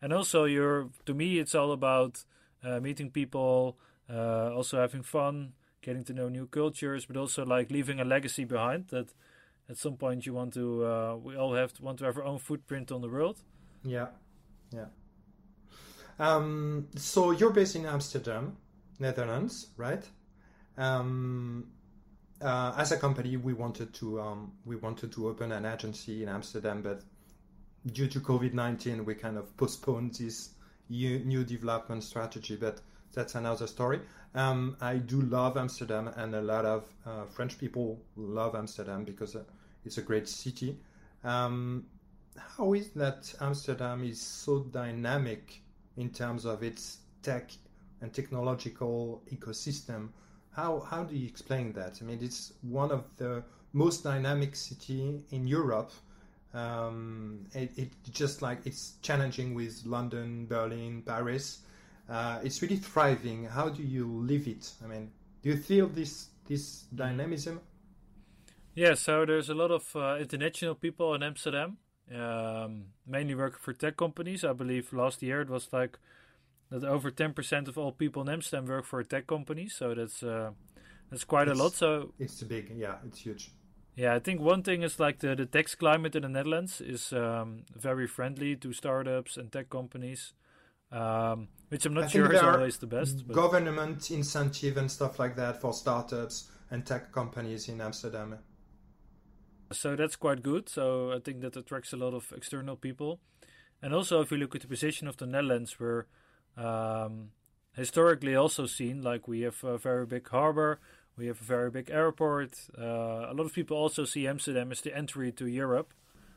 and 0.02 0.13
also, 0.13 0.46
you're 0.46 0.89
to 1.06 1.13
me, 1.13 1.39
it's 1.39 1.56
all 1.56 1.72
about 1.72 2.24
uh, 2.63 2.80
meeting 2.80 3.10
people, 3.10 3.78
uh, 4.10 4.54
also 4.54 4.80
having 4.80 5.04
fun, 5.04 5.54
getting 5.82 6.04
to 6.06 6.13
know 6.13 6.30
new 6.30 6.48
cultures, 6.48 7.06
but 7.06 7.18
also 7.18 7.46
like 7.46 7.72
leaving 7.72 8.00
a 8.00 8.06
legacy 8.06 8.46
behind 8.46 8.88
that 8.89 9.13
at 9.70 9.78
some 9.78 9.96
point 9.96 10.26
you 10.26 10.34
want 10.34 10.54
to 10.54 10.86
uh, 10.86 11.16
we 11.16 11.36
all 11.36 11.54
have 11.54 11.74
to 11.74 11.82
want 11.84 12.00
to 12.00 12.06
have 12.06 12.18
our 12.18 12.24
own 12.24 12.39
footprint 12.39 12.92
on 12.92 13.02
the 13.02 13.10
world 13.10 13.39
yeah 13.84 14.08
yeah 14.72 14.86
um, 16.20 16.88
so 16.96 17.32
you're 17.32 17.52
based 17.52 17.76
in 17.76 17.86
amsterdam 17.86 18.56
netherlands 19.00 19.68
right 19.78 20.04
um, 20.78 21.68
uh, 22.44 22.74
as 22.78 22.92
a 22.92 22.98
company 22.98 23.38
we 23.38 23.54
wanted 23.54 23.94
to 23.94 24.20
um, 24.22 24.52
we 24.66 24.76
wanted 24.76 25.12
to 25.12 25.28
open 25.28 25.52
an 25.52 25.66
agency 25.66 26.24
in 26.24 26.30
amsterdam 26.30 26.82
but 26.82 27.02
due 27.92 28.08
to 28.08 28.20
covid-19 28.20 29.06
we 29.06 29.16
kind 29.16 29.38
of 29.38 29.56
postponed 29.58 30.14
this 30.16 30.50
new 30.90 31.44
development 31.44 32.04
strategy 32.04 32.56
but 32.56 32.82
that's 33.14 33.36
another 33.36 33.68
story 33.68 34.00
um, 34.36 34.78
I 34.82 34.98
do 34.98 35.22
love 35.22 35.58
Amsterdam, 35.58 36.08
and 36.16 36.34
a 36.34 36.42
lot 36.42 36.66
of 36.66 36.86
uh, 37.06 37.26
French 37.26 37.60
people 37.60 38.02
love 38.16 38.56
Amsterdam 38.56 39.04
because 39.04 39.36
uh, 39.36 39.44
it's 39.86 40.00
a 40.00 40.02
great 40.02 40.28
city. 40.28 40.80
Um, 41.24 41.86
how 42.36 42.74
is 42.74 42.90
that 42.92 43.32
Amsterdam 43.40 44.04
is 44.04 44.20
so 44.20 44.62
dynamic 44.62 45.62
in 45.98 46.10
terms 46.10 46.46
of 46.46 46.64
its 46.64 46.98
tech 47.22 47.52
and 48.02 48.12
technological 48.12 49.22
ecosystem? 49.32 50.10
How 50.56 50.80
how 50.80 51.04
do 51.04 51.16
you 51.16 51.28
explain 51.28 51.74
that? 51.74 52.00
I 52.02 52.06
mean, 52.06 52.20
it's 52.22 52.54
one 52.62 52.92
of 52.92 53.04
the 53.18 53.44
most 53.74 54.04
dynamic 54.04 54.56
city 54.56 55.22
in 55.32 55.48
Europe. 55.48 55.92
Um, 56.54 57.48
it, 57.54 57.72
it, 57.76 57.89
just 58.12 58.44
like 58.44 58.60
it's 58.66 58.94
challenging 59.02 59.56
with 59.56 59.82
London, 59.86 60.46
Berlin, 60.46 61.02
Paris 61.04 61.63
uh, 62.10 62.39
it's 62.44 62.62
really 62.62 62.78
thriving. 62.78 63.46
How 63.46 63.70
do 63.70 63.82
you 63.82 64.06
live 64.06 64.48
it? 64.48 64.72
I 64.84 64.88
mean, 64.88 65.12
do 65.42 65.50
you 65.50 65.58
feel 65.58 65.88
this 65.88 66.28
this 66.48 66.84
dynamism? 66.94 67.62
Yeah, 68.76 68.96
so 68.96 69.26
there's 69.26 69.50
a 69.50 69.54
lot 69.54 69.72
of 69.72 69.96
uh, 69.96 70.18
international 70.20 70.76
people 70.76 71.13
in 71.13 71.24
Amsterdam, 71.24 71.78
um, 72.13 72.86
mainly 73.08 73.36
working 73.36 73.60
for 73.62 73.72
tech 73.74 73.98
companies. 73.98 74.44
I 74.44 74.54
believe 74.54 74.92
last 74.92 75.22
year 75.22 75.42
it 75.42 75.50
was 75.50 75.72
like 75.72 76.00
that 76.74 76.84
over 76.84 77.12
10% 77.12 77.68
of 77.68 77.78
all 77.78 77.92
people 77.92 78.22
in 78.24 78.30
Amsterdam 78.30 78.66
work 78.66 78.86
for 78.86 79.00
a 79.00 79.06
tech 79.06 79.28
company. 79.28 79.68
So 79.68 79.94
that's 79.94 80.24
uh, 80.24 80.52
that's 81.10 81.24
quite 81.24 81.48
it's, 81.48 81.60
a 81.60 81.64
lot. 81.64 81.74
So 81.74 82.14
it's 82.20 82.42
big, 82.44 82.72
yeah, 82.76 82.96
it's 83.06 83.20
huge. 83.20 83.52
Yeah, 83.96 84.16
I 84.16 84.20
think 84.20 84.42
one 84.42 84.64
thing 84.64 84.82
is 84.82 85.00
like 85.00 85.20
the 85.20 85.36
the 85.36 85.46
tax 85.46 85.76
climate 85.76 86.16
in 86.16 86.24
the 86.24 86.30
Netherlands 86.30 86.82
is 86.82 87.14
um, 87.14 87.64
very 87.76 88.08
friendly 88.08 88.56
to 88.56 88.74
startups 88.74 89.38
and 89.38 89.52
tech 89.52 89.70
companies. 89.70 90.34
Um, 90.92 91.48
which 91.70 91.88
I'm 91.88 91.96
not 91.96 92.12
sure 92.12 92.32
is 92.32 92.42
always 92.42 92.78
the 92.78 92.88
best. 92.88 93.28
But... 93.28 93.34
Government 93.34 94.12
incentive 94.12 94.78
and 94.78 94.92
stuff 94.92 95.18
like 95.18 95.36
that 95.38 95.60
for 95.60 95.74
startups 95.74 96.52
and 96.70 96.86
tech 96.86 97.12
companies 97.12 97.68
in 97.68 97.82
Amsterdam. 97.82 98.38
So 99.72 99.96
that's 99.96 100.16
quite 100.16 100.44
good. 100.44 100.70
So 100.70 101.12
I 101.14 101.20
think 101.20 101.42
that 101.42 101.58
attracts 101.58 101.94
a 101.94 101.98
lot 101.98 102.14
of 102.14 102.32
external 102.36 102.76
people. 102.76 103.20
And 103.82 103.92
also, 103.92 104.22
if 104.22 104.32
you 104.32 104.38
look 104.38 104.54
at 104.54 104.62
the 104.62 104.68
position 104.68 105.08
of 105.08 105.18
the 105.18 105.26
Netherlands, 105.26 105.80
we're 105.80 106.06
um, 106.58 107.30
historically 107.76 108.36
also 108.36 108.66
seen 108.66 109.02
like 109.02 109.28
we 109.28 109.42
have 109.42 109.63
a 109.63 109.78
very 109.78 110.06
big 110.06 110.28
harbor, 110.30 110.80
we 111.18 111.28
have 111.28 111.39
a 111.42 111.44
very 111.44 111.70
big 111.70 111.89
airport. 111.89 112.54
Uh, 112.78 113.30
a 113.30 113.34
lot 113.34 113.46
of 113.46 113.54
people 113.54 113.78
also 113.78 114.06
see 114.06 114.28
Amsterdam 114.28 114.72
as 114.72 114.82
the 114.82 114.96
entry 114.96 115.32
to 115.32 115.47
Europe. 115.47 115.93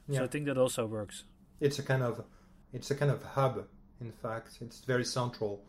Yeah. 0.08 0.18
So 0.18 0.24
I 0.24 0.26
think 0.28 0.46
that 0.46 0.58
also 0.58 0.86
works. 0.86 1.24
It's 1.60 1.78
a 1.78 1.82
kind 1.82 2.02
of 2.02 2.24
it's 2.72 2.90
a 2.90 2.94
kind 2.94 3.10
of 3.10 3.22
hub 3.22 3.66
in 4.00 4.12
fact. 4.12 4.58
It's 4.60 4.80
very 4.80 5.04
central. 5.04 5.62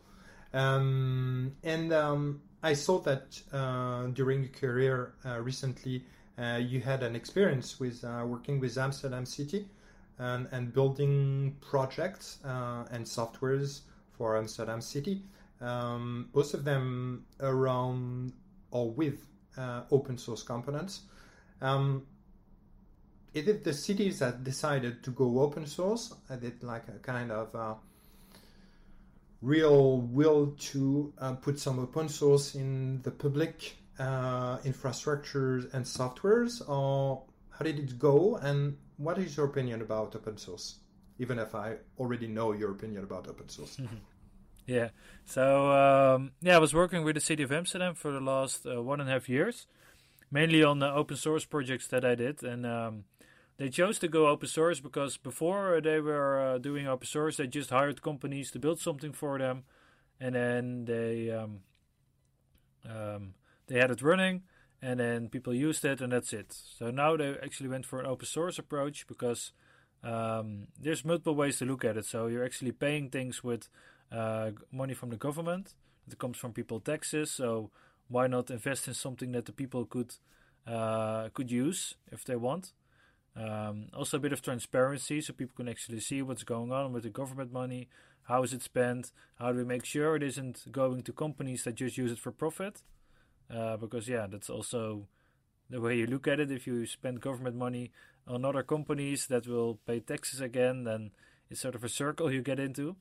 Um, 0.52 1.56
and 1.62 1.92
um, 1.92 2.42
I 2.62 2.74
saw 2.74 2.98
that 3.00 3.40
uh, 3.52 4.06
during 4.08 4.42
your 4.42 4.52
career 4.52 5.14
uh, 5.24 5.40
recently, 5.40 6.04
uh, 6.38 6.60
you 6.62 6.80
had 6.80 7.02
an 7.02 7.16
experience 7.16 7.80
with 7.80 8.04
uh, 8.04 8.24
working 8.26 8.60
with 8.60 8.78
Amsterdam 8.78 9.26
City 9.26 9.68
and, 10.18 10.48
and 10.52 10.72
building 10.72 11.56
projects 11.60 12.38
uh, 12.44 12.84
and 12.90 13.04
softwares 13.04 13.82
for 14.18 14.36
Amsterdam 14.36 14.80
City. 14.80 15.22
Um, 15.60 16.28
most 16.34 16.54
of 16.54 16.64
them 16.64 17.24
around 17.40 18.32
or 18.70 18.90
with 18.90 19.24
uh, 19.56 19.82
open 19.90 20.18
source 20.18 20.42
components. 20.42 21.02
Um, 21.62 22.06
it 23.34 23.48
is 23.48 23.62
the 23.62 23.72
cities 23.72 24.18
that 24.18 24.44
decided 24.44 25.02
to 25.04 25.10
go 25.10 25.40
open 25.40 25.66
source. 25.66 26.12
I 26.28 26.36
did 26.36 26.62
like 26.62 26.88
a 26.88 26.98
kind 26.98 27.30
of 27.30 27.78
real 29.40 30.00
will 30.00 30.54
to 30.58 31.12
uh, 31.18 31.34
put 31.34 31.58
some 31.58 31.78
open 31.78 32.08
source 32.08 32.54
in 32.54 33.00
the 33.02 33.10
public 33.10 33.76
uh, 33.98 34.58
infrastructures 34.58 35.72
and 35.72 35.84
softwares, 35.84 36.68
or 36.68 37.22
How 37.50 37.64
did 37.64 37.78
it 37.78 37.98
go? 37.98 38.36
And 38.36 38.76
what 38.96 39.18
is 39.18 39.36
your 39.36 39.46
opinion 39.46 39.82
about 39.82 40.14
open 40.14 40.38
source? 40.38 40.76
Even 41.18 41.38
if 41.38 41.54
I 41.54 41.76
already 41.98 42.28
know 42.28 42.52
your 42.52 42.70
opinion 42.70 43.02
about 43.02 43.28
open 43.28 43.48
source. 43.48 43.80
yeah. 44.66 44.88
So 45.24 45.72
um, 45.72 46.32
yeah, 46.40 46.56
I 46.56 46.58
was 46.58 46.74
working 46.74 47.04
with 47.04 47.14
the 47.14 47.20
city 47.20 47.42
of 47.42 47.52
Amsterdam 47.52 47.94
for 47.94 48.12
the 48.12 48.20
last 48.20 48.66
uh, 48.66 48.82
one 48.82 49.00
and 49.00 49.08
a 49.08 49.12
half 49.12 49.28
years, 49.28 49.66
mainly 50.30 50.62
on 50.62 50.78
the 50.78 50.90
open 50.92 51.16
source 51.16 51.44
projects 51.44 51.88
that 51.88 52.04
I 52.04 52.14
did, 52.14 52.42
and 52.42 52.64
um, 52.64 53.04
they 53.56 53.68
chose 53.68 53.98
to 53.98 54.08
go 54.08 54.28
open 54.28 54.48
source 54.48 54.78
because 54.78 55.16
before 55.16 55.80
they 55.80 56.00
were 56.00 56.40
uh, 56.40 56.58
doing 56.58 56.86
open 56.86 57.06
source, 57.06 57.36
they 57.36 57.48
just 57.48 57.70
hired 57.70 58.02
companies 58.02 58.52
to 58.52 58.58
build 58.60 58.80
something 58.80 59.12
for 59.12 59.38
them, 59.38 59.64
and 60.20 60.36
then 60.36 60.84
they 60.84 61.30
um, 61.32 61.60
um, 62.88 63.34
they 63.66 63.78
had 63.78 63.90
it 63.90 64.02
running, 64.02 64.42
and 64.80 65.00
then 65.00 65.28
people 65.28 65.52
used 65.52 65.84
it, 65.84 66.00
and 66.00 66.12
that's 66.12 66.32
it. 66.32 66.52
So 66.78 66.90
now 66.90 67.16
they 67.16 67.36
actually 67.42 67.68
went 67.68 67.86
for 67.86 68.00
an 68.00 68.06
open 68.06 68.26
source 68.26 68.58
approach 68.58 69.06
because 69.06 69.52
um, 70.02 70.68
there's 70.80 71.04
multiple 71.04 71.34
ways 71.34 71.58
to 71.58 71.64
look 71.64 71.84
at 71.84 71.96
it. 71.96 72.04
So 72.04 72.26
you're 72.26 72.44
actually 72.44 72.72
paying 72.72 73.10
things 73.10 73.42
with 73.42 73.68
uh, 74.12 74.50
money 74.70 74.94
from 74.94 75.10
the 75.10 75.16
government. 75.16 75.74
It 76.10 76.18
comes 76.18 76.36
from 76.36 76.52
people 76.52 76.80
taxes. 76.80 77.30
So 77.30 77.70
why 78.08 78.26
not 78.26 78.50
invest 78.50 78.88
in 78.88 78.94
something 78.94 79.32
that 79.32 79.46
the 79.46 79.52
people 79.52 79.84
could 79.84 80.14
uh, 80.66 81.28
could 81.34 81.50
use 81.50 81.94
if 82.12 82.24
they 82.24 82.36
want? 82.36 82.72
Um, 83.36 83.88
also, 83.94 84.16
a 84.16 84.20
bit 84.20 84.32
of 84.32 84.42
transparency 84.42 85.20
so 85.20 85.32
people 85.32 85.54
can 85.56 85.68
actually 85.68 86.00
see 86.00 86.22
what's 86.22 86.42
going 86.42 86.72
on 86.72 86.92
with 86.92 87.04
the 87.04 87.10
government 87.10 87.52
money. 87.52 87.88
How 88.22 88.42
is 88.42 88.52
it 88.52 88.62
spent? 88.62 89.12
How 89.36 89.52
do 89.52 89.58
we 89.58 89.64
make 89.64 89.84
sure 89.84 90.16
it 90.16 90.22
isn't 90.22 90.70
going 90.72 91.02
to 91.02 91.12
companies 91.12 91.64
that 91.64 91.76
just 91.76 91.96
use 91.96 92.12
it 92.12 92.18
for 92.18 92.32
profit? 92.32 92.82
Uh, 93.50 93.76
because, 93.76 94.08
yeah, 94.08 94.26
that's 94.26 94.50
also 94.50 95.06
the 95.70 95.80
way 95.80 95.96
you 95.96 96.06
look 96.06 96.26
at 96.26 96.40
it. 96.40 96.50
If 96.50 96.66
you 96.66 96.84
spend 96.84 97.20
government 97.20 97.56
money 97.56 97.92
on 98.28 98.44
other 98.44 98.62
companies 98.62 99.26
that 99.26 99.46
will 99.46 99.78
pay 99.86 100.00
taxes 100.00 100.40
again, 100.40 100.84
then 100.84 101.10
it's 101.50 101.60
sort 101.60 101.74
of 101.74 101.82
a 101.82 101.88
circle 101.88 102.32
you 102.32 102.42
get 102.42 102.60
into. 102.60 102.96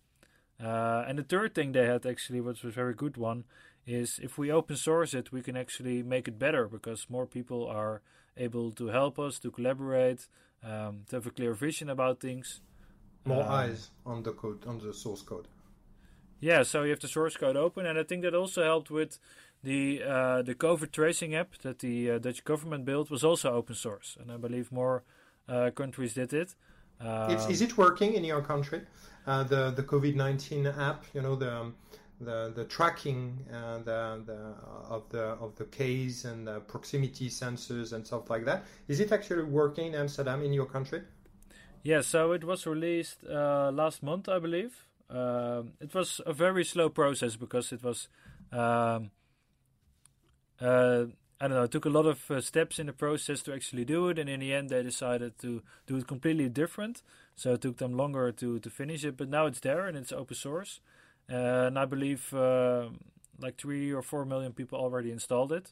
Uh, 0.64 1.04
and 1.08 1.20
the 1.20 1.24
third 1.24 1.54
thing 1.54 1.72
they 1.72 1.86
had 1.86 2.06
actually, 2.06 2.42
which 2.42 2.64
was 2.64 2.74
a 2.74 2.76
very 2.76 2.94
good 2.94 3.18
one, 3.18 3.44
is 3.86 4.20
if 4.24 4.38
we 4.38 4.52
open 4.52 4.76
source 4.76 5.14
it, 5.14 5.32
we 5.32 5.42
can 5.42 5.56
actually 5.56 6.02
make 6.02 6.28
it 6.28 6.40
better 6.40 6.68
because 6.68 7.10
more 7.10 7.26
people 7.26 7.68
are 7.68 8.02
able 8.36 8.72
to 8.72 8.88
help 8.88 9.20
us 9.20 9.40
to 9.40 9.52
collaborate, 9.52 10.28
um, 10.64 11.04
to 11.10 11.18
have 11.18 11.28
a 11.28 11.32
clear 11.32 11.54
vision 11.54 11.90
about 11.90 12.20
things. 12.20 12.62
More 13.26 13.44
um, 13.44 13.52
eyes 13.52 13.92
on 14.06 14.24
the 14.24 14.32
code, 14.32 14.66
on 14.66 14.80
the 14.80 14.94
source 14.94 15.22
code. 15.22 15.48
Yeah, 16.40 16.64
so 16.64 16.84
you 16.84 16.92
have 16.92 17.00
the 17.00 17.08
source 17.08 17.36
code 17.36 17.58
open, 17.58 17.86
and 17.86 17.98
I 17.98 18.04
think 18.04 18.22
that 18.24 18.36
also 18.36 18.64
helped 18.64 18.92
with 18.92 19.18
the 19.64 20.04
uh, 20.04 20.42
the 20.44 20.54
COVID 20.54 20.92
tracing 20.92 21.34
app 21.34 21.58
that 21.64 21.80
the 21.80 22.12
uh, 22.12 22.18
Dutch 22.20 22.44
government 22.44 22.86
built 22.86 23.10
was 23.10 23.24
also 23.24 23.54
open 23.54 23.76
source, 23.76 24.18
and 24.20 24.32
I 24.32 24.38
believe 24.38 24.72
more 24.72 25.04
countries 25.76 26.14
did 26.14 26.34
it. 26.34 26.56
Um, 27.00 27.32
is 27.32 27.62
it 27.62 27.78
working 27.78 28.14
in 28.14 28.24
your 28.24 28.42
country? 28.42 28.82
Uh, 29.26 29.44
the 29.44 29.72
the 29.72 29.84
COVID 29.84 30.16
nineteen 30.16 30.66
app, 30.68 31.04
you 31.14 31.22
know 31.22 31.36
the 31.36 31.54
um, 31.54 31.76
the 32.20 32.52
the 32.56 32.66
tracking 32.66 33.46
uh, 33.54 33.80
the, 33.80 34.24
the 34.26 34.56
of 34.90 35.08
the 35.10 35.24
of 35.40 35.56
the 35.56 35.66
case 35.66 36.26
and 36.26 36.48
the 36.48 36.60
proximity 36.62 37.30
sensors 37.30 37.94
and 37.94 38.06
stuff 38.06 38.30
like 38.30 38.46
that. 38.46 38.64
Is 38.88 39.00
it 39.00 39.12
actually 39.12 39.44
working 39.44 39.88
in 39.88 39.96
Amsterdam 39.96 40.44
in 40.44 40.54
your 40.54 40.66
country? 40.66 41.02
Yeah, 41.84 42.02
so 42.02 42.32
it 42.32 42.44
was 42.44 42.66
released 42.66 43.24
uh, 43.30 43.72
last 43.72 44.02
month, 44.02 44.28
I 44.28 44.40
believe. 44.40 44.88
Um, 45.10 45.74
it 45.80 45.94
was 45.94 46.20
a 46.26 46.34
very 46.34 46.66
slow 46.66 46.90
process 46.90 47.36
because 47.36 47.72
it 47.72 47.84
was. 47.84 48.10
Um, 48.52 49.12
uh, 50.60 51.06
I 51.40 51.48
don't 51.48 51.58
know. 51.58 51.64
It 51.64 51.72
took 51.72 51.86
a 51.86 51.90
lot 51.90 52.08
of 52.08 52.32
uh, 52.32 52.42
steps 52.42 52.80
in 52.80 52.88
the 52.88 52.94
process 52.94 53.42
to 53.44 53.54
actually 53.54 53.86
do 53.86 54.10
it, 54.10 54.18
and 54.18 54.28
in 54.28 54.40
the 54.40 54.54
end, 54.54 54.70
they 54.70 54.82
decided 54.82 55.38
to 55.40 55.62
do 55.86 55.98
it 55.98 56.08
completely 56.08 56.50
different. 56.50 57.04
So 57.36 57.54
it 57.54 57.62
took 57.62 57.78
them 57.78 57.94
longer 57.94 58.32
to 58.32 58.60
to 58.60 58.70
finish 58.70 59.06
it, 59.06 59.18
but 59.18 59.30
now 59.30 59.46
it's 59.46 59.60
there 59.60 59.86
and 59.86 59.96
it's 59.96 60.12
open 60.12 60.36
source. 60.36 60.80
Uh, 61.32 61.68
and 61.68 61.78
I 61.78 61.86
believe 61.86 62.34
uh, 62.34 62.90
like 63.40 63.58
three 63.58 63.92
or 63.92 64.02
four 64.02 64.26
million 64.26 64.54
people 64.54 64.80
already 64.80 65.12
installed 65.12 65.52
it. 65.52 65.72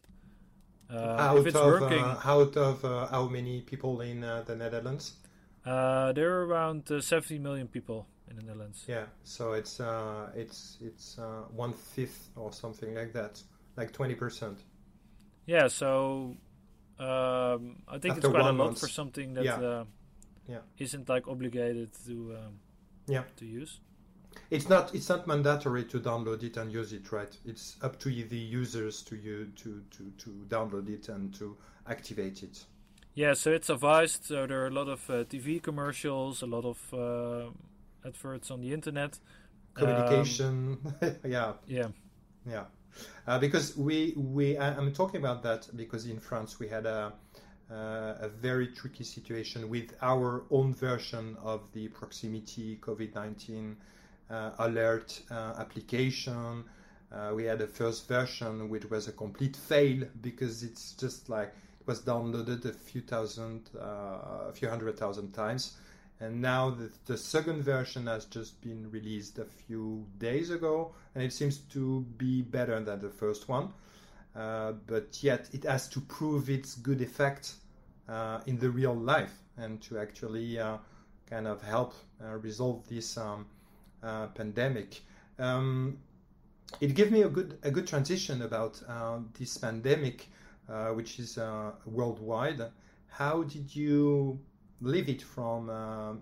Uh, 0.88 0.98
out, 0.98 1.38
of, 1.38 1.56
working, 1.56 2.04
out 2.04 2.56
of 2.56 3.10
how 3.10 3.28
many 3.28 3.62
people 3.62 4.02
in 4.02 4.22
the 4.22 4.56
Netherlands? 4.56 5.14
there 5.66 6.32
are 6.32 6.46
around 6.46 6.84
70 6.88 7.40
million 7.40 7.68
people 7.68 8.06
in 8.30 8.36
the 8.36 8.44
Netherlands. 8.44 8.84
Yeah, 8.88 9.06
so 9.24 9.54
it's 9.54 9.82
it's 10.36 10.78
it's 10.80 11.18
one 11.50 11.74
fifth 11.74 12.30
or 12.36 12.54
something 12.54 12.94
like 12.94 13.14
that, 13.14 13.42
like 13.78 13.92
twenty 13.94 14.14
percent. 14.14 14.60
Yeah, 15.46 15.68
so 15.68 16.36
um, 17.00 17.78
I 17.88 18.00
think 18.00 18.16
After 18.16 18.28
it's 18.28 18.28
quite 18.28 18.42
a 18.42 18.46
lot 18.46 18.56
month. 18.56 18.80
for 18.80 18.88
something 18.88 19.34
that 19.36 19.46
yeah. 19.46 19.56
Uh, 19.56 19.86
yeah. 20.48 20.60
isn't 20.78 21.10
like 21.10 21.28
obligated 21.28 21.92
to 22.06 22.36
um, 22.38 22.60
yeah 23.08 23.24
to 23.38 23.46
use. 23.46 23.80
It's 24.50 24.70
not 24.70 24.94
it's 24.94 25.10
not 25.10 25.28
mandatory 25.28 25.86
to 25.86 26.00
download 26.00 26.44
it 26.44 26.58
and 26.58 26.72
use 26.72 26.94
it, 26.94 27.12
right? 27.12 27.36
It's 27.46 27.78
up 27.82 28.00
to 28.00 28.10
the 28.10 28.38
users 28.38 29.02
to 29.04 29.16
you 29.16 29.52
to, 29.56 29.82
to, 29.92 30.12
to 30.18 30.30
download 30.48 30.90
it 30.90 31.10
and 31.10 31.34
to 31.36 31.58
activate 31.88 32.44
it. 32.44 32.66
Yeah, 33.14 33.34
so 33.34 33.52
it's 33.52 33.70
advised. 33.70 34.26
So 34.26 34.46
there 34.46 34.64
are 34.64 34.68
a 34.68 34.72
lot 34.72 34.90
of 34.90 35.10
uh, 35.10 35.24
TV 35.24 35.62
commercials, 35.62 36.42
a 36.42 36.46
lot 36.46 36.66
of 36.66 36.94
uh, 36.94 37.50
adverts 38.06 38.52
on 38.52 38.62
the 38.62 38.74
internet. 38.74 39.20
Communication, 39.74 40.78
um, 41.02 41.16
yeah, 41.26 41.54
yeah, 41.68 41.88
yeah. 42.46 42.66
Uh, 43.28 43.40
because 43.40 43.76
we 43.76 44.14
we 44.16 44.58
I'm 44.58 44.94
talking 44.94 45.20
about 45.20 45.42
that 45.44 45.68
because 45.76 46.06
in 46.06 46.20
France 46.20 46.60
we 46.60 46.68
had 46.68 46.86
a 46.86 47.14
uh, 47.72 48.14
a 48.22 48.30
very 48.30 48.68
tricky 48.68 49.04
situation 49.04 49.70
with 49.70 49.96
our 50.02 50.44
own 50.52 50.74
version 50.76 51.36
of 51.42 51.62
the 51.74 51.88
proximity 51.88 52.78
COVID 52.82 53.16
nineteen 53.16 53.78
uh, 54.30 54.52
alert 54.60 55.22
uh, 55.32 55.54
application. 55.58 56.64
Uh, 57.12 57.32
we 57.36 57.44
had 57.46 57.62
a 57.62 57.68
first 57.68 58.08
version 58.08 58.70
which 58.70 58.86
was 58.90 59.08
a 59.08 59.12
complete 59.12 59.56
fail 59.56 60.04
because 60.22 60.64
it's 60.64 60.94
just 60.94 61.30
like 61.30 61.54
it 61.80 61.88
was 61.88 62.02
downloaded 62.02 62.66
a 62.66 62.74
few 62.74 63.02
thousand, 63.02 63.70
a 63.80 64.52
few 64.54 64.70
hundred 64.70 64.98
thousand 64.98 65.32
times. 65.32 65.78
And 66.20 66.42
now 66.42 66.70
the, 66.70 66.92
the 67.06 67.18
second 67.18 67.64
version 67.64 68.08
has 68.08 68.26
just 68.26 68.62
been 68.62 68.90
released 68.90 69.38
a 69.38 69.46
few 69.46 70.06
days 70.18 70.50
ago, 70.50 70.94
and 71.14 71.24
it 71.24 71.34
seems 71.34 71.58
to 71.74 72.02
be 72.18 72.42
better 72.42 72.80
than 72.80 73.02
the 73.02 73.10
first 73.10 73.50
one. 73.50 73.74
Uh, 74.36 74.74
but 74.86 75.24
yet 75.24 75.50
it 75.54 75.64
has 75.64 75.88
to 75.88 76.02
prove 76.02 76.50
its 76.50 76.76
good 76.76 77.02
effect 77.02 77.54
uh, 78.10 78.42
in 78.46 78.60
the 78.60 78.70
real 78.70 78.94
life 78.94 79.32
and 79.58 79.82
to 79.82 79.98
actually 79.98 80.60
uh, 80.60 80.78
kind 81.30 81.48
of 81.48 81.62
help 81.62 81.94
resolve 82.42 82.88
this 82.90 83.18
um, 83.18 83.46
uh, 84.04 84.28
pandemic. 84.28 85.02
Um, 85.40 85.98
it 86.82 86.96
gave 86.96 87.12
me 87.12 87.22
a 87.22 87.30
good 87.30 87.58
a 87.64 87.72
good 87.72 87.88
transition 87.88 88.42
about 88.42 88.82
uh, 88.88 89.20
this 89.40 89.58
pandemic, 89.58 90.28
uh, 90.70 90.90
which 90.90 91.20
is 91.20 91.40
worldwide. 91.86 92.62
How 93.08 93.44
did 93.44 93.76
you 93.76 94.40
it 94.84 95.22
from 95.22 95.68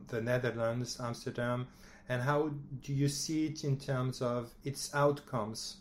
the 0.07 0.21
Netherlands, 0.21 0.97
Amsterdam, 0.99 1.67
and 2.09 2.21
how 2.21 2.49
do 2.81 2.93
you 2.93 3.07
see 3.07 3.47
it 3.47 3.63
in 3.63 3.77
terms 3.77 4.21
of 4.21 4.53
its 4.63 4.93
outcomes 4.93 5.77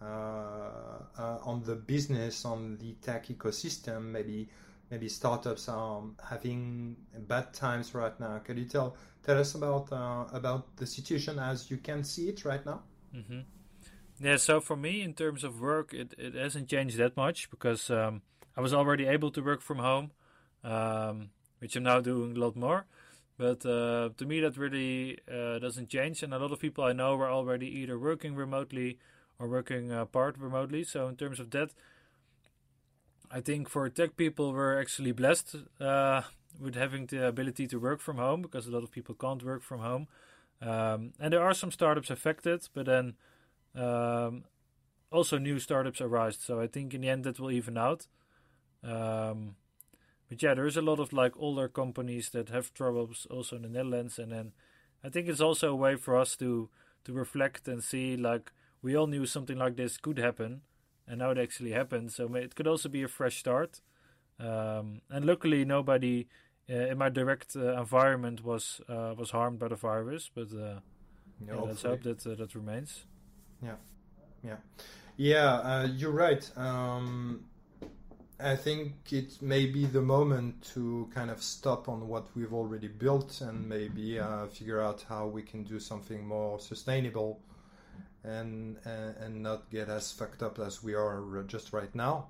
uh, 0.00 0.04
uh, 0.04 1.38
on 1.44 1.62
the 1.64 1.76
business, 1.76 2.44
on 2.44 2.76
the 2.78 2.94
tech 3.02 3.28
ecosystem? 3.28 4.02
Maybe 4.10 4.48
maybe 4.90 5.08
startups 5.08 5.68
are 5.68 6.02
having 6.28 6.96
bad 7.26 7.54
times 7.54 7.94
right 7.94 8.18
now. 8.20 8.38
Can 8.38 8.58
you 8.58 8.66
tell 8.66 8.96
tell 9.22 9.38
us 9.38 9.54
about 9.54 9.92
uh, 9.92 10.24
about 10.32 10.76
the 10.76 10.86
situation 10.86 11.38
as 11.38 11.70
you 11.70 11.78
can 11.78 12.04
see 12.04 12.28
it 12.28 12.44
right 12.44 12.64
now? 12.66 12.82
Mm-hmm. 13.14 13.40
Yeah, 14.20 14.36
so 14.36 14.60
for 14.60 14.76
me, 14.76 15.02
in 15.02 15.14
terms 15.14 15.42
of 15.42 15.60
work, 15.60 15.92
it, 15.94 16.14
it 16.18 16.34
hasn't 16.34 16.68
changed 16.68 16.96
that 16.98 17.16
much 17.16 17.50
because 17.50 17.90
um, 17.90 18.22
I 18.56 18.60
was 18.60 18.72
already 18.72 19.06
able 19.06 19.30
to 19.32 19.40
work 19.40 19.60
from 19.60 19.78
home, 19.78 20.12
um, 20.62 21.30
which 21.62 21.76
I'm 21.76 21.84
now 21.84 22.00
doing 22.00 22.36
a 22.36 22.40
lot 22.40 22.56
more. 22.56 22.86
But 23.38 23.64
uh, 23.64 24.08
to 24.16 24.26
me, 24.26 24.40
that 24.40 24.58
really 24.58 25.16
uh, 25.32 25.60
doesn't 25.60 25.88
change. 25.88 26.24
And 26.24 26.34
a 26.34 26.38
lot 26.38 26.50
of 26.50 26.58
people 26.58 26.82
I 26.82 26.92
know 26.92 27.14
are 27.14 27.30
already 27.30 27.68
either 27.68 27.96
working 27.96 28.34
remotely 28.34 28.98
or 29.38 29.46
working 29.46 29.92
uh, 29.92 30.04
part 30.06 30.36
remotely. 30.38 30.82
So 30.82 31.06
in 31.06 31.14
terms 31.14 31.38
of 31.38 31.50
that, 31.52 31.70
I 33.30 33.40
think 33.40 33.68
for 33.68 33.88
tech 33.88 34.16
people, 34.16 34.52
we're 34.52 34.80
actually 34.80 35.12
blessed 35.12 35.54
uh, 35.80 36.22
with 36.60 36.74
having 36.74 37.06
the 37.06 37.28
ability 37.28 37.68
to 37.68 37.78
work 37.78 38.00
from 38.00 38.16
home 38.16 38.42
because 38.42 38.66
a 38.66 38.72
lot 38.72 38.82
of 38.82 38.90
people 38.90 39.14
can't 39.14 39.44
work 39.44 39.62
from 39.62 39.78
home. 39.78 40.08
Um, 40.60 41.12
and 41.20 41.32
there 41.32 41.42
are 41.42 41.54
some 41.54 41.70
startups 41.70 42.10
affected, 42.10 42.68
but 42.74 42.86
then 42.86 43.14
um, 43.76 44.44
also 45.12 45.38
new 45.38 45.60
startups 45.60 46.00
arise. 46.00 46.38
So 46.40 46.60
I 46.60 46.66
think 46.66 46.92
in 46.92 47.02
the 47.02 47.08
end 47.08 47.22
that 47.22 47.38
will 47.38 47.52
even 47.52 47.78
out. 47.78 48.08
Um, 48.82 49.54
but 50.32 50.42
yeah, 50.42 50.54
there's 50.54 50.78
a 50.78 50.80
lot 50.80 50.98
of 50.98 51.12
like 51.12 51.34
older 51.36 51.68
companies 51.68 52.30
that 52.30 52.48
have 52.48 52.72
troubles 52.72 53.26
also 53.30 53.56
in 53.56 53.62
the 53.62 53.68
Netherlands, 53.68 54.18
and 54.18 54.32
then 54.32 54.52
I 55.04 55.10
think 55.10 55.28
it's 55.28 55.42
also 55.42 55.72
a 55.72 55.76
way 55.76 55.96
for 55.96 56.16
us 56.16 56.36
to 56.36 56.70
to 57.04 57.12
reflect 57.12 57.68
and 57.68 57.84
see 57.84 58.16
like 58.16 58.50
we 58.80 58.96
all 58.96 59.06
knew 59.06 59.26
something 59.26 59.58
like 59.58 59.76
this 59.76 59.98
could 59.98 60.16
happen, 60.16 60.62
and 61.06 61.18
now 61.18 61.32
it 61.32 61.38
actually 61.38 61.72
happened. 61.72 62.12
So 62.12 62.34
it 62.34 62.54
could 62.54 62.66
also 62.66 62.88
be 62.88 63.02
a 63.02 63.08
fresh 63.08 63.40
start. 63.40 63.82
Um, 64.40 65.02
and 65.10 65.26
luckily, 65.26 65.66
nobody 65.66 66.28
uh, 66.70 66.88
in 66.90 66.96
my 66.96 67.10
direct 67.10 67.54
uh, 67.54 67.78
environment 67.78 68.42
was 68.42 68.80
uh, 68.88 69.12
was 69.14 69.32
harmed 69.32 69.58
by 69.58 69.68
the 69.68 69.76
virus. 69.76 70.30
But 70.34 70.48
uh, 70.54 70.80
yeah, 71.46 71.56
let's 71.56 71.82
hope 71.82 72.04
that 72.04 72.26
uh, 72.26 72.36
that 72.36 72.54
remains. 72.54 73.04
Yeah, 73.62 73.76
yeah, 74.42 74.56
yeah. 75.18 75.84
you're 75.84 76.10
right. 76.10 76.50
Um, 76.56 77.44
I 78.42 78.56
think 78.56 79.12
it 79.12 79.40
may 79.40 79.66
be 79.66 79.86
the 79.86 80.02
moment 80.02 80.62
to 80.74 81.08
kind 81.14 81.30
of 81.30 81.42
stop 81.42 81.88
on 81.88 82.08
what 82.08 82.26
we've 82.34 82.52
already 82.52 82.88
built 82.88 83.40
and 83.40 83.68
maybe 83.68 84.18
uh, 84.18 84.46
figure 84.46 84.80
out 84.80 85.04
how 85.08 85.26
we 85.28 85.42
can 85.42 85.62
do 85.62 85.78
something 85.78 86.26
more 86.26 86.58
sustainable 86.58 87.40
and 88.24 88.78
uh, 88.84 89.24
and 89.24 89.42
not 89.42 89.70
get 89.70 89.88
as 89.88 90.10
fucked 90.10 90.42
up 90.42 90.58
as 90.58 90.82
we 90.82 90.94
are 90.94 91.44
just 91.46 91.72
right 91.72 91.94
now. 91.94 92.28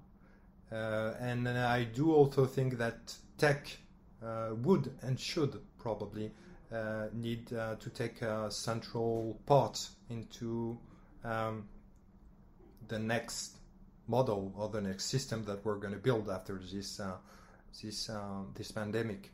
Uh, 0.70 1.14
and 1.18 1.48
I 1.48 1.84
do 1.84 2.12
also 2.12 2.46
think 2.46 2.78
that 2.78 3.14
tech 3.38 3.78
uh, 4.22 4.50
would 4.62 4.92
and 5.02 5.18
should 5.18 5.60
probably 5.78 6.30
uh, 6.72 7.06
need 7.12 7.52
uh, 7.52 7.76
to 7.76 7.90
take 7.90 8.22
a 8.22 8.50
central 8.50 9.38
part 9.46 9.88
into 10.10 10.78
um, 11.24 11.68
the 12.88 12.98
next 12.98 13.56
model 14.06 14.52
or 14.56 14.68
the 14.68 14.80
next 14.80 15.04
system 15.06 15.44
that 15.44 15.64
we're 15.64 15.76
going 15.78 15.94
to 15.94 15.98
build 16.00 16.28
after 16.30 16.58
this 16.58 17.00
uh, 17.00 17.16
this 17.82 18.10
uh, 18.10 18.42
this 18.54 18.70
pandemic. 18.72 19.30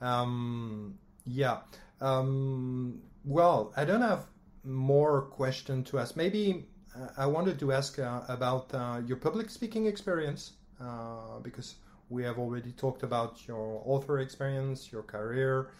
Um, 0.00 0.98
yeah. 1.24 1.58
Um, 2.00 3.02
well, 3.24 3.72
I 3.76 3.84
don't 3.84 4.02
have 4.02 4.26
more 4.64 5.22
question 5.22 5.84
to 5.84 5.98
ask. 5.98 6.16
Maybe 6.16 6.66
uh, 6.94 7.08
I 7.16 7.26
wanted 7.26 7.58
to 7.60 7.72
ask 7.72 7.98
uh, 7.98 8.20
about 8.28 8.74
uh, 8.74 9.00
your 9.06 9.16
public 9.16 9.50
speaking 9.50 9.86
experience 9.86 10.52
uh, 10.80 11.38
because 11.42 11.76
we 12.10 12.22
have 12.22 12.38
already 12.38 12.72
talked 12.72 13.02
about 13.02 13.46
your 13.48 13.82
author 13.84 14.20
experience, 14.20 14.92
your 14.92 15.02
career, 15.02 15.70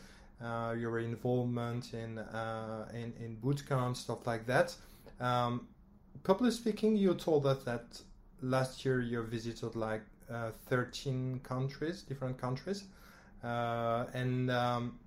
your 0.41 0.99
involvement 0.99 1.95
in 1.95 2.18
in 2.95 3.12
in 3.24 3.37
bootcamp 3.43 3.97
stuff 3.97 4.26
like 4.26 4.47
that. 4.47 4.74
Um, 5.20 5.68
public 6.24 6.53
speaking, 6.53 6.97
you 6.97 7.14
told 7.14 7.47
us 7.47 7.62
that 7.64 8.03
last 8.43 8.84
year 8.84 9.01
you 9.01 9.22
visited 9.22 9.76
like 9.76 10.03
uh, 10.30 10.51
13 10.68 11.41
countries, 11.43 12.03
different 12.03 12.39
countries. 12.39 12.84
Uh, 13.45 14.07
and 14.14 14.51
um, 14.51 14.99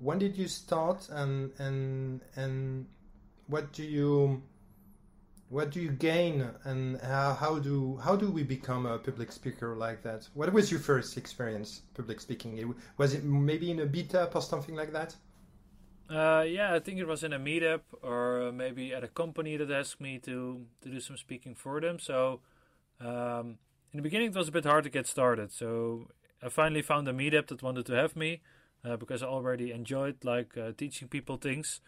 when 0.00 0.18
did 0.18 0.36
you 0.36 0.48
start 0.48 1.08
and 1.10 1.52
and 1.58 2.20
and 2.36 2.86
what 3.46 3.72
do 3.72 3.82
you 3.82 4.42
what 5.48 5.70
do 5.70 5.80
you 5.80 5.90
gain 5.90 6.48
and 6.64 7.00
how, 7.00 7.34
how 7.34 7.58
do 7.58 7.98
how 8.02 8.14
do 8.16 8.30
we 8.30 8.42
become 8.42 8.86
a 8.86 8.98
public 8.98 9.32
speaker 9.32 9.74
like 9.76 10.02
that 10.02 10.28
what 10.34 10.52
was 10.52 10.70
your 10.70 10.80
first 10.80 11.16
experience 11.16 11.82
public 11.94 12.20
speaking 12.20 12.74
was 12.96 13.12
it 13.12 13.24
maybe 13.24 13.70
in 13.70 13.80
a 13.80 13.86
meetup 13.86 14.34
or 14.34 14.40
something 14.40 14.76
like 14.76 14.92
that 14.92 15.16
uh, 16.10 16.42
yeah, 16.42 16.74
I 16.74 16.80
think 16.80 16.98
it 16.98 17.06
was 17.06 17.22
in 17.22 17.32
a 17.32 17.38
meetup 17.38 17.82
or 18.02 18.50
maybe 18.52 18.92
at 18.92 19.04
a 19.04 19.06
company 19.06 19.56
that 19.56 19.70
asked 19.70 20.00
me 20.00 20.18
to 20.18 20.66
to 20.82 20.88
do 20.88 20.98
some 20.98 21.16
speaking 21.16 21.54
for 21.54 21.80
them. 21.80 22.00
So 22.00 22.40
um, 23.00 23.58
in 23.92 23.98
the 23.98 24.02
beginning, 24.02 24.28
it 24.28 24.36
was 24.36 24.48
a 24.48 24.52
bit 24.52 24.64
hard 24.64 24.84
to 24.84 24.90
get 24.90 25.06
started. 25.06 25.52
So 25.52 26.08
I 26.42 26.48
finally 26.48 26.82
found 26.82 27.08
a 27.08 27.12
meetup 27.12 27.48
that 27.48 27.62
wanted 27.62 27.86
to 27.86 27.92
have 27.94 28.16
me 28.16 28.40
uh, 28.84 28.96
because 28.96 29.22
I 29.22 29.26
already 29.26 29.72
enjoyed 29.72 30.24
like 30.24 30.56
uh, 30.56 30.72
teaching 30.76 31.08
people 31.08 31.36
things. 31.36 31.80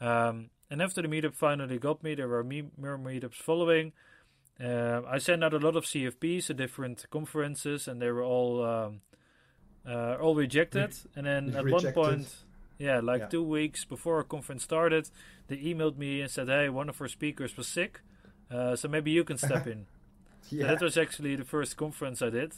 Um, 0.00 0.50
and 0.70 0.82
after 0.82 1.02
the 1.02 1.08
meetup 1.08 1.34
finally 1.34 1.78
got 1.78 2.02
me, 2.02 2.14
there 2.14 2.28
were 2.28 2.42
me- 2.42 2.70
more 2.76 2.98
meetups 2.98 3.36
following. 3.36 3.92
Uh, 4.62 5.02
I 5.08 5.18
sent 5.18 5.42
out 5.42 5.54
a 5.54 5.58
lot 5.58 5.76
of 5.76 5.84
CFPs 5.84 6.50
at 6.50 6.56
different 6.56 7.06
conferences, 7.10 7.88
and 7.88 8.00
they 8.00 8.10
were 8.10 8.22
all 8.22 8.64
um, 8.64 9.00
uh, 9.86 10.16
all 10.20 10.34
rejected. 10.34 10.94
and 11.16 11.26
then 11.26 11.54
at 11.54 11.64
rejected. 11.64 11.96
one 11.96 12.14
point, 12.14 12.36
yeah, 12.78 13.00
like 13.00 13.22
yeah. 13.22 13.26
two 13.26 13.42
weeks 13.42 13.84
before 13.84 14.16
our 14.16 14.22
conference 14.22 14.62
started, 14.62 15.10
they 15.48 15.56
emailed 15.56 15.96
me 15.98 16.20
and 16.20 16.30
said, 16.30 16.48
"Hey, 16.48 16.68
one 16.68 16.88
of 16.88 17.00
our 17.00 17.08
speakers 17.08 17.56
was 17.56 17.66
sick, 17.66 18.00
uh, 18.50 18.76
so 18.76 18.88
maybe 18.88 19.10
you 19.10 19.24
can 19.24 19.38
step 19.38 19.66
in." 19.74 19.86
Yeah. 20.50 20.66
that 20.68 20.80
was 20.80 20.96
actually 20.96 21.36
the 21.36 21.44
first 21.44 21.76
conference 21.76 22.22
I 22.22 22.30
did. 22.30 22.52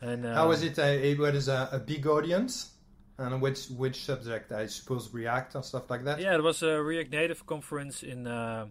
And 0.00 0.26
um, 0.26 0.34
how 0.34 0.48
was 0.48 0.62
it? 0.62 0.78
Uh, 0.78 0.82
it 0.82 1.18
was 1.18 1.48
a, 1.48 1.68
a, 1.72 1.78
big 1.78 2.06
audience, 2.06 2.70
and 3.18 3.42
which 3.42 3.66
which 3.66 4.04
subject? 4.04 4.52
I 4.52 4.66
suppose 4.66 5.12
React 5.12 5.56
and 5.56 5.64
stuff 5.64 5.90
like 5.90 6.04
that. 6.04 6.20
Yeah, 6.20 6.34
it 6.36 6.42
was 6.42 6.62
a 6.62 6.80
React 6.80 7.10
Native 7.10 7.46
conference 7.46 8.02
in 8.02 8.26
uh, 8.26 8.66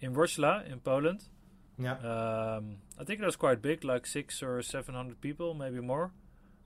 in 0.00 0.14
Wrocław 0.14 0.70
in 0.70 0.80
Poland. 0.80 1.22
Yeah, 1.78 1.98
um, 1.98 2.78
I 2.98 3.04
think 3.04 3.20
it 3.20 3.24
was 3.24 3.36
quite 3.36 3.62
big, 3.62 3.84
like 3.84 4.06
six 4.06 4.42
or 4.42 4.60
seven 4.62 4.94
hundred 4.94 5.20
people, 5.20 5.54
maybe 5.54 5.80
more. 5.80 6.10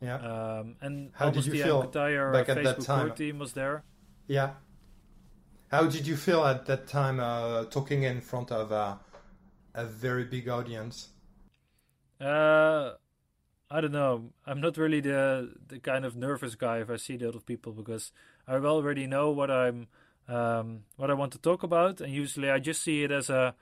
Yeah. 0.00 0.16
Um, 0.16 0.76
and 0.80 1.10
how 1.14 1.30
did 1.30 1.46
you 1.46 1.52
the 1.52 1.62
feel 1.62 1.82
entire 1.82 2.32
back 2.32 2.48
at 2.48 2.58
Facebook 2.58 2.76
that 2.76 2.80
time? 2.80 3.10
team 3.12 3.38
was 3.38 3.52
there. 3.52 3.84
Yeah. 4.26 4.52
How 5.68 5.84
did 5.86 6.06
you 6.06 6.16
feel 6.16 6.44
at 6.44 6.66
that 6.66 6.86
time 6.86 7.20
uh, 7.20 7.64
talking 7.64 8.04
in 8.04 8.20
front 8.20 8.52
of 8.52 8.70
a 8.72 8.98
very 9.84 10.24
big 10.24 10.48
audience? 10.48 11.08
Uh, 12.20 12.92
I 13.70 13.80
don't 13.80 13.92
know. 13.92 14.30
I'm 14.46 14.60
not 14.60 14.76
really 14.76 15.00
the 15.00 15.52
the 15.68 15.78
kind 15.78 16.04
of 16.04 16.16
nervous 16.16 16.54
guy 16.54 16.78
if 16.78 16.90
I 16.90 16.96
see 16.96 17.16
the 17.16 17.28
other 17.28 17.40
people 17.40 17.72
because 17.72 18.12
I 18.46 18.54
already 18.54 19.06
know 19.06 19.30
what 19.30 19.50
I'm 19.50 19.88
um, 20.28 20.84
what 20.96 21.10
I 21.10 21.14
want 21.14 21.32
to 21.32 21.38
talk 21.38 21.62
about, 21.62 22.00
and 22.00 22.12
usually 22.12 22.50
I 22.50 22.58
just 22.58 22.82
see 22.82 23.02
it 23.02 23.10
as 23.10 23.28
a 23.28 23.54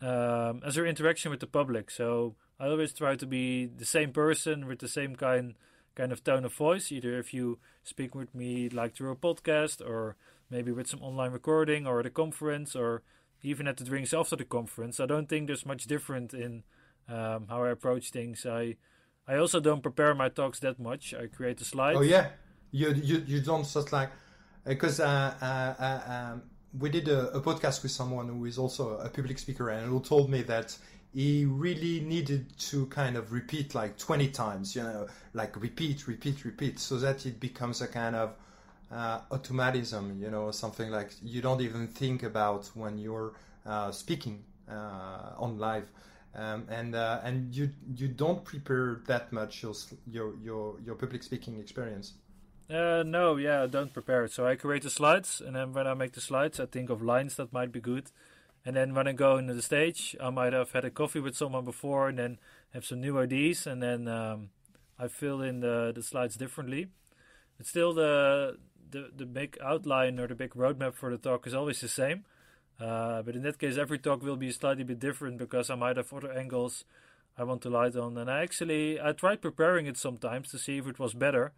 um, 0.00 0.62
as 0.64 0.76
an 0.76 0.86
interaction 0.86 1.30
with 1.30 1.40
the 1.40 1.46
public. 1.46 1.90
So 1.90 2.34
I 2.58 2.66
always 2.66 2.92
try 2.92 3.16
to 3.16 3.26
be 3.26 3.66
the 3.66 3.84
same 3.84 4.12
person 4.12 4.66
with 4.66 4.78
the 4.80 4.88
same 4.88 5.16
kind 5.16 5.54
kind 5.94 6.12
of 6.12 6.24
tone 6.24 6.44
of 6.44 6.54
voice. 6.54 6.90
Either 6.90 7.18
if 7.18 7.34
you 7.34 7.58
speak 7.84 8.14
with 8.14 8.34
me 8.34 8.68
like 8.68 8.94
through 8.94 9.12
a 9.12 9.16
podcast, 9.16 9.80
or 9.80 10.16
maybe 10.50 10.72
with 10.72 10.88
some 10.88 11.02
online 11.02 11.32
recording, 11.32 11.86
or 11.86 12.00
at 12.00 12.06
a 12.06 12.10
conference, 12.10 12.74
or 12.74 13.02
even 13.42 13.68
at 13.68 13.76
the 13.76 13.84
drinks 13.84 14.14
after 14.14 14.36
the 14.36 14.44
conference. 14.44 14.98
I 15.00 15.06
don't 15.06 15.28
think 15.28 15.46
there's 15.46 15.66
much 15.66 15.84
different 15.84 16.34
in 16.34 16.64
um, 17.10 17.46
how 17.48 17.64
I 17.64 17.70
approach 17.70 18.10
things. 18.10 18.46
I 18.46 18.76
I 19.26 19.36
also 19.36 19.60
don't 19.60 19.82
prepare 19.82 20.14
my 20.14 20.28
talks 20.28 20.60
that 20.60 20.78
much. 20.78 21.14
I 21.14 21.26
create 21.26 21.58
the 21.58 21.64
slides. 21.64 21.98
Oh 21.98 22.02
yeah, 22.02 22.28
you 22.70 22.92
you, 22.92 23.24
you 23.26 23.40
don't 23.40 23.66
just 23.66 23.92
like 23.92 24.10
because 24.64 25.00
uh, 25.00 25.34
uh, 25.40 25.82
uh, 25.82 26.32
um, 26.32 26.42
we 26.78 26.88
did 26.88 27.08
a, 27.08 27.30
a, 27.32 27.40
podcast 27.40 27.82
with 27.82 27.90
someone 27.90 28.28
who 28.28 28.44
is 28.44 28.58
also 28.58 28.98
a 28.98 29.08
public 29.08 29.38
speaker 29.38 29.70
and 29.70 29.88
who 29.88 30.00
told 30.00 30.30
me 30.30 30.42
that 30.42 30.76
he 31.12 31.44
really 31.44 32.00
needed 32.00 32.46
to 32.58 32.86
kind 32.86 33.16
of 33.16 33.32
repeat 33.32 33.74
like 33.74 33.98
20 33.98 34.28
times 34.28 34.76
you 34.76 34.82
know 34.82 35.08
like 35.34 35.60
repeat 35.60 36.06
repeat 36.06 36.44
repeat 36.44 36.78
so 36.78 36.96
that 36.98 37.26
it 37.26 37.40
becomes 37.40 37.80
a 37.80 37.88
kind 37.88 38.14
of 38.14 38.36
uh, 38.92 39.20
automatism 39.32 40.16
you 40.20 40.30
know 40.30 40.50
something 40.50 40.90
like 40.90 41.10
you 41.22 41.42
don't 41.42 41.60
even 41.60 41.88
think 41.88 42.22
about 42.22 42.70
when 42.74 42.96
you're 42.98 43.32
uh, 43.66 43.90
speaking 43.90 44.44
uh, 44.70 45.32
on 45.36 45.58
live 45.58 45.90
um, 46.34 46.66
and 46.68 46.94
uh, 46.94 47.20
and 47.24 47.54
you 47.54 47.70
you 47.94 48.08
don't 48.08 48.44
prepare 48.44 49.00
that 49.06 49.32
much 49.32 49.62
your 49.62 49.74
your 50.06 50.34
your, 50.42 50.80
your 50.84 50.94
public 50.94 51.22
speaking 51.22 51.58
experience. 51.58 52.14
Uh, 52.70 53.02
no, 53.04 53.36
yeah, 53.36 53.64
I 53.64 53.66
don't 53.66 53.92
prepare 53.92 54.24
it. 54.24 54.32
So 54.32 54.46
I 54.46 54.54
create 54.54 54.84
the 54.84 54.90
slides, 54.90 55.42
and 55.44 55.56
then 55.56 55.72
when 55.72 55.88
I 55.88 55.94
make 55.94 56.12
the 56.12 56.20
slides, 56.20 56.60
I 56.60 56.66
think 56.66 56.88
of 56.88 57.02
lines 57.02 57.34
that 57.36 57.52
might 57.52 57.72
be 57.72 57.80
good. 57.80 58.12
And 58.64 58.76
then 58.76 58.94
when 58.94 59.08
I 59.08 59.12
go 59.12 59.38
into 59.38 59.54
the 59.54 59.62
stage, 59.62 60.14
I 60.20 60.30
might 60.30 60.52
have 60.52 60.70
had 60.70 60.84
a 60.84 60.90
coffee 60.90 61.18
with 61.18 61.36
someone 61.36 61.64
before, 61.64 62.08
and 62.08 62.18
then 62.18 62.38
have 62.72 62.84
some 62.84 63.00
new 63.00 63.18
ideas, 63.18 63.66
and 63.66 63.82
then 63.82 64.06
um, 64.06 64.50
I 64.98 65.08
fill 65.08 65.42
in 65.42 65.60
the 65.60 65.92
the 65.92 66.02
slides 66.02 66.36
differently. 66.36 66.86
But 67.56 67.66
still, 67.66 67.92
the 67.92 68.58
the 68.90 69.10
the 69.16 69.26
big 69.26 69.58
outline 69.64 70.20
or 70.20 70.28
the 70.28 70.36
big 70.36 70.54
roadmap 70.54 70.94
for 70.94 71.10
the 71.10 71.18
talk 71.18 71.46
is 71.48 71.54
always 71.54 71.80
the 71.80 71.88
same. 71.88 72.24
Uh, 72.80 73.22
but 73.22 73.36
in 73.36 73.42
that 73.42 73.58
case, 73.58 73.76
every 73.76 73.98
talk 73.98 74.22
will 74.22 74.36
be 74.36 74.50
slightly 74.50 74.84
bit 74.84 74.98
different 74.98 75.38
because 75.38 75.68
I 75.68 75.74
might 75.74 75.96
have 75.96 76.12
other 76.12 76.32
angles 76.32 76.84
I 77.36 77.44
want 77.44 77.62
to 77.62 77.70
light 77.70 77.94
on. 77.96 78.16
And 78.16 78.30
I 78.30 78.42
actually 78.42 79.00
I 79.00 79.12
tried 79.12 79.42
preparing 79.42 79.86
it 79.86 79.96
sometimes 79.96 80.50
to 80.50 80.58
see 80.58 80.78
if 80.78 80.86
it 80.86 80.98
was 80.98 81.14
better. 81.14 81.52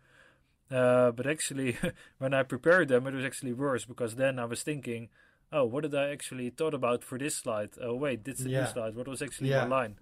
Uh, 0.70 1.10
but 1.10 1.26
actually, 1.26 1.76
when 2.18 2.34
I 2.34 2.42
prepared 2.42 2.88
them, 2.88 3.06
it 3.06 3.14
was 3.14 3.24
actually 3.24 3.52
worse 3.52 3.84
because 3.84 4.16
then 4.16 4.38
I 4.38 4.46
was 4.46 4.62
thinking, 4.62 5.08
oh, 5.52 5.64
what 5.64 5.82
did 5.82 5.94
I 5.94 6.10
actually 6.10 6.50
thought 6.50 6.74
about 6.74 7.04
for 7.04 7.18
this 7.18 7.36
slide? 7.36 7.70
Oh, 7.80 7.94
wait, 7.94 8.24
this 8.24 8.38
is 8.38 8.44
the 8.44 8.50
yeah. 8.50 8.64
new 8.64 8.66
slide. 8.66 8.96
What 8.96 9.06
was 9.06 9.22
actually 9.22 9.50
yeah. 9.50 9.64
my 9.64 9.76
line? 9.76 9.96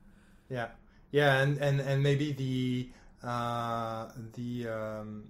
Yeah, 0.48 0.68
yeah, 1.10 1.40
and 1.40 1.58
and 1.58 1.80
and 1.80 2.02
maybe 2.02 2.32
the 2.32 2.90
uh, 3.26 4.08
the 4.34 4.68
um, 4.68 5.24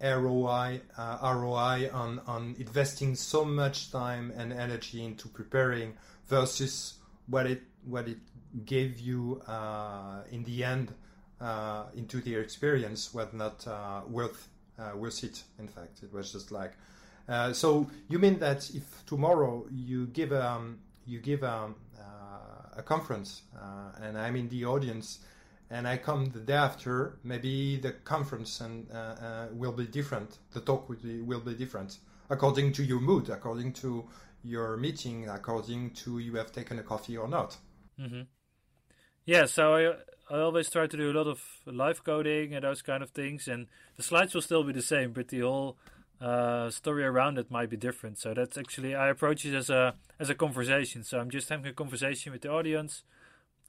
ROI 0.00 0.80
uh, 0.98 1.18
ROI 1.22 1.90
on 1.92 2.20
on 2.26 2.54
investing 2.58 3.14
so 3.14 3.44
much 3.44 3.90
time 3.90 4.32
and 4.36 4.52
energy 4.52 5.04
into 5.04 5.28
preparing 5.28 5.94
versus 6.26 6.94
what 7.28 7.46
it 7.46 7.62
what 7.84 8.08
it 8.08 8.18
gave 8.64 8.98
you 8.98 9.42
uh, 9.46 10.22
in 10.30 10.44
the 10.44 10.64
end 10.64 10.92
uh, 11.40 11.84
into 11.94 12.20
the 12.20 12.34
experience 12.34 13.12
was 13.12 13.32
not 13.32 13.66
uh, 13.66 14.02
worth 14.08 14.48
uh, 14.78 14.92
worth 14.96 15.24
it. 15.24 15.42
In 15.58 15.68
fact, 15.68 16.02
it 16.02 16.12
was 16.12 16.32
just 16.32 16.52
like. 16.52 16.72
Uh, 17.28 17.52
so 17.52 17.90
you 18.08 18.18
mean 18.18 18.38
that 18.38 18.70
if 18.74 19.04
tomorrow 19.06 19.66
you 19.70 20.06
give 20.06 20.32
um, 20.32 20.78
you 21.06 21.20
give 21.20 21.42
um, 21.42 21.74
a 22.76 22.82
conference 22.82 23.42
and 24.02 24.18
I'm 24.18 24.36
in 24.36 24.48
the 24.48 24.66
audience 24.66 25.20
and 25.70 25.86
I 25.88 25.96
come 25.96 26.26
the 26.26 26.40
day 26.40 26.54
after, 26.54 27.18
maybe 27.24 27.76
the 27.76 27.92
conference 27.92 28.60
and 28.60 28.86
uh, 28.92 28.96
uh, 28.96 29.46
will 29.52 29.72
be 29.72 29.86
different. 29.86 30.38
The 30.52 30.60
talk 30.60 30.88
will 30.88 30.96
be 30.96 31.20
will 31.20 31.40
be 31.40 31.54
different 31.54 31.98
according 32.30 32.72
to 32.72 32.84
your 32.84 33.00
mood, 33.00 33.28
according 33.28 33.72
to 33.72 34.04
your 34.42 34.76
meeting, 34.76 35.28
according 35.28 35.90
to 35.90 36.18
you 36.18 36.34
have 36.36 36.52
taken 36.52 36.78
a 36.78 36.82
coffee 36.82 37.16
or 37.16 37.28
not. 37.28 37.56
Mm-hmm. 38.00 38.22
Yeah, 39.24 39.46
so 39.46 39.74
I 39.74 40.34
I 40.34 40.40
always 40.40 40.70
try 40.70 40.86
to 40.86 40.96
do 40.96 41.10
a 41.10 41.16
lot 41.16 41.26
of 41.26 41.40
live 41.66 42.04
coding 42.04 42.54
and 42.54 42.64
those 42.64 42.82
kind 42.82 43.02
of 43.02 43.10
things, 43.10 43.48
and 43.48 43.66
the 43.96 44.02
slides 44.02 44.34
will 44.34 44.42
still 44.42 44.64
be 44.64 44.72
the 44.72 44.82
same, 44.82 45.12
but 45.12 45.28
the 45.28 45.40
whole 45.40 45.76
uh, 46.20 46.70
story 46.70 47.04
around 47.04 47.38
it 47.38 47.50
might 47.50 47.70
be 47.70 47.76
different. 47.76 48.18
So 48.18 48.34
that's 48.34 48.56
actually 48.56 48.94
I 48.94 49.08
approach 49.08 49.44
it 49.44 49.54
as 49.54 49.70
a 49.70 49.94
as 50.18 50.30
a 50.30 50.34
conversation. 50.34 51.04
So 51.04 51.18
I'm 51.18 51.30
just 51.30 51.48
having 51.48 51.66
a 51.66 51.72
conversation 51.72 52.32
with 52.32 52.42
the 52.42 52.50
audience. 52.50 53.02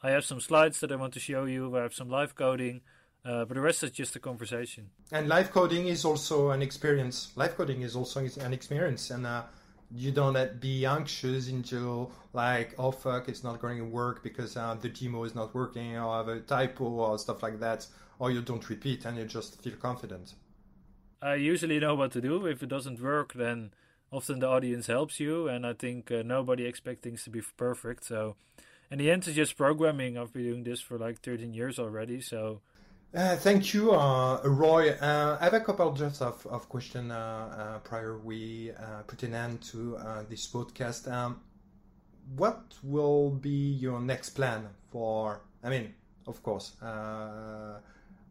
I 0.03 0.11
have 0.11 0.25
some 0.25 0.39
slides 0.39 0.79
that 0.81 0.91
I 0.91 0.95
want 0.95 1.13
to 1.13 1.19
show 1.19 1.45
you. 1.45 1.75
I 1.75 1.81
have 1.81 1.93
some 1.93 2.09
live 2.09 2.35
coding, 2.35 2.81
uh, 3.25 3.45
but 3.45 3.55
the 3.55 3.61
rest 3.61 3.83
is 3.83 3.91
just 3.91 4.15
a 4.15 4.19
conversation. 4.19 4.91
And 5.11 5.27
live 5.27 5.51
coding 5.51 5.87
is 5.87 6.05
also 6.05 6.51
an 6.51 6.61
experience. 6.61 7.31
Live 7.35 7.57
coding 7.57 7.81
is 7.81 7.95
also 7.95 8.19
an 8.39 8.53
experience, 8.53 9.09
and 9.09 9.25
uh, 9.25 9.43
you 9.91 10.11
don't 10.11 10.59
be 10.59 10.85
anxious 10.85 11.49
until 11.49 12.11
like, 12.33 12.75
oh 12.77 12.91
fuck, 12.91 13.27
it's 13.27 13.43
not 13.43 13.59
going 13.61 13.77
to 13.77 13.85
work 13.85 14.21
because 14.23 14.55
uh, 14.55 14.75
the 14.79 14.89
demo 14.89 15.23
is 15.23 15.33
not 15.33 15.55
working, 15.55 15.97
or 15.97 16.07
I 16.09 16.17
have 16.17 16.27
a 16.27 16.39
typo 16.41 16.85
or 16.85 17.17
stuff 17.17 17.41
like 17.41 17.59
that, 17.61 17.87
or 18.19 18.31
you 18.31 18.41
don't 18.41 18.67
repeat 18.69 19.05
and 19.05 19.17
you 19.17 19.25
just 19.25 19.61
feel 19.63 19.75
confident. 19.75 20.33
I 21.21 21.35
usually 21.35 21.79
know 21.79 21.95
what 21.95 22.11
to 22.11 22.21
do. 22.21 22.45
If 22.45 22.61
it 22.61 22.69
doesn't 22.69 23.01
work, 23.01 23.33
then 23.33 23.71
often 24.11 24.39
the 24.39 24.47
audience 24.47 24.87
helps 24.87 25.19
you, 25.19 25.47
and 25.47 25.65
I 25.65 25.73
think 25.73 26.11
uh, 26.11 26.21
nobody 26.23 26.65
expects 26.65 27.01
things 27.01 27.23
to 27.23 27.29
be 27.29 27.41
perfect. 27.57 28.05
So, 28.05 28.35
in 28.91 28.99
the 28.99 29.11
end, 29.11 29.27
it's 29.27 29.35
just 29.35 29.57
programming. 29.57 30.17
I've 30.17 30.33
been 30.33 30.43
doing 30.43 30.63
this 30.63 30.81
for 30.81 30.97
like 30.97 31.21
13 31.21 31.53
years 31.53 31.79
already. 31.79 32.21
So, 32.21 32.61
uh, 33.15 33.35
thank 33.38 33.73
you, 33.73 33.93
uh, 33.93 34.41
Roy. 34.43 34.91
Uh, 34.91 35.38
I 35.39 35.45
have 35.45 35.53
a 35.53 35.61
couple 35.61 35.91
just 35.93 36.21
of, 36.21 36.45
of 36.47 36.67
questions 36.69 37.11
uh, 37.11 37.15
uh, 37.15 37.79
prior 37.79 38.17
we 38.17 38.71
put 39.07 39.23
an 39.23 39.33
end 39.33 39.61
to 39.71 39.97
this 40.29 40.47
podcast. 40.47 41.11
Um, 41.11 41.41
what 42.35 42.75
will 42.83 43.31
be 43.31 43.49
your 43.49 44.01
next 44.01 44.31
plan 44.31 44.67
for? 44.91 45.41
I 45.63 45.69
mean, 45.69 45.93
of 46.27 46.43
course, 46.43 46.73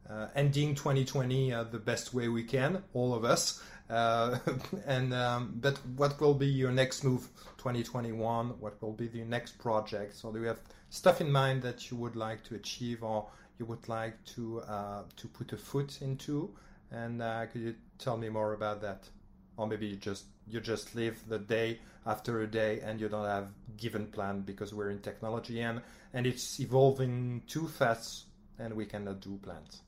uh, 0.09 0.29
ending 0.37 0.75
2020 0.75 1.53
uh, 1.53 1.65
the 1.65 1.79
best 1.79 2.15
way 2.15 2.29
we 2.29 2.45
can, 2.45 2.83
all 2.95 3.13
of 3.13 3.25
us. 3.25 3.63
Uh, 3.89 4.39
and 4.87 5.15
um, 5.15 5.55
but 5.61 5.79
what 5.97 6.21
will 6.21 6.35
be 6.35 6.47
your 6.47 6.73
next 6.73 7.05
move 7.05 7.29
2021? 7.59 8.51
What 8.61 8.81
will 8.83 8.93
be 8.93 9.09
the 9.09 9.25
next 9.25 9.59
project? 9.59 10.17
So 10.17 10.33
do 10.33 10.41
you 10.41 10.47
have 10.47 10.61
stuff 10.91 11.21
in 11.21 11.31
mind 11.31 11.63
that 11.63 11.91
you 11.91 11.97
would 11.97 12.17
like 12.17 12.43
to 12.45 12.55
achieve 12.55 13.03
or 13.03 13.27
you 13.59 13.67
would 13.67 13.89
like 13.89 14.23
to 14.35 14.61
uh, 14.61 15.03
to 15.17 15.29
put 15.29 15.53
a 15.53 15.57
foot 15.57 15.99
into? 16.03 16.55
And 16.91 17.23
uh, 17.23 17.47
could 17.47 17.63
you 17.63 17.75
tell 17.99 18.17
me 18.17 18.29
more 18.29 18.53
about 18.55 18.81
that? 18.83 19.09
Or 19.57 19.67
maybe 19.67 19.87
you 19.87 19.97
just 19.97 20.25
you 20.49 20.61
just 20.61 20.95
live 20.95 21.23
the 21.29 21.39
day 21.39 21.81
after 22.05 22.43
a 22.43 22.47
day 22.47 22.81
and 22.81 23.01
you 23.01 23.09
don't 23.09 23.27
have 23.27 23.49
given 23.77 24.07
plan 24.07 24.41
because 24.43 24.73
we're 24.73 24.91
in 24.91 25.01
technology 25.01 25.61
and 25.61 25.81
and 26.15 26.27
it's 26.27 26.61
evolving 26.61 27.43
too 27.47 27.67
fast 27.67 28.27
and 28.59 28.75
we 28.75 28.87
cannot 28.87 29.21
do 29.21 29.39
plans. 29.43 29.83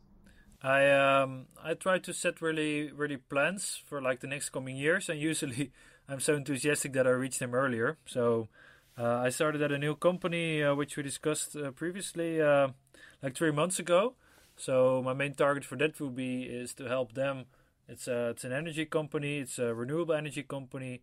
I 0.69 0.91
um 0.91 1.47
I 1.65 1.73
try 1.75 1.99
to 1.99 2.13
set 2.13 2.43
really 2.43 2.93
really 2.93 3.17
plans 3.17 3.81
for 3.87 4.03
like 4.03 4.21
the 4.21 4.27
next 4.27 4.51
coming 4.51 4.77
years, 4.77 5.09
and 5.09 5.19
usually 5.19 5.73
I'm 6.09 6.21
so 6.21 6.35
enthusiastic 6.35 6.93
that 6.93 7.07
I 7.07 7.11
reach 7.11 7.39
them 7.39 7.55
earlier. 7.55 7.97
So 8.07 8.49
uh, 8.99 9.19
I 9.27 9.31
started 9.31 9.63
at 9.63 9.73
a 9.73 9.79
new 9.79 9.95
company 9.95 10.63
uh, 10.63 10.75
which 10.75 10.97
we 10.97 11.03
discussed 11.03 11.57
uh, 11.57 11.71
previously, 11.71 12.41
uh, 12.43 12.69
like 13.23 13.35
three 13.37 13.53
months 13.53 13.79
ago. 13.79 14.15
So 14.57 15.03
my 15.03 15.15
main 15.15 15.35
target 15.35 15.65
for 15.65 15.77
that 15.77 16.01
will 16.01 16.11
be 16.11 16.43
is 16.43 16.75
to 16.75 16.85
help 16.89 17.15
them. 17.15 17.47
It's 17.89 18.07
a 18.09 18.31
it's 18.31 18.45
an 18.45 18.53
energy 18.53 18.85
company. 18.85 19.39
It's 19.39 19.59
a 19.59 19.75
renewable 19.75 20.15
energy 20.15 20.43
company. 20.43 21.01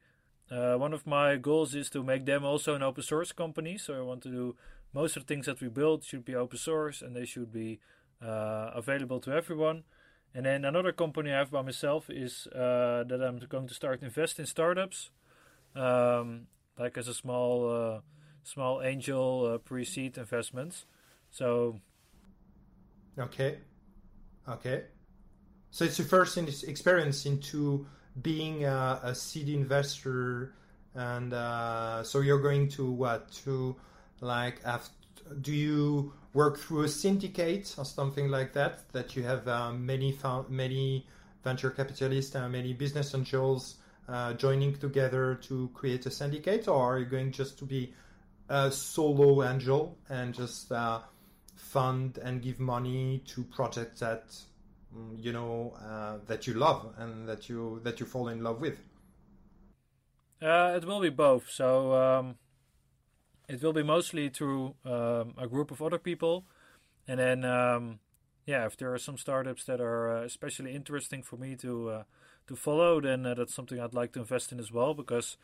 Uh, 0.52 0.76
one 0.76 0.94
of 0.94 1.08
my 1.08 1.38
goals 1.38 1.74
is 1.74 1.90
to 1.90 2.04
make 2.04 2.26
them 2.26 2.46
also 2.46 2.76
an 2.76 2.84
open 2.84 3.04
source 3.04 3.32
company. 3.32 3.78
So 3.80 3.96
I 3.98 4.02
want 4.02 4.22
to 4.24 4.30
do 4.30 4.56
most 4.94 5.18
of 5.18 5.24
the 5.24 5.34
things 5.34 5.48
that 5.48 5.60
we 5.62 5.70
build 5.70 6.04
should 6.04 6.26
be 6.26 6.36
open 6.36 6.60
source, 6.60 7.02
and 7.02 7.16
they 7.16 7.26
should 7.26 7.52
be 7.52 7.80
uh, 8.22 8.72
available 8.74 9.20
to 9.22 9.32
everyone. 9.32 9.84
And 10.34 10.46
then 10.46 10.66
another 10.66 10.92
company 10.92 11.32
I 11.32 11.38
have 11.38 11.52
by 11.52 11.62
myself 11.62 12.10
is 12.10 12.48
uh, 12.48 13.06
that 13.08 13.22
I'm 13.22 13.40
going 13.48 13.68
to 13.68 13.74
start 13.74 14.02
invest 14.02 14.38
in 14.38 14.46
startups, 14.46 15.12
um, 15.76 16.48
like 16.78 16.98
as 16.98 17.08
a 17.08 17.14
small 17.14 17.70
uh, 17.70 18.00
small 18.44 18.82
angel 18.82 19.54
uh, 19.54 19.58
pre-seed 19.60 20.18
investments. 20.18 20.86
So. 21.32 21.80
Okay. 23.18 23.60
Okay. 24.48 24.84
So 25.72 25.86
it's 25.86 25.98
your 25.98 26.08
first 26.08 26.38
experience 26.38 27.26
into 27.26 27.88
being 28.22 28.66
a, 28.66 29.00
a 29.04 29.16
seed 29.16 29.50
investor, 29.50 30.54
and 30.94 31.34
uh, 31.34 32.04
so 32.04 32.22
you're 32.22 32.42
going 32.42 32.70
to 32.70 32.92
what 32.92 33.32
to 33.44 33.76
like 34.22 34.62
after 34.66 34.92
do 35.42 35.52
you 35.52 36.14
work 36.34 36.60
through 36.60 36.84
a 36.84 36.90
syndicate 36.90 37.74
or 37.78 37.86
something 37.86 38.30
like 38.30 38.54
that 38.54 38.92
that 38.92 39.16
you 39.16 39.24
have 39.24 39.48
uh, 39.48 39.72
many 39.72 40.12
found, 40.12 40.50
many 40.50 41.08
venture 41.44 41.70
capitalists 41.70 42.36
and 42.36 42.52
many 42.52 42.74
business 42.74 43.16
angels 43.16 43.76
uh, 44.08 44.34
joining 44.34 44.76
together 44.76 45.36
to 45.36 45.70
create 45.74 46.06
a 46.06 46.12
syndicate? 46.12 46.68
Or 46.68 46.96
are 46.96 47.00
you 47.00 47.06
going 47.06 47.32
just 47.32 47.58
to 47.60 47.66
be 47.66 47.94
a 48.50 48.72
solo 48.72 49.44
angel 49.44 49.98
and 50.10 50.34
just 50.34 50.72
uh, 50.72 51.00
fund 51.56 52.20
and 52.20 52.42
give 52.42 52.60
money 52.60 53.24
to 53.28 53.44
projects 53.44 54.02
that 54.02 54.28
mm, 54.96 55.24
you 55.24 55.32
know 55.32 55.74
uh, 55.84 56.18
that 56.28 56.46
you 56.48 56.54
love 56.54 56.94
and 56.98 57.28
that 57.28 57.50
you 57.50 57.80
that 57.84 58.00
you 58.00 58.06
fall 58.06 58.28
in 58.28 58.44
love 58.44 58.62
with? 58.62 58.78
Uh, 60.42 60.74
it 60.76 60.86
will 60.86 61.00
be 61.00 61.10
both. 61.10 61.50
So 61.50 61.94
um 61.94 62.36
it 63.48 63.62
will 63.62 63.74
be 63.74 63.84
mostly 63.84 64.30
through 64.30 64.76
um, 64.86 65.34
a 65.38 65.48
group 65.48 65.72
of 65.72 65.82
other 65.82 66.00
people, 66.00 66.46
and 67.08 67.20
then 67.20 67.46
um, 67.46 68.00
yeah, 68.46 68.66
if 68.66 68.78
there 68.78 68.94
are 68.94 68.98
some 68.98 69.18
startups 69.18 69.66
that 69.66 69.82
are 69.82 70.18
uh, 70.18 70.24
especially 70.24 70.76
interesting 70.76 71.24
for 71.24 71.38
me 71.38 71.56
to 71.58 71.90
uh, 71.90 72.04
to 72.48 72.56
follow, 72.56 73.02
then 73.02 73.26
uh, 73.26 73.34
that's 73.34 73.54
something 73.54 73.80
I'd 73.80 73.94
like 73.94 74.14
to 74.14 74.20
invest 74.20 74.52
in 74.52 74.60
as 74.60 74.72
well. 74.72 74.94
Because 74.94 75.38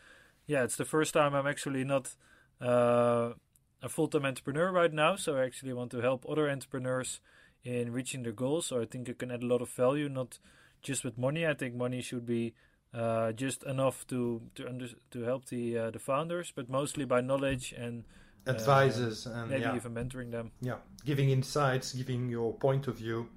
yeah, 0.48 0.64
it's 0.64 0.78
the 0.78 0.86
first 0.86 1.14
time 1.14 1.34
I'm 1.34 1.48
actually 1.48 1.84
not 1.84 2.16
a 2.60 3.90
full 3.90 4.08
time 4.08 4.26
entrepreneur 4.26 4.72
right 4.72 4.94
now, 4.94 5.16
so 5.16 5.38
I 5.38 5.46
actually 5.46 5.74
want 5.74 5.92
to 5.92 6.02
help 6.02 6.26
other 6.30 6.50
entrepreneurs 6.50 7.20
in 7.64 7.92
reaching 7.92 8.24
their 8.24 8.32
goals. 8.32 8.68
So 8.68 8.82
I 8.82 8.86
think 8.86 9.10
it 9.10 9.20
can 9.20 9.32
add 9.32 9.44
a 9.44 9.48
lot 9.48 9.62
of 9.62 9.70
value, 9.70 10.10
not 10.10 10.40
just 10.82 11.04
with 11.04 11.18
money. 11.18 11.46
I 11.46 11.54
think 11.54 11.76
money 11.76 12.02
should 12.02 12.26
be 12.26 12.54
uh, 12.94 13.32
just 13.32 13.64
enough 13.64 14.06
to 14.08 14.42
to 14.56 14.68
under, 14.68 14.88
to 15.12 15.22
help 15.24 15.46
the 15.46 15.78
uh, 15.78 15.92
the 15.92 16.00
founders, 16.00 16.52
but 16.56 16.70
mostly 16.70 17.06
by 17.06 17.22
knowledge 17.22 17.74
and 17.74 18.04
uh, 18.48 18.52
advisors 18.52 19.26
and 19.26 19.50
maybe 19.50 19.62
yeah. 19.62 19.76
even 19.76 19.94
mentoring 19.94 20.32
them. 20.32 20.52
Yeah, 20.62 20.78
giving 21.06 21.30
insights, 21.30 21.94
giving 21.94 22.30
your 22.30 22.54
point 22.54 22.88
of 22.88 22.98
view, 22.98 23.30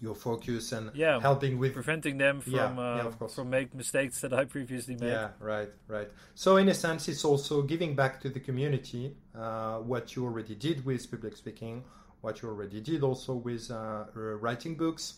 your 0.00 0.14
focus, 0.14 0.72
and 0.72 0.90
yeah, 0.94 1.20
helping 1.20 1.58
with 1.58 1.72
preventing 1.72 2.18
them 2.18 2.40
from 2.40 2.52
yeah, 2.52 2.96
yeah, 2.96 3.10
uh, 3.20 3.28
from 3.28 3.48
make 3.48 3.74
mistakes 3.74 4.20
that 4.20 4.34
I 4.34 4.44
previously 4.44 4.96
made. 4.96 5.12
Yeah, 5.12 5.28
right, 5.40 5.70
right. 5.88 6.10
So 6.34 6.58
in 6.58 6.68
a 6.68 6.74
sense, 6.74 7.08
it's 7.08 7.24
also 7.24 7.62
giving 7.62 7.94
back 7.94 8.20
to 8.22 8.28
the 8.28 8.40
community 8.40 9.16
uh, 9.34 9.78
what 9.78 10.16
you 10.16 10.24
already 10.24 10.54
did 10.54 10.84
with 10.84 11.10
public 11.10 11.36
speaking, 11.36 11.84
what 12.20 12.42
you 12.42 12.48
already 12.48 12.80
did 12.80 13.02
also 13.02 13.34
with 13.34 13.70
uh, 13.70 14.04
writing 14.14 14.74
books 14.74 15.14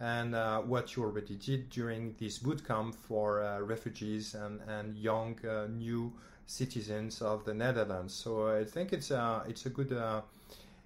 and 0.00 0.34
uh, 0.34 0.60
what 0.60 0.96
you 0.96 1.04
already 1.04 1.36
did 1.36 1.70
during 1.70 2.14
this 2.18 2.38
bootcamp 2.38 2.94
for 2.94 3.42
uh, 3.42 3.60
refugees 3.60 4.34
and, 4.34 4.60
and 4.68 4.96
young 4.96 5.38
uh, 5.46 5.66
new 5.68 6.12
citizens 6.46 7.22
of 7.22 7.44
the 7.44 7.54
Netherlands. 7.54 8.12
So 8.12 8.48
I 8.48 8.64
think 8.64 8.92
it's 8.92 9.10
a, 9.10 9.44
it's 9.48 9.66
a 9.66 9.70
good 9.70 9.92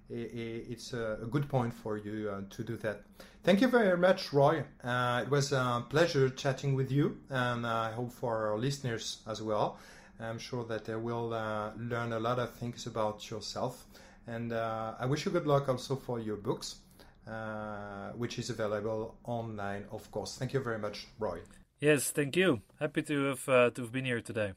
it's 0.09 0.93
a, 0.93 1.17
good 1.29 1.49
point 1.49 1.73
for 1.73 1.97
you 1.97 2.29
uh, 2.29 2.41
to 2.49 2.63
do 2.63 2.77
that. 2.77 3.01
Thank 3.43 3.61
you 3.61 3.67
very 3.67 3.97
much, 3.97 4.31
Roy. 4.31 4.63
Uh, 4.83 5.23
it 5.23 5.29
was 5.29 5.51
a 5.51 5.83
pleasure 5.89 6.29
chatting 6.29 6.75
with 6.75 6.91
you, 6.91 7.17
and 7.29 7.65
I 7.65 7.91
hope 7.91 8.11
for 8.11 8.47
our 8.47 8.57
listeners 8.57 9.19
as 9.27 9.41
well. 9.41 9.77
I'm 10.19 10.39
sure 10.39 10.63
that 10.65 10.85
they 10.85 10.95
will 10.95 11.33
uh, 11.33 11.71
learn 11.77 12.13
a 12.13 12.19
lot 12.19 12.39
of 12.39 12.53
things 12.53 12.87
about 12.87 13.29
yourself. 13.29 13.85
And 14.27 14.53
I 14.53 15.05
wish 15.05 15.25
you 15.25 15.31
good 15.31 15.47
luck 15.47 15.69
also 15.69 15.95
for 15.95 16.19
your 16.19 16.37
books. 16.37 16.75
Uh, 17.27 18.13
which 18.15 18.39
is 18.39 18.49
available 18.49 19.15
online, 19.25 19.83
of 19.91 20.09
course. 20.11 20.37
Thank 20.37 20.53
you 20.53 20.61
very 20.61 20.79
much, 20.79 21.07
Roy. 21.19 21.39
Yes, 21.81 22.11
thank 22.11 22.37
you. 22.37 22.61
Happy 22.79 23.03
to 23.03 23.25
have, 23.25 23.49
uh, 23.49 23.69
to 23.71 23.81
have 23.81 23.91
been 23.91 24.05
here 24.05 24.21
today. 24.21 24.53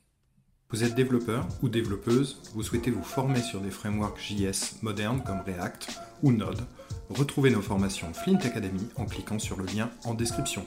Vous 0.71 0.85
êtes 0.85 0.95
développeur 0.95 1.45
ou 1.63 1.69
développeuse, 1.69 2.41
vous 2.55 2.63
souhaitez 2.63 2.93
vous 2.93 3.03
former 3.03 3.41
sur 3.41 3.61
des 3.61 3.73
frameworks 3.73 4.21
JS 4.21 4.83
modernes 4.83 5.21
comme 5.25 5.41
React 5.41 5.99
ou 6.23 6.31
Node, 6.31 6.61
retrouvez 7.09 7.51
nos 7.51 7.61
formations 7.61 8.13
Flint 8.15 8.39
Academy 8.45 8.89
en 8.95 9.05
cliquant 9.05 9.41
sur 9.41 9.57
le 9.57 9.65
lien 9.65 9.91
en 10.05 10.15
description. 10.15 10.65